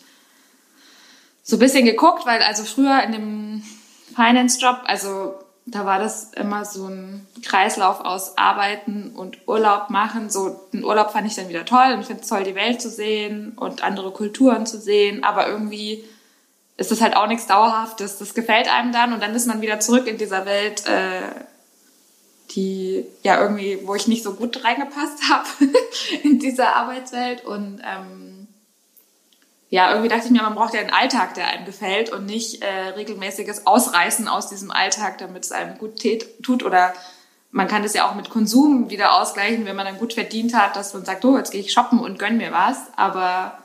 so 1.43 1.57
ein 1.57 1.59
bisschen 1.59 1.85
geguckt, 1.85 2.25
weil 2.25 2.43
also 2.43 2.65
früher 2.65 3.03
in 3.03 3.13
dem 3.13 3.63
Finance-Job, 4.15 4.83
also 4.85 5.35
da 5.65 5.87
war 5.87 5.99
das 5.99 6.33
immer 6.35 6.65
so 6.65 6.87
ein 6.89 7.27
Kreislauf 7.43 8.01
aus 8.01 8.37
Arbeiten 8.37 9.13
und 9.15 9.39
Urlaub 9.47 9.91
machen. 9.91 10.29
So 10.29 10.61
den 10.73 10.85
Urlaub 10.85 11.13
fand 11.13 11.27
ich 11.27 11.37
dann 11.37 11.49
wieder 11.49 11.65
toll 11.65 11.93
und 11.95 12.05
finde 12.05 12.23
es 12.23 12.29
toll, 12.29 12.43
die 12.43 12.55
Welt 12.55 12.83
zu 12.83 12.91
sehen 12.91 13.53
und 13.57 13.85
andere 13.85 14.11
Kulturen 14.11 14.67
zu 14.67 14.81
sehen, 14.81 15.23
aber 15.23 15.49
irgendwie 15.49 16.05
ist 16.77 16.91
das 16.91 17.01
halt 17.01 17.17
auch 17.17 17.29
nichts 17.29 17.47
Dauerhaftes. 17.47 18.19
Das 18.19 18.35
gefällt 18.35 18.69
einem 18.69 18.93
dann 18.93 19.13
und 19.13 19.23
dann 19.23 19.35
ist 19.35 19.47
man 19.47 19.61
wieder 19.61 19.79
zurück 19.79 20.09
in 20.09 20.19
dieser 20.19 20.47
Welt, 20.47 20.87
äh, 20.87 21.23
die 22.51 23.05
ja 23.23 23.41
irgendwie, 23.41 23.81
wo 23.85 23.95
ich 23.95 24.09
nicht 24.09 24.25
so 24.25 24.35
gut 24.35 24.65
reingepasst 24.65 25.23
habe 25.31 25.49
in 26.25 26.41
dieser 26.41 26.75
Arbeitswelt 26.75 27.45
und 27.45 27.81
ähm, 27.85 28.32
ja, 29.73 29.89
irgendwie 29.89 30.11
dachte 30.11 30.27
ich 30.27 30.31
mir, 30.31 30.43
man 30.43 30.55
braucht 30.55 30.75
ja 30.75 30.81
einen 30.81 30.91
Alltag, 30.91 31.33
der 31.33 31.47
einem 31.47 31.65
gefällt 31.65 32.11
und 32.11 32.27
nicht 32.27 32.63
äh, 32.63 32.89
regelmäßiges 32.91 33.67
Ausreißen 33.67 34.29
aus 34.29 34.51
diesem 34.51 34.71
Alltag, 34.71 35.17
damit 35.17 35.45
es 35.45 35.51
einem 35.51 35.79
gut 35.79 35.95
tut 36.43 36.63
oder 36.63 36.93
man 37.51 37.69
kann 37.69 37.83
das 37.83 37.95
ja 37.95 38.07
auch 38.07 38.15
mit 38.15 38.29
Konsum 38.29 38.91
wieder 38.91 39.19
ausgleichen, 39.19 39.65
wenn 39.65 39.75
man 39.75 39.87
dann 39.87 39.97
gut 39.97 40.13
verdient 40.13 40.53
hat, 40.53 40.77
dass 40.77 40.93
man 40.93 41.07
sagt, 41.07 41.25
oh, 41.25 41.39
jetzt 41.39 41.53
gehe 41.53 41.63
ich 41.63 41.73
shoppen 41.73 42.01
und 42.01 42.19
gönn 42.19 42.37
mir 42.37 42.53
was, 42.53 42.77
aber 42.97 43.57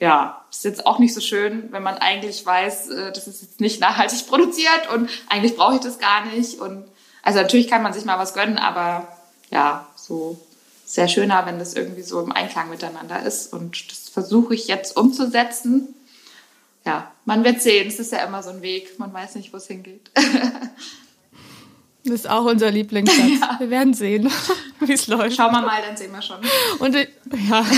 ja, 0.00 0.44
ist 0.50 0.64
jetzt 0.64 0.84
auch 0.84 0.98
nicht 0.98 1.14
so 1.14 1.20
schön, 1.20 1.68
wenn 1.70 1.84
man 1.84 1.98
eigentlich 1.98 2.44
weiß, 2.44 2.88
äh, 2.88 3.12
das 3.12 3.28
ist 3.28 3.40
jetzt 3.40 3.60
nicht 3.60 3.80
nachhaltig 3.80 4.26
produziert 4.28 4.90
und 4.92 5.08
eigentlich 5.28 5.54
brauche 5.54 5.76
ich 5.76 5.80
das 5.80 6.00
gar 6.00 6.24
nicht. 6.24 6.58
Und 6.58 6.88
also 7.22 7.38
natürlich 7.40 7.68
kann 7.68 7.84
man 7.84 7.92
sich 7.92 8.04
mal 8.04 8.18
was 8.18 8.34
gönnen, 8.34 8.58
aber 8.58 9.06
ja, 9.52 9.86
so 9.94 10.40
sehr 10.84 11.06
schöner, 11.06 11.46
wenn 11.46 11.60
das 11.60 11.74
irgendwie 11.74 12.02
so 12.02 12.20
im 12.20 12.32
Einklang 12.32 12.68
miteinander 12.68 13.22
ist. 13.22 13.52
Und 13.52 13.92
das 13.92 13.99
versuche 14.10 14.54
ich 14.54 14.68
jetzt 14.68 14.96
umzusetzen. 14.96 15.94
Ja, 16.84 17.10
man 17.24 17.44
wird 17.44 17.60
sehen. 17.60 17.88
Es 17.88 17.98
ist 17.98 18.12
ja 18.12 18.24
immer 18.24 18.42
so 18.42 18.50
ein 18.50 18.62
Weg. 18.62 18.98
Man 18.98 19.12
weiß 19.12 19.34
nicht, 19.36 19.52
wo 19.52 19.58
es 19.58 19.66
hingeht. 19.66 20.10
Das 22.04 22.14
ist 22.14 22.30
auch 22.30 22.44
unser 22.44 22.70
Lieblingssatz. 22.70 23.18
Ja. 23.40 23.56
Wir 23.58 23.70
werden 23.70 23.94
sehen, 23.94 24.30
wie 24.80 24.92
es 24.92 25.06
läuft. 25.06 25.36
Schauen 25.36 25.52
wir 25.52 25.62
mal, 25.62 25.82
dann 25.86 25.96
sehen 25.96 26.12
wir 26.12 26.22
schon. 26.22 26.38
Und 26.78 26.94
ja. 26.94 27.64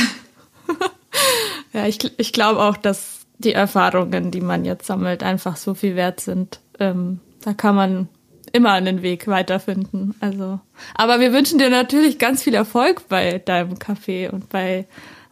Ja, 1.73 1.87
ich, 1.87 1.99
ich 2.18 2.33
glaube 2.33 2.61
auch, 2.61 2.77
dass 2.77 3.21
die 3.38 3.53
Erfahrungen, 3.53 4.31
die 4.31 4.40
man 4.40 4.64
jetzt 4.64 4.87
sammelt, 4.87 5.23
einfach 5.23 5.57
so 5.57 5.75
viel 5.75 5.97
wert 5.97 6.21
sind. 6.21 6.61
Ähm, 6.79 7.21
da 7.42 7.55
kann 7.55 7.75
man 7.75 8.09
immer 8.53 8.73
einen 8.73 9.03
Weg 9.03 9.27
weiterfinden. 9.27 10.14
Also, 10.21 10.61
aber 10.95 11.21
wir 11.21 11.33
wünschen 11.33 11.59
dir 11.59 11.71
natürlich 11.71 12.18
ganz 12.18 12.42
viel 12.42 12.55
Erfolg 12.55 13.09
bei 13.09 13.38
deinem 13.38 13.75
Café 13.75 14.31
und 14.31 14.49
bei 14.51 14.87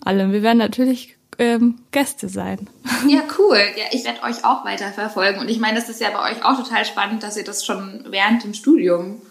allem. 0.05 0.33
Wir 0.33 0.43
werden 0.43 0.59
natürlich 0.59 1.17
ähm, 1.39 1.79
Gäste 1.91 2.29
sein. 2.29 2.69
Ja, 3.09 3.23
cool. 3.39 3.61
Ja, 3.77 3.85
ich 3.93 4.05
werde 4.05 4.23
euch 4.23 4.45
auch 4.45 4.65
weiter 4.65 4.93
verfolgen. 4.93 5.41
Und 5.41 5.49
ich 5.49 5.59
meine, 5.59 5.79
das 5.79 5.89
ist 5.89 6.01
ja 6.01 6.11
bei 6.11 6.31
euch 6.31 6.45
auch 6.45 6.57
total 6.57 6.85
spannend, 6.85 7.23
dass 7.23 7.37
ihr 7.37 7.45
das 7.45 7.65
schon 7.65 8.05
während 8.09 8.45
dem 8.45 8.55
Studium 8.55 9.23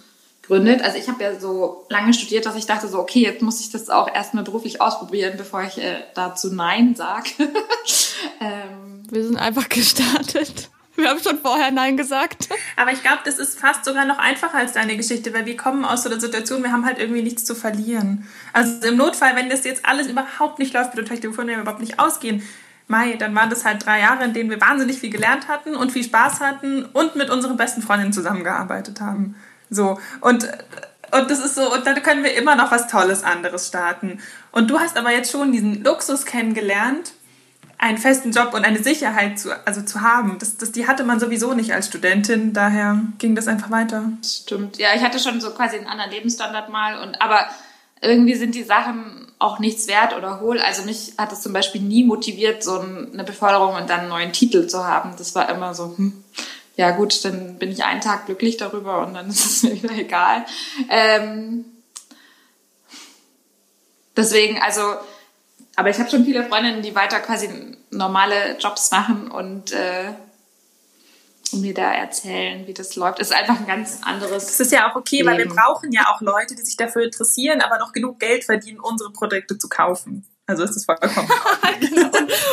gründet. 0.50 0.82
Also 0.82 0.98
ich 0.98 1.08
habe 1.08 1.24
ja 1.24 1.40
so 1.40 1.86
lange 1.90 2.14
studiert, 2.14 2.46
dass 2.46 2.56
ich 2.56 2.66
dachte 2.66 2.88
so, 2.88 3.00
okay, 3.00 3.22
jetzt 3.22 3.42
muss 3.42 3.62
ich 3.62 3.70
das 3.70 3.90
auch 3.90 4.14
erstmal 4.14 4.44
beruflich 4.44 4.82
ausprobieren, 4.82 5.36
bevor 5.38 5.64
ich 5.64 5.78
äh, 5.78 6.04
dazu 6.16 6.54
Nein 6.54 6.96
sage. 6.96 7.30
ähm, 8.42 9.04
Wir 9.10 9.24
sind 9.24 9.38
einfach 9.38 9.70
gestartet. 9.70 10.70
Wir 11.02 11.10
haben 11.10 11.20
schon 11.20 11.40
vorher 11.40 11.72
Nein 11.72 11.98
gesagt. 11.98 12.50
Aber 12.76 12.92
ich 12.92 13.02
glaube, 13.02 13.20
das 13.26 13.40
ist 13.40 13.60
fast 13.60 13.86
sogar 13.86 14.06
noch 14.06 14.18
einfacher 14.18 14.58
als 14.58 14.74
deine 14.74 14.98
Geschichte, 14.98 15.34
weil 15.34 15.46
wir 15.46 15.58
kommen 15.58 15.86
aus 15.86 16.04
so 16.04 16.10
einer 16.10 16.20
Situation, 16.20 16.64
wir 16.64 16.72
haben 16.72 16.86
halt 16.86 17.00
irgendwie 17.00 17.22
nichts 17.22 17.46
zu 17.46 17.56
verlieren. 17.56 18.28
Also 18.54 18.88
im 18.88 18.98
Notfall, 18.98 19.36
wenn 19.36 19.50
das 19.50 19.64
jetzt 19.64 19.86
alles 19.86 20.08
überhaupt 20.08 20.60
nicht 20.60 20.74
läuft, 20.74 20.96
mit 20.96 21.10
der 21.10 21.20
wir 21.22 21.62
überhaupt 21.62 21.80
nicht 21.80 22.00
ausgehen, 22.00 22.44
Mai, 22.88 23.14
dann 23.18 23.36
waren 23.36 23.52
das 23.52 23.66
halt 23.66 23.86
drei 23.86 24.00
Jahre, 24.00 24.24
in 24.24 24.34
denen 24.34 24.50
wir 24.50 24.60
wahnsinnig 24.60 25.00
viel 25.00 25.12
gelernt 25.12 25.48
hatten 25.48 25.76
und 25.76 25.92
viel 25.92 26.04
Spaß 26.04 26.40
hatten 26.40 26.86
und 26.86 27.16
mit 27.16 27.30
unseren 27.30 27.56
besten 27.56 27.84
Freundinnen 27.84 28.14
zusammengearbeitet 28.14 29.00
haben. 29.00 29.36
So. 29.70 30.00
Und, 30.22 30.46
und 31.12 31.30
das 31.30 31.38
ist 31.38 31.54
so, 31.54 31.72
und 31.72 31.86
dann 31.86 32.02
können 32.02 32.24
wir 32.24 32.34
immer 32.34 32.56
noch 32.56 32.72
was 32.72 32.88
Tolles 32.88 33.24
anderes 33.24 33.68
starten. 33.68 34.20
Und 34.52 34.72
du 34.72 34.80
hast 34.80 34.98
aber 34.98 35.12
jetzt 35.12 35.32
schon 35.32 35.52
diesen 35.52 35.84
Luxus 35.84 36.26
kennengelernt, 36.26 37.14
einen 37.80 37.98
festen 37.98 38.32
Job 38.32 38.54
und 38.54 38.66
eine 38.66 38.84
Sicherheit 38.84 39.40
zu, 39.40 39.50
also 39.66 39.82
zu 39.82 40.02
haben. 40.02 40.38
Das, 40.38 40.58
das, 40.58 40.74
die 40.74 40.86
hatte 40.86 41.06
man 41.06 41.20
sowieso 41.20 41.54
nicht 41.54 41.74
als 41.74 41.88
Studentin, 41.88 42.54
daher 42.54 43.00
ging 43.18 43.36
das 43.36 43.48
einfach 43.48 43.72
weiter. 43.72 44.04
Stimmt. 44.24 44.78
Ja, 44.78 44.90
ich 44.96 45.02
hatte 45.02 45.18
schon 45.18 45.40
so 45.40 45.52
quasi 45.52 45.78
einen 45.78 45.88
anderen 45.88 46.12
Lebensstandard 46.12 46.70
mal 46.70 47.02
und 47.02 47.22
aber 47.22 47.48
irgendwie 48.02 48.36
sind 48.36 48.54
die 48.54 48.64
Sachen 48.64 49.32
auch 49.40 49.60
nichts 49.60 49.88
wert 49.88 50.16
oder 50.16 50.42
hohl. 50.42 50.60
Also 50.60 50.84
mich 50.84 51.14
hat 51.18 51.32
es 51.32 51.42
zum 51.42 51.54
Beispiel 51.54 51.82
nie 51.82 52.04
motiviert, 52.04 52.64
so 52.64 52.80
eine 52.80 53.24
Beförderung 53.24 53.76
und 53.76 53.90
dann 53.90 54.02
einen 54.02 54.10
neuen 54.10 54.34
Titel 54.34 54.68
zu 54.68 54.86
haben. 54.86 55.14
Das 55.18 55.34
war 55.34 55.50
immer 55.50 55.74
so, 55.74 55.96
hm, 55.98 56.22
ja 56.76 56.92
gut, 56.92 57.24
dann 57.24 57.58
bin 57.60 57.72
ich 57.72 57.86
einen 57.86 58.02
Tag 58.02 58.26
glücklich 58.26 58.58
darüber 58.58 59.06
und 59.06 59.14
dann 59.14 59.30
ist 59.30 59.46
es 59.46 59.64
mir 59.64 59.82
wieder 59.82 59.96
egal. 59.96 60.46
Ähm, 60.90 61.64
deswegen, 64.18 64.62
also, 64.62 64.82
aber 65.80 65.90
ich 65.90 65.98
habe 65.98 66.10
schon 66.10 66.26
viele 66.26 66.44
Freundinnen, 66.44 66.82
die 66.82 66.94
weiter 66.94 67.22
quasi 67.22 67.50
normale 67.90 68.58
Jobs 68.60 68.92
machen 68.92 69.32
und 69.32 69.72
äh, 69.72 70.12
mir 71.54 71.74
da 71.74 71.94
erzählen, 71.94 72.68
wie 72.68 72.74
das 72.74 72.98
läuft. 72.98 73.20
Das 73.20 73.30
ist 73.30 73.34
einfach 73.34 73.58
ein 73.58 73.66
ganz 73.66 74.02
anderes. 74.04 74.46
Das 74.46 74.60
ist 74.60 74.74
ja 74.74 74.92
auch 74.92 74.98
okay, 74.98 75.20
Leben. 75.20 75.30
weil 75.30 75.38
wir 75.38 75.48
brauchen 75.48 75.94
ja 75.94 76.14
auch 76.14 76.20
Leute, 76.20 76.54
die 76.54 76.64
sich 76.64 76.76
dafür 76.76 77.04
interessieren, 77.04 77.62
aber 77.62 77.80
noch 77.80 77.94
genug 77.94 78.20
Geld 78.20 78.44
verdienen, 78.44 78.82
unsere 78.82 79.14
Produkte 79.14 79.58
zu 79.58 79.70
kaufen. 79.70 80.28
Also 80.50 80.64
ist 80.64 80.76
es 80.76 80.86
vollkommen. 80.86 81.30
genau. 81.80 82.10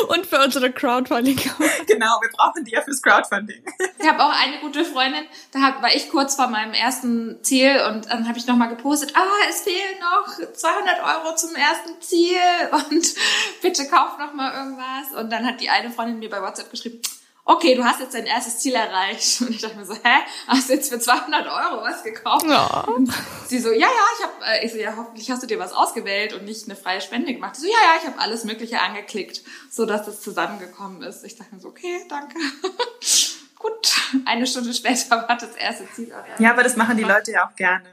Und 0.08 0.26
für 0.26 0.38
unsere 0.38 0.70
Crowdfunding. 0.70 1.36
genau, 1.86 2.20
wir 2.20 2.28
brauchen 2.36 2.62
die 2.62 2.72
ja 2.72 2.82
fürs 2.82 3.00
Crowdfunding. 3.00 3.64
Ich 3.98 4.06
habe 4.06 4.22
auch 4.22 4.38
eine 4.38 4.58
gute 4.60 4.84
Freundin, 4.84 5.24
da 5.50 5.60
war 5.80 5.94
ich 5.94 6.10
kurz 6.10 6.34
vor 6.34 6.48
meinem 6.48 6.74
ersten 6.74 7.42
Ziel 7.42 7.80
und 7.88 8.10
dann 8.10 8.28
habe 8.28 8.36
ich 8.36 8.46
nochmal 8.46 8.68
gepostet, 8.68 9.14
ah, 9.16 9.48
es 9.48 9.62
fehlen 9.62 9.98
noch 9.98 10.26
200 10.52 10.98
Euro 11.00 11.36
zum 11.36 11.54
ersten 11.54 11.98
Ziel 12.02 12.36
und 12.70 13.14
bitte 13.62 13.88
kauf 13.88 14.18
nochmal 14.18 14.52
irgendwas. 14.52 15.18
Und 15.18 15.32
dann 15.32 15.46
hat 15.46 15.62
die 15.62 15.70
eine 15.70 15.90
Freundin 15.90 16.18
mir 16.18 16.28
bei 16.28 16.42
WhatsApp 16.42 16.70
geschrieben, 16.70 17.00
okay, 17.46 17.76
du 17.76 17.84
hast 17.84 18.00
jetzt 18.00 18.14
dein 18.14 18.26
erstes 18.26 18.58
Ziel 18.58 18.74
erreicht. 18.74 19.40
Und 19.40 19.50
ich 19.50 19.62
dachte 19.62 19.76
mir 19.76 19.86
so, 19.86 19.94
hä, 19.94 20.20
hast 20.48 20.68
du 20.68 20.74
jetzt 20.74 20.92
für 20.92 20.98
200 20.98 21.46
Euro 21.46 21.82
was 21.82 22.02
gekauft? 22.02 22.44
Ja. 22.46 22.80
Und 22.80 23.10
sie 23.46 23.60
so, 23.60 23.70
ja, 23.70 23.78
ja, 23.78 23.86
ich 24.18 24.24
habe, 24.24 24.44
äh, 24.44 24.66
ich 24.66 24.72
so, 24.72 24.78
ja, 24.78 24.94
hoffentlich 24.96 25.30
hast 25.30 25.42
du 25.42 25.46
dir 25.46 25.58
was 25.58 25.72
ausgewählt 25.72 26.34
und 26.34 26.44
nicht 26.44 26.66
eine 26.66 26.76
freie 26.76 27.00
Spende 27.00 27.32
gemacht. 27.32 27.56
Sie 27.56 27.62
so, 27.62 27.68
ja, 27.68 27.78
ja, 27.94 28.00
ich 28.02 28.06
habe 28.06 28.18
alles 28.18 28.44
Mögliche 28.44 28.80
angeklickt, 28.80 29.42
so 29.70 29.86
dass 29.86 30.04
das 30.04 30.20
zusammengekommen 30.20 31.02
ist. 31.02 31.24
Ich 31.24 31.36
dachte 31.36 31.54
mir 31.54 31.60
so, 31.60 31.68
okay, 31.68 32.00
danke. 32.08 32.36
Gut, 33.58 33.96
eine 34.26 34.46
Stunde 34.46 34.74
später 34.74 35.10
war 35.28 35.38
das 35.38 35.56
erste 35.56 35.88
Ziel. 35.94 36.12
Ja, 36.38 36.50
aber 36.50 36.62
das 36.62 36.76
machen 36.76 36.96
die 36.96 37.04
Leute 37.04 37.32
ja 37.32 37.48
auch 37.48 37.56
gerne. 37.56 37.88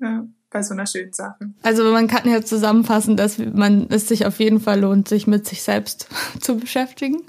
Ja 0.00 0.24
bei 0.48 0.62
so 0.62 0.74
einer 0.74 0.86
schönen 0.86 1.12
Sache. 1.12 1.52
Also 1.62 1.84
man 1.92 2.06
kann 2.06 2.26
ja 2.30 2.40
zusammenfassen, 2.40 3.16
dass 3.16 3.36
man 3.36 3.88
es 3.90 4.08
sich 4.08 4.24
auf 4.24 4.38
jeden 4.38 4.60
Fall 4.60 4.80
lohnt, 4.80 5.08
sich 5.08 5.26
mit 5.26 5.46
sich 5.46 5.62
selbst 5.62 6.08
zu 6.40 6.56
beschäftigen 6.56 7.26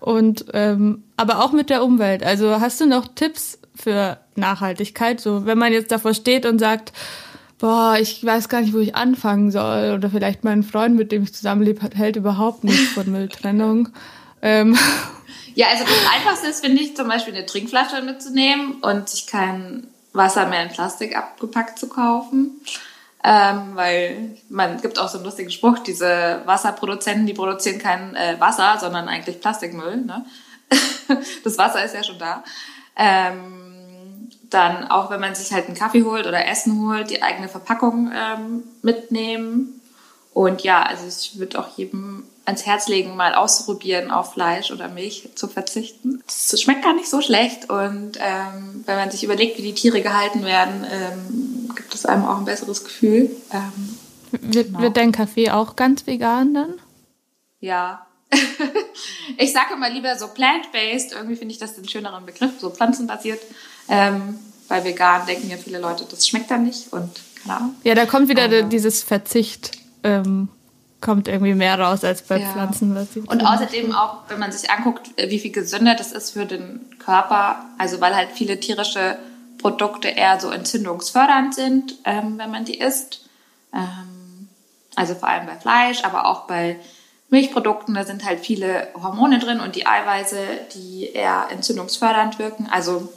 und 0.00 0.46
ähm, 0.52 1.04
aber 1.16 1.42
auch 1.44 1.52
mit 1.52 1.70
der 1.70 1.82
Umwelt. 1.84 2.22
Also 2.22 2.60
hast 2.60 2.80
du 2.80 2.86
noch 2.86 3.08
Tipps 3.14 3.58
für 3.74 4.18
Nachhaltigkeit? 4.34 5.20
So, 5.20 5.46
wenn 5.46 5.58
man 5.58 5.72
jetzt 5.72 5.90
davor 5.90 6.14
steht 6.14 6.46
und 6.46 6.58
sagt, 6.58 6.92
boah, 7.58 7.96
ich 8.00 8.24
weiß 8.24 8.48
gar 8.48 8.60
nicht, 8.60 8.74
wo 8.74 8.78
ich 8.78 8.94
anfangen 8.94 9.50
soll, 9.50 9.94
oder 9.94 10.10
vielleicht 10.10 10.44
mein 10.44 10.62
Freund, 10.62 10.96
mit 10.96 11.12
dem 11.12 11.22
ich 11.22 11.34
zusammenlebe, 11.34 11.88
hält 11.94 12.16
überhaupt 12.16 12.64
nichts 12.64 12.92
von 12.92 13.10
Mülltrennung. 13.10 13.88
ähm. 14.42 14.78
Ja, 15.54 15.68
also 15.68 15.84
das 15.84 16.14
Einfachste 16.14 16.48
ist, 16.48 16.64
finde 16.64 16.82
ich, 16.82 16.96
zum 16.96 17.08
Beispiel 17.08 17.34
eine 17.34 17.46
Trinkflasche 17.46 18.02
mitzunehmen 18.02 18.74
und 18.82 19.08
sich 19.08 19.26
kein 19.26 19.86
Wasser 20.12 20.46
mehr 20.46 20.62
in 20.64 20.68
Plastik 20.68 21.16
abgepackt 21.16 21.78
zu 21.78 21.88
kaufen 21.88 22.60
ähm, 23.28 23.74
weil 23.74 24.36
man 24.48 24.80
gibt 24.80 25.00
auch 25.00 25.08
so 25.08 25.18
einen 25.18 25.24
lustigen 25.24 25.50
Spruch, 25.50 25.80
diese 25.80 26.42
Wasserproduzenten, 26.44 27.26
die 27.26 27.34
produzieren 27.34 27.80
kein 27.80 28.14
äh, 28.14 28.36
Wasser, 28.38 28.78
sondern 28.78 29.08
eigentlich 29.08 29.40
Plastikmüll. 29.40 29.96
Ne? 29.96 30.24
das 31.42 31.58
Wasser 31.58 31.84
ist 31.84 31.96
ja 31.96 32.04
schon 32.04 32.20
da. 32.20 32.44
Ähm, 32.94 34.28
dann 34.48 34.88
auch, 34.88 35.10
wenn 35.10 35.18
man 35.18 35.34
sich 35.34 35.52
halt 35.52 35.66
einen 35.66 35.76
Kaffee 35.76 36.04
holt 36.04 36.28
oder 36.28 36.46
Essen 36.46 36.86
holt, 36.86 37.10
die 37.10 37.20
eigene 37.20 37.48
Verpackung 37.48 38.12
ähm, 38.14 38.62
mitnehmen. 38.82 39.80
Und 40.32 40.62
ja, 40.62 40.84
also 40.84 41.08
ich 41.08 41.36
würde 41.36 41.58
auch 41.58 41.76
jedem 41.76 42.22
ans 42.46 42.64
Herz 42.64 42.88
legen, 42.88 43.16
mal 43.16 43.34
auszuprobieren, 43.34 44.10
auf 44.10 44.32
Fleisch 44.32 44.70
oder 44.70 44.88
Milch 44.88 45.28
zu 45.34 45.48
verzichten. 45.48 46.22
Das 46.26 46.60
schmeckt 46.60 46.82
gar 46.82 46.94
nicht 46.94 47.08
so 47.08 47.20
schlecht 47.20 47.68
und 47.68 48.18
ähm, 48.18 48.84
wenn 48.86 48.96
man 48.96 49.10
sich 49.10 49.24
überlegt, 49.24 49.58
wie 49.58 49.62
die 49.62 49.74
Tiere 49.74 50.00
gehalten 50.00 50.44
werden, 50.44 50.86
ähm, 50.90 51.70
gibt 51.74 51.94
es 51.94 52.06
einem 52.06 52.24
auch 52.24 52.38
ein 52.38 52.44
besseres 52.44 52.84
Gefühl. 52.84 53.30
Ähm, 53.52 53.98
wird, 54.30 54.66
genau. 54.68 54.80
wird 54.80 54.96
dein 54.96 55.12
Kaffee 55.12 55.50
auch 55.50 55.76
ganz 55.76 56.06
vegan 56.06 56.54
dann? 56.54 56.74
Ja. 57.60 58.06
ich 59.38 59.52
sage 59.52 59.74
immer 59.74 59.90
lieber 59.90 60.16
so 60.16 60.28
plant-based, 60.28 61.12
irgendwie 61.12 61.36
finde 61.36 61.52
ich 61.52 61.58
das 61.58 61.74
den 61.74 61.88
schöneren 61.88 62.26
Begriff, 62.26 62.52
so 62.58 62.70
pflanzenbasiert. 62.70 63.40
Ähm, 63.88 64.38
bei 64.68 64.84
vegan 64.84 65.26
denken 65.26 65.50
ja 65.50 65.56
viele 65.56 65.78
Leute, 65.78 66.04
das 66.08 66.26
schmeckt 66.26 66.50
dann 66.50 66.64
nicht 66.64 66.92
und 66.92 67.10
klar. 67.42 67.70
Ja, 67.82 67.94
da 67.94 68.06
kommt 68.06 68.28
wieder 68.28 68.44
Aber, 68.44 68.62
dieses 68.62 69.02
Verzicht. 69.02 69.72
Ähm, 70.02 70.48
kommt 71.00 71.28
irgendwie 71.28 71.54
mehr 71.54 71.78
raus 71.78 72.04
als 72.04 72.22
bei 72.22 72.38
ja. 72.38 72.50
Pflanzen. 72.50 72.96
und 72.96 73.42
außerdem 73.44 73.94
auch, 73.94 74.22
wenn 74.28 74.38
man 74.38 74.50
sich 74.50 74.70
anguckt, 74.70 75.10
wie 75.16 75.38
viel 75.38 75.52
gesünder 75.52 75.94
das 75.94 76.12
ist 76.12 76.30
für 76.30 76.46
den 76.46 76.80
Körper, 76.98 77.64
also 77.78 78.00
weil 78.00 78.16
halt 78.16 78.30
viele 78.32 78.58
tierische 78.58 79.18
Milchprodukte 79.66 80.08
eher 80.08 80.38
so 80.40 80.50
entzündungsfördernd 80.50 81.54
sind, 81.54 81.94
ähm, 82.04 82.38
wenn 82.38 82.50
man 82.50 82.64
die 82.64 82.78
isst. 82.78 83.28
Ähm, 83.74 84.48
also 84.94 85.14
vor 85.14 85.28
allem 85.28 85.46
bei 85.46 85.56
Fleisch, 85.56 86.04
aber 86.04 86.26
auch 86.26 86.46
bei 86.46 86.78
Milchprodukten, 87.28 87.94
da 87.94 88.04
sind 88.04 88.24
halt 88.24 88.40
viele 88.40 88.88
Hormone 88.94 89.38
drin 89.38 89.60
und 89.60 89.74
die 89.74 89.86
Eiweiße, 89.86 90.38
die 90.74 91.10
eher 91.12 91.48
entzündungsfördernd 91.50 92.38
wirken. 92.38 92.68
Also 92.70 93.12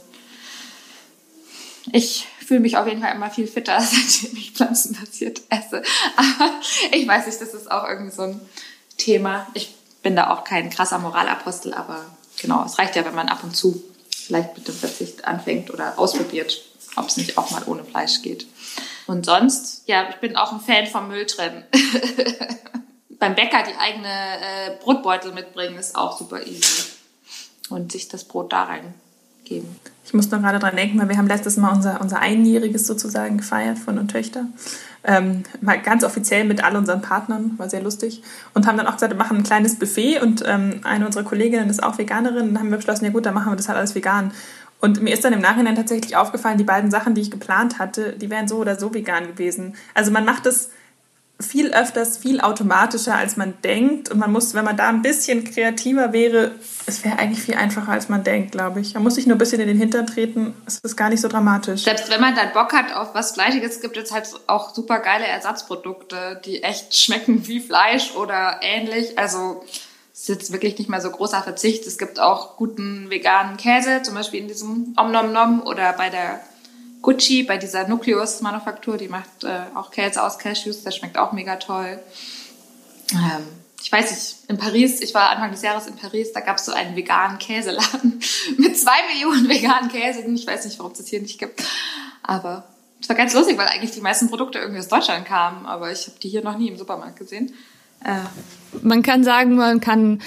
ich 1.92 2.28
fühle 2.50 2.62
mich 2.62 2.78
auf 2.78 2.88
jeden 2.88 3.04
Fall 3.04 3.14
immer 3.14 3.30
viel 3.30 3.46
fitter, 3.46 3.80
seitdem 3.80 4.36
ich 4.36 4.54
pflanzenbasiert 4.54 5.42
esse. 5.50 5.84
Aber 6.16 6.52
ich 6.92 7.08
weiß 7.08 7.28
nicht, 7.28 7.40
das 7.40 7.54
ist 7.54 7.70
auch 7.70 7.88
irgendwie 7.88 8.12
so 8.12 8.24
ein 8.24 8.42
Thema. 8.98 9.46
Ich 9.54 9.76
bin 10.02 10.16
da 10.16 10.32
auch 10.32 10.44
kein 10.44 10.72
krasser 10.72 10.98
Moralapostel, 10.98 11.76
aber 11.76 12.04
genau, 12.42 12.66
es 12.66 12.80
reicht 12.80 12.96
ja, 12.96 13.06
wenn 13.06 13.14
man 13.14 13.30
ab 13.30 13.44
und 13.44 13.56
zu 13.56 13.84
vielleicht 14.10 14.58
mit 14.58 14.68
dem 14.68 14.74
Verzicht 14.74 15.26
anfängt 15.26 15.72
oder 15.72 16.00
ausprobiert, 16.00 16.60
ob 16.96 17.08
es 17.08 17.18
nicht 17.18 17.38
auch 17.38 17.52
mal 17.52 17.62
ohne 17.68 17.86
Fleisch 17.86 18.24
geht. 18.24 18.48
Und 19.06 19.28
sonst, 19.28 19.84
ja, 19.86 20.10
ich 20.10 20.16
bin 20.16 20.36
auch 20.36 20.52
ein 20.52 20.60
Fan 20.60 20.88
vom 20.88 21.08
Müll 21.08 21.28
trennen. 21.28 21.66
Beim 23.20 23.36
Bäcker 23.36 23.62
die 23.62 23.78
eigene 23.78 24.08
äh, 24.08 24.76
Brotbeutel 24.82 25.34
mitbringen 25.34 25.78
ist 25.78 25.96
auch 25.96 26.18
super 26.18 26.48
easy. 26.48 26.84
Und 27.70 27.92
sich 27.92 28.08
das 28.08 28.24
Brot 28.24 28.52
da 28.52 28.64
reingeben. 29.50 29.70
Ich 30.06 30.14
muss 30.14 30.32
noch 30.32 30.42
gerade 30.42 30.60
dran 30.60 30.76
denken, 30.76 31.00
weil 31.00 31.10
wir 31.10 31.18
haben 31.18 31.28
letztes 31.28 31.58
Mal 31.58 31.72
unser, 31.72 32.02
unser 32.02 32.20
Einjähriges 32.20 32.88
sozusagen 32.88 33.38
gefeiert 33.38 33.78
von 33.78 34.00
und 34.00 34.10
Töchter. 34.10 34.46
Ähm, 35.04 35.44
mal 35.62 35.80
ganz 35.80 36.04
offiziell 36.04 36.46
mit 36.46 36.64
all 36.64 36.76
unseren 36.76 37.02
Partnern, 37.02 37.54
war 37.58 37.70
sehr 37.70 37.82
lustig. 37.82 38.24
Und 38.54 38.66
haben 38.68 38.78
dann 38.78 38.88
auch 38.88 38.94
gesagt, 38.94 39.14
wir 39.14 39.18
machen 39.18 39.38
ein 39.38 39.44
kleines 39.44 39.78
Buffet 39.78 40.20
und 40.22 40.44
ähm, 40.48 40.82
eine 40.84 41.06
unserer 41.06 41.24
Kolleginnen 41.24 41.70
ist 41.70 41.84
auch 41.84 41.98
Veganerin. 41.98 42.50
Und 42.50 42.54
dann 42.54 42.60
haben 42.60 42.72
wir 42.72 42.78
beschlossen, 42.78 43.06
ja 43.06 43.12
gut, 43.12 43.26
dann 43.26 43.34
machen 43.34 43.52
wir 43.52 43.56
das 43.56 43.70
halt 43.70 43.78
alles 43.78 43.94
vegan. 43.94 44.32
Und 44.82 45.02
mir 45.02 45.14
ist 45.14 45.24
dann 45.26 45.34
im 45.34 45.42
Nachhinein 45.42 45.76
tatsächlich 45.76 46.16
aufgefallen, 46.16 46.58
die 46.58 46.64
beiden 46.64 46.90
Sachen, 46.90 47.14
die 47.14 47.22
ich 47.22 47.32
geplant 47.32 47.80
hatte, 47.80 48.14
die 48.14 48.30
wären 48.30 48.48
so 48.48 48.58
oder 48.58 48.80
so 48.80 48.94
vegan 48.94 49.28
gewesen. 49.28 49.76
Also 49.94 50.10
man 50.12 50.26
macht 50.26 50.46
es 50.46 50.70
viel 51.42 51.74
öfters, 51.74 52.18
viel 52.18 52.42
automatischer, 52.42 53.16
als 53.16 53.38
man 53.38 53.54
denkt. 53.64 54.10
Und 54.10 54.20
man 54.20 54.32
muss, 54.32 54.54
wenn 54.54 54.66
man 54.66 54.76
da 54.76 54.90
ein 54.90 55.02
bisschen 55.02 55.46
kreativer 55.46 56.12
wäre, 56.12 56.52
es 56.86 57.06
wäre 57.06 57.18
eigentlich 57.18 57.42
viel 57.42 57.56
einfacher, 57.56 57.92
als 57.92 58.10
man 58.10 58.26
denkt, 58.26 58.52
glaube 58.52 58.82
ich. 58.82 58.94
Man 58.94 59.04
muss 59.04 59.16
sich 59.16 59.26
nur 59.26 59.36
ein 59.36 59.40
bisschen 59.40 59.62
in 59.62 59.68
den 59.68 59.78
Hintern 59.78 60.06
treten. 60.06 60.54
Es 60.66 60.80
ist 60.80 60.98
gar 60.98 61.10
nicht 61.10 61.22
so 61.22 61.30
dramatisch. 61.30 61.84
Selbst 61.84 62.10
wenn 62.10 62.20
man 62.20 62.36
dann 62.36 62.52
Bock 62.54 62.74
hat 62.74 62.94
auf 62.94 63.16
was 63.16 63.32
Fleischiges, 63.32 63.80
gibt 63.80 63.96
es 63.96 64.12
halt 64.12 64.28
auch 64.48 64.74
super 64.74 65.00
geile 65.00 65.26
Ersatzprodukte, 65.26 66.42
die 66.44 66.62
echt 66.62 66.98
schmecken 66.98 67.48
wie 67.48 67.62
Fleisch 67.62 68.16
oder 68.16 68.60
ähnlich. 68.62 69.18
Also 69.18 69.64
es 70.14 70.22
ist 70.22 70.30
jetzt 70.30 70.52
wirklich 70.52 70.78
nicht 70.78 70.90
mehr 70.90 71.00
so 71.00 71.10
großer 71.10 71.42
Verzicht. 71.42 71.88
Es 71.88 71.98
gibt 71.98 72.20
auch 72.20 72.58
guten 72.58 73.10
veganen 73.10 73.56
Käse, 73.56 74.02
zum 74.02 74.16
Beispiel 74.16 74.42
in 74.42 74.50
diesem 74.50 74.94
Om 74.98 75.12
Nom 75.14 75.32
Nom 75.32 75.62
oder 75.62 75.94
bei 75.94 76.10
der 76.10 76.42
Gucci 77.02 77.44
bei 77.44 77.58
dieser 77.58 77.88
Nucleus-Manufaktur, 77.88 78.98
die 78.98 79.08
macht 79.08 79.44
äh, 79.44 79.62
auch 79.76 79.92
Käse 79.92 80.24
aus 80.24 80.38
Cashews, 80.38 80.84
der 80.84 80.92
schmeckt 80.92 81.18
auch 81.18 81.32
mega 81.32 81.56
toll. 81.56 82.00
Ähm, 83.14 83.48
ich 83.82 83.92
weiß 83.92 84.12
nicht, 84.12 84.50
in 84.50 84.58
Paris, 84.58 85.02
ich 85.02 85.14
war 85.14 85.30
Anfang 85.30 85.52
des 85.52 85.62
Jahres 85.62 85.88
in 85.88 85.96
Paris, 85.96 86.34
da 86.34 86.42
gab 86.42 86.58
es 86.58 86.66
so 86.66 86.74
einen 86.74 86.96
veganen 86.96 87.40
Käseladen 87.40 88.20
mit 88.58 88.78
zwei 88.78 88.98
Millionen 89.14 89.48
veganen 89.48 89.90
Käsen. 89.90 90.36
Ich 90.36 90.46
weiß 90.46 90.66
nicht, 90.66 90.78
warum 90.80 90.92
es 90.92 90.98
das 90.98 91.08
hier 91.08 91.22
nicht 91.22 91.40
gibt. 91.40 91.64
Aber 92.24 92.66
es 93.02 93.08
war 93.08 93.16
ganz 93.16 93.34
lustig, 93.34 93.58
weil 93.58 93.68
eigentlich 93.68 93.92
die 93.92 94.02
meisten 94.02 94.30
Produkte 94.30 94.60
irgendwie 94.60 94.80
aus 94.80 94.90
Deutschland 94.90 95.26
kamen, 95.26 95.66
aber 95.66 95.92
ich 95.92 96.08
habe 96.08 96.20
die 96.22 96.30
hier 96.30 96.44
noch 96.44 96.58
nie 96.58 96.68
im 96.68 96.78
Supermarkt 96.78 97.18
gesehen. 97.18 97.54
Äh, 98.04 98.20
man 98.82 99.02
kann 99.04 99.24
sagen, 99.24 99.56
man 99.56 99.80
kann 99.80 100.22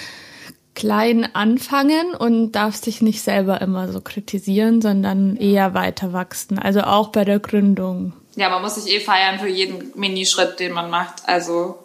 klein 0.75 1.29
anfangen 1.35 2.14
und 2.14 2.53
darf 2.53 2.77
sich 2.77 3.03
nicht 3.03 3.23
selber 3.23 3.61
immer 3.61 3.93
so 3.93 4.01
kritisieren, 4.01 4.81
sondern 4.81 5.37
eher 5.37 5.75
weiter 5.75 6.12
wachsen. 6.12 6.59
Also 6.59 6.81
auch 6.83 7.09
bei 7.09 7.25
der 7.25 7.41
Gründung. 7.41 8.14
Ja, 8.37 8.49
man 8.49 8.62
muss 8.62 8.77
sich 8.77 8.93
eh 8.93 9.01
feiern 9.01 9.39
für 9.39 9.49
jeden 9.49 9.93
Minischritt, 9.95 10.59
den 10.61 10.73
man 10.73 10.91
macht. 10.91 11.29
Also 11.29 11.79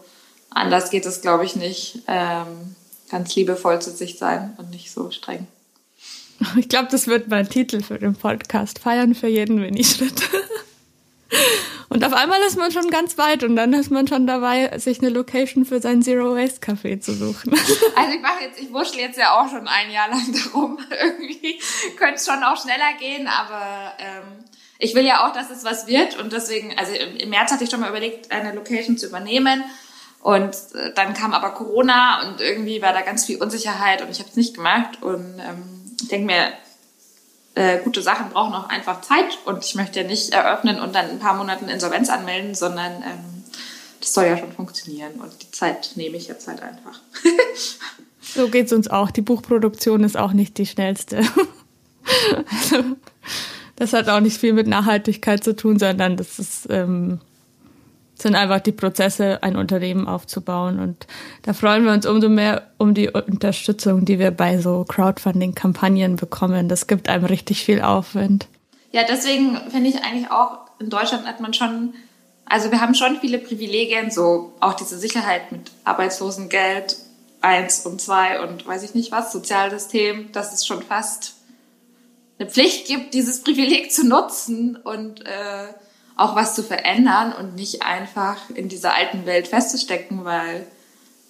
anders 0.50 0.90
geht 0.90 1.06
es, 1.06 1.22
glaube 1.22 1.46
ich, 1.46 1.56
nicht. 1.56 2.00
Ähm, 2.08 2.76
ganz 3.10 3.36
liebevoll 3.36 3.82
zu 3.82 3.92
sich 3.92 4.18
sein 4.18 4.54
und 4.58 4.72
nicht 4.72 4.92
so 4.92 5.12
streng. 5.12 5.48
Ich 6.58 6.70
glaube, 6.70 6.88
das 6.92 7.08
wird 7.08 7.30
mein 7.30 7.50
Titel 7.50 7.82
für 7.82 7.98
den 7.98 8.16
Podcast. 8.16 8.80
Feiern 8.80 9.16
für 9.16 9.28
jeden 9.28 9.60
Minischritt. 9.60 10.22
Und 11.90 12.04
auf 12.04 12.14
einmal 12.14 12.42
ist 12.42 12.58
man 12.58 12.72
schon 12.72 12.90
ganz 12.90 13.18
weit 13.18 13.44
und 13.44 13.56
dann 13.56 13.74
ist 13.74 13.92
man 13.92 14.08
schon 14.08 14.28
dabei, 14.28 14.78
sich 14.78 15.00
eine 15.00 15.10
Location 15.10 15.66
für 15.66 15.82
sein 15.82 16.02
Zero 16.02 16.36
Waste 16.36 16.60
Café 16.60 17.00
zu 17.00 17.14
suchen. 17.14 17.54
Also 17.96 18.14
ich 18.14 18.22
mache 18.22 18.44
jetzt, 18.44 18.62
ich 18.62 18.72
wurschtel 18.72 19.00
jetzt 19.00 19.18
ja 19.18 19.40
auch 19.40 19.50
schon 19.50 19.68
ein 19.68 19.92
Jahr 19.92 20.10
lang 20.10 20.26
darum. 20.54 20.80
Irgendwie 21.02 21.60
könnte 21.98 22.16
es 22.16 22.26
schon 22.26 22.44
auch 22.44 22.62
schneller 22.62 22.94
gehen, 23.00 23.28
aber 23.28 23.94
ähm, 24.00 24.46
ich 24.80 24.96
will 24.96 25.06
ja 25.06 25.26
auch, 25.26 25.34
dass 25.34 25.50
es 25.50 25.64
was 25.64 25.88
wird 25.88 26.20
und 26.20 26.34
deswegen, 26.34 26.78
also 26.78 26.94
im 26.94 27.30
März 27.30 27.52
hatte 27.52 27.64
ich 27.64 27.70
schon 27.70 27.80
mal 27.80 27.90
überlegt, 27.90 28.32
eine 28.32 28.54
Location 28.54 28.98
zu 28.98 29.08
übernehmen. 29.08 29.64
Und 30.22 30.56
äh, 30.76 30.94
dann 30.94 31.14
kam 31.14 31.34
aber 31.34 31.52
Corona 31.52 32.28
und 32.28 32.42
irgendwie 32.42 32.82
war 32.82 32.92
da 32.92 33.02
ganz 33.02 33.26
viel 33.26 33.42
Unsicherheit 33.42 34.02
und 34.02 34.10
ich 34.10 34.20
habe 34.20 34.30
es 34.30 34.36
nicht 34.36 34.56
gemacht. 34.56 35.02
Und 35.02 35.40
ähm, 35.40 35.96
ich 36.02 36.10
denke 36.10 36.26
mir, 36.26 36.52
äh, 37.58 37.80
gute 37.84 38.02
Sachen 38.02 38.30
brauchen 38.30 38.54
auch 38.54 38.70
einfach 38.70 39.02
Zeit 39.02 39.38
und 39.46 39.66
ich 39.66 39.76
möchte 39.76 40.02
ja 40.02 40.08
nicht 40.08 40.32
eröffnen 40.32 40.80
und 40.80 40.94
dann 40.94 41.06
in 41.06 41.12
ein 41.14 41.20
paar 41.20 41.36
Monaten 41.36 41.68
Insolvenz 41.70 42.10
anmelden, 42.10 42.54
sondern 42.54 43.02
ähm, 43.02 43.44
das 44.00 44.14
soll 44.14 44.26
ja 44.26 44.38
schon 44.38 44.52
funktionieren 44.52 45.14
und 45.20 45.32
die 45.42 45.52
Zeit 45.52 45.92
nehme 45.96 46.18
ich 46.18 46.28
jetzt 46.28 46.48
halt 46.48 46.62
einfach. 46.62 47.00
so 48.22 48.48
geht 48.50 48.68
es 48.68 48.74
uns 48.74 48.88
auch. 48.88 49.10
Die 49.10 49.22
Buchproduktion 49.22 50.04
ist 50.04 50.18
auch 50.18 50.34
nicht 50.34 50.58
die 50.58 50.68
schnellste. 50.68 51.18
also, 52.52 52.84
das 53.76 53.94
hat 53.94 54.08
auch 54.08 54.20
nicht 54.20 54.38
viel 54.38 54.54
mit 54.54 54.68
Nachhaltigkeit 54.68 55.44
zu 55.44 55.56
tun, 55.56 55.80
sondern 55.80 56.16
das 56.16 56.38
ist 56.38 56.68
ähm, 56.70 57.20
sind 58.22 58.36
einfach 58.36 58.60
die 58.60 58.72
Prozesse, 58.72 59.44
ein 59.44 59.56
Unternehmen 59.56 60.08
aufzubauen. 60.08 60.80
Und 60.80 61.08
da 61.44 61.54
freuen 61.54 61.86
wir 61.86 61.92
uns 61.92 62.06
umso 62.06 62.30
mehr 62.30 62.64
um 62.78 62.94
die 62.94 63.10
Unterstützung, 63.10 64.06
die 64.06 64.20
wir 64.20 64.32
bei 64.32 64.60
so 64.60 64.86
Crowdfunding-Kampagnen 64.88 66.16
bekommen. 66.16 66.70
Das 66.70 66.88
gibt 66.88 67.10
einem 67.10 67.26
richtig 67.26 67.64
viel 67.64 67.82
Aufwind. 67.82 68.48
Ja, 68.92 69.04
deswegen 69.08 69.58
finde 69.70 69.90
ich 69.90 70.04
eigentlich 70.04 70.32
auch, 70.32 70.60
in 70.80 70.90
Deutschland 70.90 71.26
hat 71.28 71.40
man 71.40 71.54
schon, 71.54 71.94
also 72.46 72.72
wir 72.72 72.82
haben 72.82 72.96
schon 72.96 73.18
viele 73.20 73.38
Privilegien, 73.38 74.12
so 74.12 74.54
auch 74.60 74.74
diese 74.74 74.98
Sicherheit 74.98 75.52
mit 75.52 75.72
Arbeitslosengeld 75.84 76.96
eins 77.42 77.86
und 77.86 78.02
zwei 78.02 78.42
und 78.42 78.66
weiß 78.66 78.84
ich 78.84 78.96
nicht 78.96 79.12
was, 79.12 79.32
Sozialsystem, 79.32 80.32
dass 80.32 80.54
es 80.54 80.66
schon 80.66 80.82
fast 80.82 81.36
eine 82.40 82.50
Pflicht 82.50 82.88
gibt, 82.88 83.14
dieses 83.14 83.44
Privileg 83.44 83.92
zu 83.92 84.06
nutzen 84.06 84.76
und 84.76 85.26
äh, 85.26 85.68
auch 86.18 86.36
was 86.36 86.56
zu 86.56 86.64
verändern 86.64 87.34
und 87.34 87.56
nicht 87.56 87.84
einfach 87.84 88.38
in 88.54 88.70
dieser 88.70 88.96
alten 88.96 89.26
Welt 89.26 89.48
festzustecken, 89.48 90.26
weil 90.26 90.66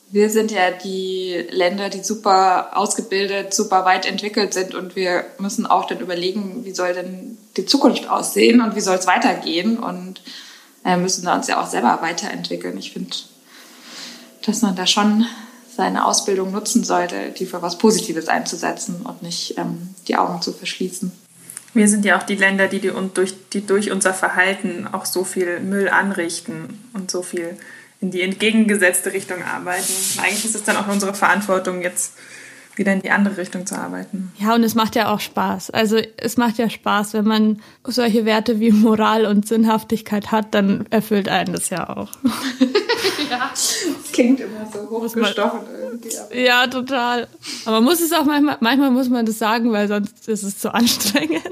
wir 0.09 0.29
sind 0.29 0.51
ja 0.51 0.71
die 0.71 1.45
Länder, 1.49 1.89
die 1.89 2.01
super 2.01 2.77
ausgebildet, 2.77 3.53
super 3.53 3.83
weit 3.83 4.05
entwickelt 4.05 4.53
sind 4.53 4.73
und 4.73 4.95
wir 4.95 5.25
müssen 5.37 5.65
auch 5.65 5.85
dann 5.85 5.99
überlegen, 5.99 6.63
wie 6.63 6.73
soll 6.73 6.93
denn 6.93 7.37
die 7.57 7.65
Zukunft 7.65 8.09
aussehen 8.09 8.61
und 8.61 8.75
wie 8.75 8.81
soll 8.81 8.95
es 8.95 9.07
weitergehen 9.07 9.77
und 9.77 10.21
äh, 10.85 10.95
müssen 10.95 11.25
da 11.25 11.35
uns 11.35 11.47
ja 11.47 11.61
auch 11.61 11.67
selber 11.67 11.99
weiterentwickeln. 12.01 12.77
Ich 12.77 12.93
finde, 12.93 13.15
dass 14.45 14.61
man 14.61 14.77
da 14.77 14.87
schon 14.87 15.25
seine 15.75 16.05
Ausbildung 16.05 16.51
nutzen 16.51 16.85
sollte, 16.85 17.31
die 17.37 17.45
für 17.45 17.61
was 17.61 17.77
Positives 17.77 18.29
einzusetzen 18.29 19.01
und 19.03 19.21
nicht 19.21 19.57
ähm, 19.57 19.93
die 20.07 20.15
Augen 20.15 20.41
zu 20.41 20.53
verschließen. 20.53 21.11
Wir 21.73 21.87
sind 21.87 22.05
ja 22.05 22.17
auch 22.17 22.23
die 22.23 22.35
Länder, 22.35 22.67
die, 22.67 22.79
die, 22.79 22.91
durch, 23.13 23.35
die 23.49 23.65
durch 23.65 23.91
unser 23.91 24.13
Verhalten 24.13 24.87
auch 24.91 25.05
so 25.05 25.23
viel 25.23 25.59
Müll 25.59 25.89
anrichten 25.89 26.83
und 26.93 27.11
so 27.11 27.21
viel 27.21 27.57
in 27.99 28.11
die 28.11 28.21
entgegengesetzte 28.21 29.13
Richtung 29.13 29.43
arbeiten. 29.43 29.93
Eigentlich 30.19 30.45
ist 30.45 30.55
es 30.55 30.63
dann 30.63 30.77
auch 30.77 30.87
unsere 30.87 31.13
Verantwortung, 31.13 31.81
jetzt 31.81 32.13
wieder 32.77 32.93
in 32.93 33.01
die 33.01 33.09
andere 33.09 33.37
Richtung 33.37 33.65
zu 33.65 33.75
arbeiten. 33.75 34.31
Ja, 34.37 34.53
und 34.53 34.63
es 34.63 34.75
macht 34.75 34.95
ja 34.95 35.11
auch 35.11 35.19
Spaß. 35.19 35.71
Also 35.71 35.97
es 36.17 36.37
macht 36.37 36.57
ja 36.57 36.69
Spaß, 36.69 37.13
wenn 37.13 37.25
man 37.25 37.61
solche 37.83 38.25
Werte 38.25 38.59
wie 38.59 38.71
Moral 38.71 39.25
und 39.25 39.47
Sinnhaftigkeit 39.47 40.31
hat, 40.31 40.53
dann 40.53 40.85
erfüllt 40.89 41.27
einen 41.27 41.53
das 41.53 41.69
ja 41.69 41.89
auch. 41.89 42.11
ja, 43.47 43.93
das 43.93 44.11
klingt 44.11 44.39
immer 44.39 44.65
so 44.71 44.89
hochgestochen 44.89 45.61
irgendwie. 45.79 46.43
Ja, 46.43 46.67
total. 46.67 47.27
Aber 47.65 47.75
man 47.77 47.83
muss 47.83 48.01
es 48.01 48.13
auch 48.13 48.25
manchmal, 48.25 48.57
manchmal 48.59 48.91
muss 48.91 49.09
man 49.09 49.25
das 49.25 49.37
sagen, 49.37 49.71
weil 49.71 49.87
sonst 49.87 50.27
ist 50.27 50.43
es 50.43 50.59
zu 50.59 50.73
anstrengend. 50.73 51.43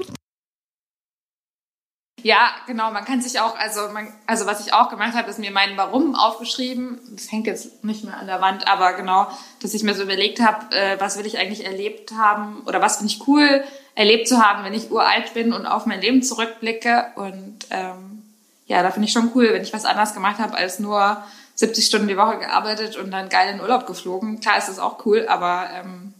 Ja, 2.22 2.50
genau. 2.66 2.90
Man 2.90 3.04
kann 3.04 3.20
sich 3.20 3.38
auch, 3.38 3.56
also, 3.56 3.88
man, 3.92 4.12
also 4.26 4.46
was 4.46 4.66
ich 4.66 4.72
auch 4.72 4.88
gemacht 4.88 5.14
habe, 5.14 5.30
ist 5.30 5.38
mir 5.38 5.52
meinen 5.52 5.76
Warum 5.76 6.16
aufgeschrieben. 6.16 6.98
Das 7.12 7.30
hängt 7.30 7.46
jetzt 7.46 7.84
nicht 7.84 8.02
mehr 8.04 8.16
an 8.16 8.26
der 8.26 8.40
Wand, 8.40 8.66
aber 8.66 8.94
genau, 8.94 9.28
dass 9.62 9.74
ich 9.74 9.84
mir 9.84 9.94
so 9.94 10.02
überlegt 10.02 10.40
habe, 10.40 10.74
äh, 10.74 10.98
was 10.98 11.18
will 11.18 11.26
ich 11.26 11.38
eigentlich 11.38 11.64
erlebt 11.64 12.10
haben 12.12 12.62
oder 12.66 12.80
was 12.82 12.96
finde 12.96 13.12
ich 13.12 13.28
cool 13.28 13.62
erlebt 13.94 14.26
zu 14.26 14.44
haben, 14.44 14.64
wenn 14.64 14.74
ich 14.74 14.90
uralt 14.90 15.34
bin 15.34 15.52
und 15.52 15.66
auf 15.66 15.86
mein 15.86 16.00
Leben 16.00 16.20
zurückblicke. 16.20 17.06
Und 17.14 17.66
ähm, 17.70 18.22
ja, 18.66 18.82
da 18.82 18.90
finde 18.90 19.06
ich 19.06 19.12
schon 19.12 19.30
cool, 19.36 19.50
wenn 19.52 19.62
ich 19.62 19.72
was 19.72 19.84
anderes 19.84 20.12
gemacht 20.12 20.38
habe 20.38 20.56
als 20.56 20.80
nur 20.80 21.22
70 21.56 21.86
Stunden 21.86 22.08
die 22.08 22.16
Woche 22.16 22.38
gearbeitet 22.38 22.96
und 22.96 23.10
dann 23.10 23.28
geil 23.28 23.54
in 23.54 23.60
Urlaub 23.60 23.86
geflogen. 23.86 24.40
Klar 24.40 24.58
ist 24.58 24.68
das 24.68 24.78
auch 24.78 25.04
cool, 25.04 25.26
aber 25.28 25.68
ähm, 25.74 26.14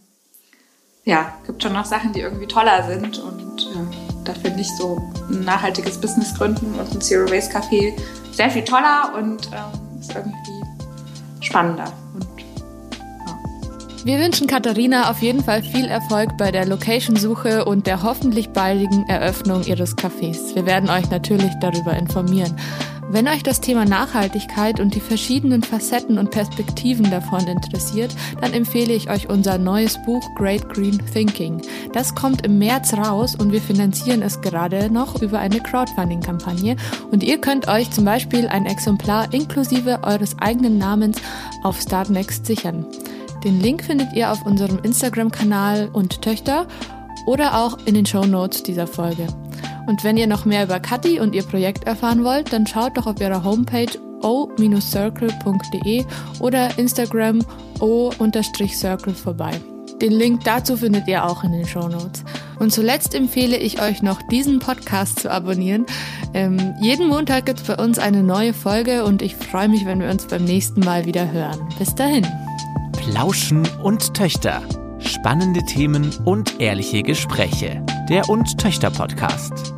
ja, 1.05 1.33
gibt 1.45 1.63
schon 1.63 1.73
noch 1.73 1.85
Sachen, 1.85 2.11
die 2.11 2.19
irgendwie 2.19 2.47
toller 2.47 2.83
sind 2.83 3.19
und 3.19 3.71
ähm, 3.75 3.89
da 4.25 4.33
finde 4.33 4.59
ich 4.59 4.67
so 4.77 4.97
ein 5.29 5.45
nachhaltiges 5.45 6.01
Business 6.01 6.33
gründen 6.35 6.77
und 6.77 6.91
ein 6.91 7.01
Zero 7.01 7.31
Waste 7.31 7.57
Café 7.57 7.93
sehr 8.33 8.49
viel 8.49 8.63
toller 8.63 9.13
und 9.15 9.49
ähm, 9.53 9.99
ist 9.99 10.13
irgendwie 10.13 11.45
spannender. 11.45 11.93
Wir 14.03 14.19
wünschen 14.19 14.47
Katharina 14.47 15.09
auf 15.09 15.21
jeden 15.21 15.43
Fall 15.43 15.61
viel 15.61 15.85
Erfolg 15.85 16.37
bei 16.37 16.49
der 16.51 16.65
Location-Suche 16.65 17.65
und 17.65 17.87
der 17.87 18.03
hoffentlich 18.03 18.49
baldigen 18.49 19.05
Eröffnung 19.09 19.63
ihres 19.63 19.97
Cafés. 19.97 20.55
Wir 20.55 20.65
werden 20.65 20.89
euch 20.89 21.09
natürlich 21.09 21.51
darüber 21.59 21.93
informieren. 21.93 22.57
Wenn 23.09 23.29
euch 23.29 23.41
das 23.41 23.61
Thema 23.61 23.85
Nachhaltigkeit 23.85 24.81
und 24.81 24.93
die 24.93 24.99
verschiedenen 24.99 25.63
Facetten 25.63 26.17
und 26.17 26.29
Perspektiven 26.29 27.09
davon 27.09 27.47
interessiert, 27.47 28.13
dann 28.41 28.51
empfehle 28.51 28.93
ich 28.93 29.09
euch 29.09 29.29
unser 29.29 29.57
neues 29.57 29.97
Buch 30.03 30.27
Great 30.35 30.67
Green 30.67 31.01
Thinking. 31.13 31.61
Das 31.93 32.15
kommt 32.15 32.45
im 32.45 32.59
März 32.59 32.93
raus 32.93 33.33
und 33.33 33.53
wir 33.53 33.61
finanzieren 33.61 34.21
es 34.21 34.41
gerade 34.41 34.91
noch 34.91 35.21
über 35.21 35.39
eine 35.39 35.61
Crowdfunding-Kampagne 35.61 36.75
und 37.09 37.23
ihr 37.23 37.39
könnt 37.39 37.69
euch 37.69 37.89
zum 37.91 38.03
Beispiel 38.03 38.45
ein 38.49 38.65
Exemplar 38.65 39.33
inklusive 39.33 40.03
eures 40.03 40.37
eigenen 40.39 40.77
Namens 40.77 41.21
auf 41.63 41.79
Startnext 41.79 42.45
sichern. 42.45 42.85
Den 43.45 43.61
Link 43.61 43.85
findet 43.85 44.11
ihr 44.13 44.33
auf 44.33 44.45
unserem 44.45 44.79
Instagram-Kanal 44.83 45.89
und 45.93 46.21
Töchter 46.21 46.67
oder 47.27 47.59
auch 47.59 47.77
in 47.85 47.93
den 47.93 48.07
Show 48.07 48.25
Notes 48.25 48.63
dieser 48.63 48.87
Folge. 48.87 49.27
Und 49.85 50.03
wenn 50.03 50.17
ihr 50.17 50.27
noch 50.27 50.45
mehr 50.45 50.63
über 50.63 50.79
Kathi 50.79 51.19
und 51.19 51.35
ihr 51.35 51.43
Projekt 51.43 51.83
erfahren 51.83 52.23
wollt, 52.23 52.51
dann 52.51 52.65
schaut 52.65 52.97
doch 52.97 53.05
auf 53.05 53.21
ihrer 53.21 53.43
Homepage 53.43 53.87
o-circle.de 54.23 56.05
oder 56.39 56.77
Instagram 56.79 57.45
o-circle 57.79 59.13
vorbei. 59.13 59.51
Den 60.01 60.11
Link 60.11 60.43
dazu 60.43 60.77
findet 60.77 61.07
ihr 61.07 61.25
auch 61.25 61.43
in 61.43 61.51
den 61.51 61.67
Show 61.67 61.87
Notes. 61.87 62.23
Und 62.59 62.71
zuletzt 62.71 63.13
empfehle 63.13 63.57
ich 63.57 63.81
euch 63.81 64.01
noch, 64.01 64.21
diesen 64.29 64.59
Podcast 64.59 65.19
zu 65.19 65.31
abonnieren. 65.31 65.85
Ähm, 66.33 66.75
jeden 66.81 67.07
Montag 67.07 67.45
gibt 67.45 67.61
es 67.61 67.67
bei 67.67 67.75
uns 67.83 67.99
eine 67.99 68.23
neue 68.23 68.53
Folge 68.53 69.03
und 69.03 69.21
ich 69.21 69.35
freue 69.35 69.69
mich, 69.69 69.85
wenn 69.85 69.99
wir 69.99 70.09
uns 70.09 70.25
beim 70.25 70.43
nächsten 70.43 70.81
Mal 70.81 71.05
wieder 71.05 71.31
hören. 71.31 71.59
Bis 71.79 71.95
dahin. 71.95 72.27
Plauschen 72.93 73.67
und 73.83 74.13
Töchter. 74.13 74.61
Spannende 75.07 75.63
Themen 75.63 76.13
und 76.25 76.59
ehrliche 76.59 77.01
Gespräche. 77.01 77.81
Der 78.09 78.27
Und 78.29 78.57
Töchter 78.59 78.91
Podcast. 78.91 79.76